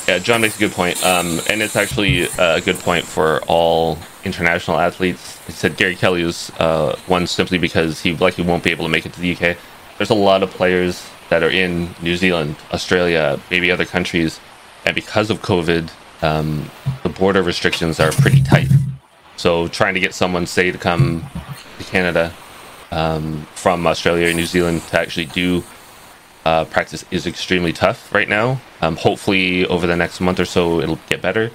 Yeah, 0.09 0.19
John 0.19 0.41
makes 0.41 0.57
a 0.57 0.61
good 0.61 0.73
point, 0.73 1.05
um, 1.05 1.41
and 1.51 1.61
it's 1.61 1.77
actually 1.77 2.29
a 2.39 2.61
good 2.61 2.77
point 2.77 3.05
for 3.05 3.43
all 3.49 3.99
international 4.25 4.79
athletes. 4.79 5.39
He 5.47 5.53
said 5.53 5.77
Gary 5.77 5.97
Kelly 5.97 6.23
is 6.23 6.51
uh, 6.59 6.97
one 7.07 7.27
simply 7.27 7.59
because 7.59 8.01
he 8.01 8.15
likely 8.15 8.45
won't 8.45 8.63
be 8.63 8.71
able 8.71 8.85
to 8.85 8.89
make 8.89 9.05
it 9.05 9.13
to 9.15 9.21
the 9.21 9.33
UK. 9.33 9.57
There's 9.99 10.11
a 10.11 10.15
lot 10.15 10.43
of 10.43 10.51
players 10.51 11.05
that 11.29 11.43
are 11.43 11.51
in 11.51 11.95
New 12.01 12.17
Zealand, 12.17 12.57
Australia, 12.73 13.41
maybe 13.51 13.71
other 13.71 13.85
countries, 13.85 14.39
and 14.85 14.95
because 14.95 15.29
of 15.31 15.43
COVID, 15.43 15.91
um, 16.23 16.71
the 17.03 17.09
border 17.09 17.43
restrictions 17.43 17.99
are 17.99 18.13
pretty 18.13 18.43
tight. 18.43 18.69
So 19.37 19.69
trying 19.69 19.95
to 19.95 20.01
get 20.01 20.15
someone, 20.15 20.47
say, 20.47 20.71
to 20.71 20.79
come 20.79 21.29
to 21.79 21.85
Canada 21.85 22.33
um, 22.91 23.47
from 23.55 23.87
Australia 23.87 24.31
or 24.31 24.33
New 24.33 24.47
Zealand 24.47 24.83
to 24.89 25.01
actually 25.01 25.27
do 25.27 25.65
uh, 26.47 26.65
practice 26.65 27.05
is 27.11 27.27
extremely 27.27 27.73
tough 27.73 28.15
right 28.15 28.29
now. 28.29 28.61
Um, 28.81 28.95
hopefully, 28.97 29.67
over 29.67 29.85
the 29.85 29.97
next 29.97 30.21
month 30.21 30.39
or 30.39 30.45
so, 30.45 30.81
it'll 30.81 31.01
get 31.09 31.21
better. 31.21 31.51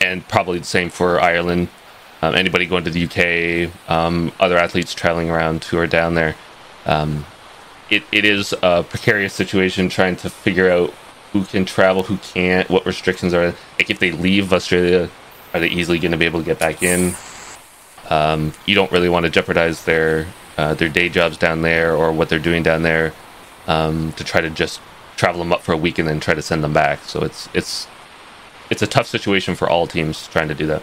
And 0.00 0.26
probably 0.28 0.60
the 0.60 0.64
same 0.64 0.90
for 0.90 1.20
Ireland. 1.20 1.68
Um, 2.22 2.36
anybody 2.36 2.66
going 2.66 2.84
to 2.84 2.90
the 2.90 3.04
UK, 3.06 3.90
um, 3.90 4.30
other 4.38 4.56
athletes 4.56 4.94
traveling 4.94 5.28
around 5.28 5.64
who 5.64 5.76
are 5.76 5.88
down 5.88 6.14
there. 6.14 6.36
Um, 6.86 7.26
it, 7.90 8.04
it 8.12 8.24
is 8.24 8.54
a 8.62 8.84
precarious 8.84 9.34
situation 9.34 9.88
trying 9.88 10.14
to 10.16 10.30
figure 10.30 10.70
out 10.70 10.94
who 11.32 11.44
can 11.44 11.64
travel, 11.64 12.04
who 12.04 12.18
can't, 12.18 12.70
what 12.70 12.86
restrictions 12.86 13.34
are. 13.34 13.46
Like 13.76 13.90
if 13.90 13.98
they 13.98 14.12
leave 14.12 14.52
Australia, 14.52 15.10
are 15.52 15.58
they 15.58 15.68
easily 15.68 15.98
going 15.98 16.12
to 16.12 16.16
be 16.16 16.26
able 16.26 16.38
to 16.38 16.46
get 16.46 16.60
back 16.60 16.84
in? 16.84 17.16
Um, 18.08 18.52
you 18.66 18.76
don't 18.76 18.92
really 18.92 19.08
want 19.08 19.24
to 19.24 19.30
jeopardize 19.30 19.84
their 19.84 20.28
uh, 20.58 20.74
their 20.74 20.90
day 20.90 21.08
jobs 21.08 21.38
down 21.38 21.62
there 21.62 21.96
or 21.96 22.12
what 22.12 22.28
they're 22.28 22.38
doing 22.38 22.62
down 22.62 22.82
there 22.82 23.12
um, 23.66 24.12
to 24.12 24.24
try 24.24 24.40
to 24.40 24.50
just 24.50 24.80
travel 25.16 25.38
them 25.38 25.52
up 25.52 25.62
for 25.62 25.72
a 25.72 25.76
week 25.76 25.98
and 25.98 26.08
then 26.08 26.20
try 26.20 26.34
to 26.34 26.42
send 26.42 26.64
them 26.64 26.72
back. 26.72 27.00
So 27.04 27.22
it's 27.22 27.48
it's 27.54 27.86
it's 28.70 28.82
a 28.82 28.86
tough 28.86 29.06
situation 29.06 29.54
for 29.54 29.68
all 29.68 29.86
teams 29.86 30.26
trying 30.28 30.48
to 30.48 30.54
do 30.54 30.66
that. 30.66 30.82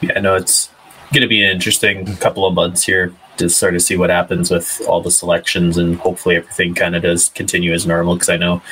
Yeah, 0.00 0.20
no, 0.20 0.34
it's 0.36 0.70
going 1.12 1.22
to 1.22 1.28
be 1.28 1.42
an 1.42 1.50
interesting 1.50 2.16
couple 2.16 2.46
of 2.46 2.54
months 2.54 2.84
here 2.84 3.12
to 3.38 3.48
sort 3.48 3.74
of 3.74 3.82
see 3.82 3.96
what 3.96 4.10
happens 4.10 4.50
with 4.50 4.80
all 4.88 5.00
the 5.00 5.10
selections 5.10 5.76
and 5.76 5.96
hopefully 5.96 6.36
everything 6.36 6.74
kind 6.74 6.94
of 6.94 7.02
does 7.02 7.28
continue 7.30 7.72
as 7.72 7.86
normal. 7.86 8.14
Because 8.14 8.28
I 8.28 8.36
know, 8.36 8.62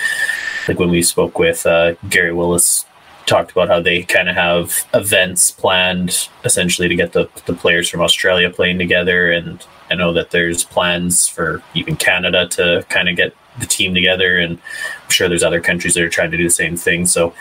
like 0.68 0.78
when 0.78 0.90
we 0.90 1.02
spoke 1.02 1.38
with 1.38 1.66
uh, 1.66 1.94
Gary 2.08 2.32
Willis, 2.32 2.84
talked 3.26 3.50
about 3.50 3.68
how 3.68 3.80
they 3.80 4.02
kind 4.02 4.28
of 4.28 4.36
have 4.36 4.86
events 4.94 5.50
planned 5.50 6.28
essentially 6.44 6.88
to 6.88 6.94
get 6.94 7.12
the, 7.12 7.28
the 7.46 7.52
players 7.52 7.88
from 7.88 8.00
Australia 8.00 8.48
playing 8.50 8.78
together. 8.78 9.30
And 9.32 9.64
I 9.90 9.94
know 9.94 10.12
that 10.12 10.30
there's 10.30 10.64
plans 10.64 11.26
for 11.26 11.62
even 11.74 11.96
Canada 11.96 12.48
to 12.50 12.86
kind 12.88 13.08
of 13.08 13.16
get 13.16 13.34
the 13.58 13.66
team 13.66 13.94
together. 13.94 14.38
And 14.38 14.58
I'm 15.04 15.10
sure 15.10 15.28
there's 15.28 15.42
other 15.42 15.60
countries 15.60 15.94
that 15.94 16.04
are 16.04 16.08
trying 16.08 16.30
to 16.30 16.36
do 16.36 16.44
the 16.44 16.50
same 16.50 16.76
thing. 16.76 17.06
So 17.06 17.34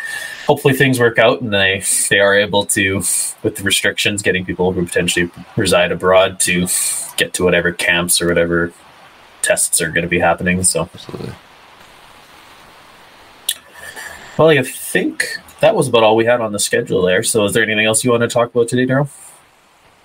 hopefully 0.47 0.73
things 0.73 0.99
work 0.99 1.19
out 1.19 1.41
and 1.41 1.53
they, 1.53 1.83
they 2.09 2.19
are 2.19 2.33
able 2.33 2.65
to, 2.67 2.97
with 3.43 3.55
the 3.55 3.63
restrictions, 3.63 4.21
getting 4.21 4.43
people 4.45 4.71
who 4.71 4.85
potentially 4.85 5.29
reside 5.55 5.91
abroad 5.91 6.39
to 6.41 6.67
get 7.17 7.33
to 7.35 7.43
whatever 7.43 7.71
camps 7.71 8.21
or 8.21 8.27
whatever 8.27 8.73
tests 9.41 9.81
are 9.81 9.89
going 9.89 10.03
to 10.03 10.07
be 10.07 10.19
happening. 10.19 10.63
So, 10.63 10.89
Absolutely. 10.93 11.33
well, 14.37 14.49
I 14.49 14.63
think 14.63 15.39
that 15.65 15.75
was 15.75 15.87
about 15.87 16.03
all 16.03 16.15
we 16.15 16.25
had 16.25 16.41
on 16.41 16.51
the 16.51 16.59
schedule 16.59 17.01
there. 17.01 17.23
So, 17.23 17.43
is 17.45 17.53
there 17.53 17.63
anything 17.63 17.87
else 17.87 18.03
you 18.03 18.11
want 18.11 18.21
to 18.21 18.27
talk 18.27 18.53
about 18.53 18.67
today, 18.67 18.85
Daryl? 18.85 19.09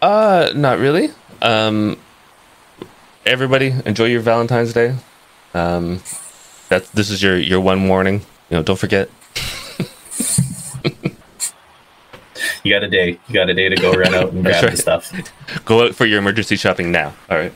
Uh, 0.01 0.51
not 0.55 0.79
really. 0.79 1.11
Um, 1.43 1.99
everybody 3.27 3.75
enjoy 3.85 4.07
your 4.07 4.23
Valentine's 4.23 4.73
Day. 4.73 4.97
Um, 5.53 6.01
that 6.71 6.87
this 6.93 7.11
is 7.11 7.23
your 7.23 7.37
your 7.37 7.61
one 7.61 7.89
warning. 7.89 8.23
You 8.49 8.57
know, 8.57 8.63
don't 8.63 8.79
forget. 8.79 9.11
You 12.63 12.75
got 12.75 12.85
a 12.85 12.91
day. 12.91 13.19
You 13.27 13.35
got 13.35 13.49
a 13.49 13.55
day 13.55 13.71
to 13.71 13.77
go 13.77 13.93
run 13.93 14.15
out 14.15 14.33
and 14.33 14.45
grab 14.45 14.63
right. 14.63 14.73
the 14.73 14.77
stuff. 14.77 15.11
Go 15.65 15.87
out 15.87 15.95
for 15.95 16.05
your 16.05 16.19
emergency 16.19 16.57
shopping 16.57 16.93
now. 16.93 17.15
All 17.31 17.39
right. 17.39 17.55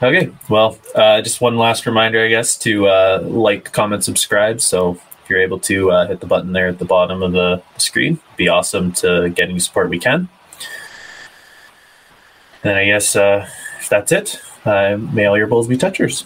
Okay. 0.00 0.30
Well, 0.48 0.78
uh, 0.94 1.20
just 1.22 1.40
one 1.40 1.56
last 1.56 1.84
reminder, 1.84 2.24
I 2.24 2.28
guess, 2.28 2.56
to 2.58 2.86
uh, 2.86 3.20
like, 3.24 3.72
comment, 3.72 4.04
subscribe. 4.04 4.60
So 4.60 5.00
you're 5.28 5.40
able 5.40 5.58
to 5.60 5.90
uh, 5.90 6.06
hit 6.06 6.20
the 6.20 6.26
button 6.26 6.52
there 6.52 6.68
at 6.68 6.78
the 6.78 6.84
bottom 6.84 7.22
of 7.22 7.32
the 7.32 7.62
screen, 7.76 8.18
be 8.36 8.48
awesome 8.48 8.92
to 8.92 9.30
get 9.30 9.48
any 9.48 9.58
support 9.58 9.88
we 9.88 9.98
can. 9.98 10.28
And 12.64 12.76
I 12.76 12.86
guess 12.86 13.14
uh, 13.16 13.48
if 13.80 13.88
that's 13.88 14.12
it, 14.12 14.40
uh, 14.64 14.96
may 14.96 15.26
all 15.26 15.38
your 15.38 15.46
bowls 15.46 15.68
be 15.68 15.76
touchers. 15.76 16.24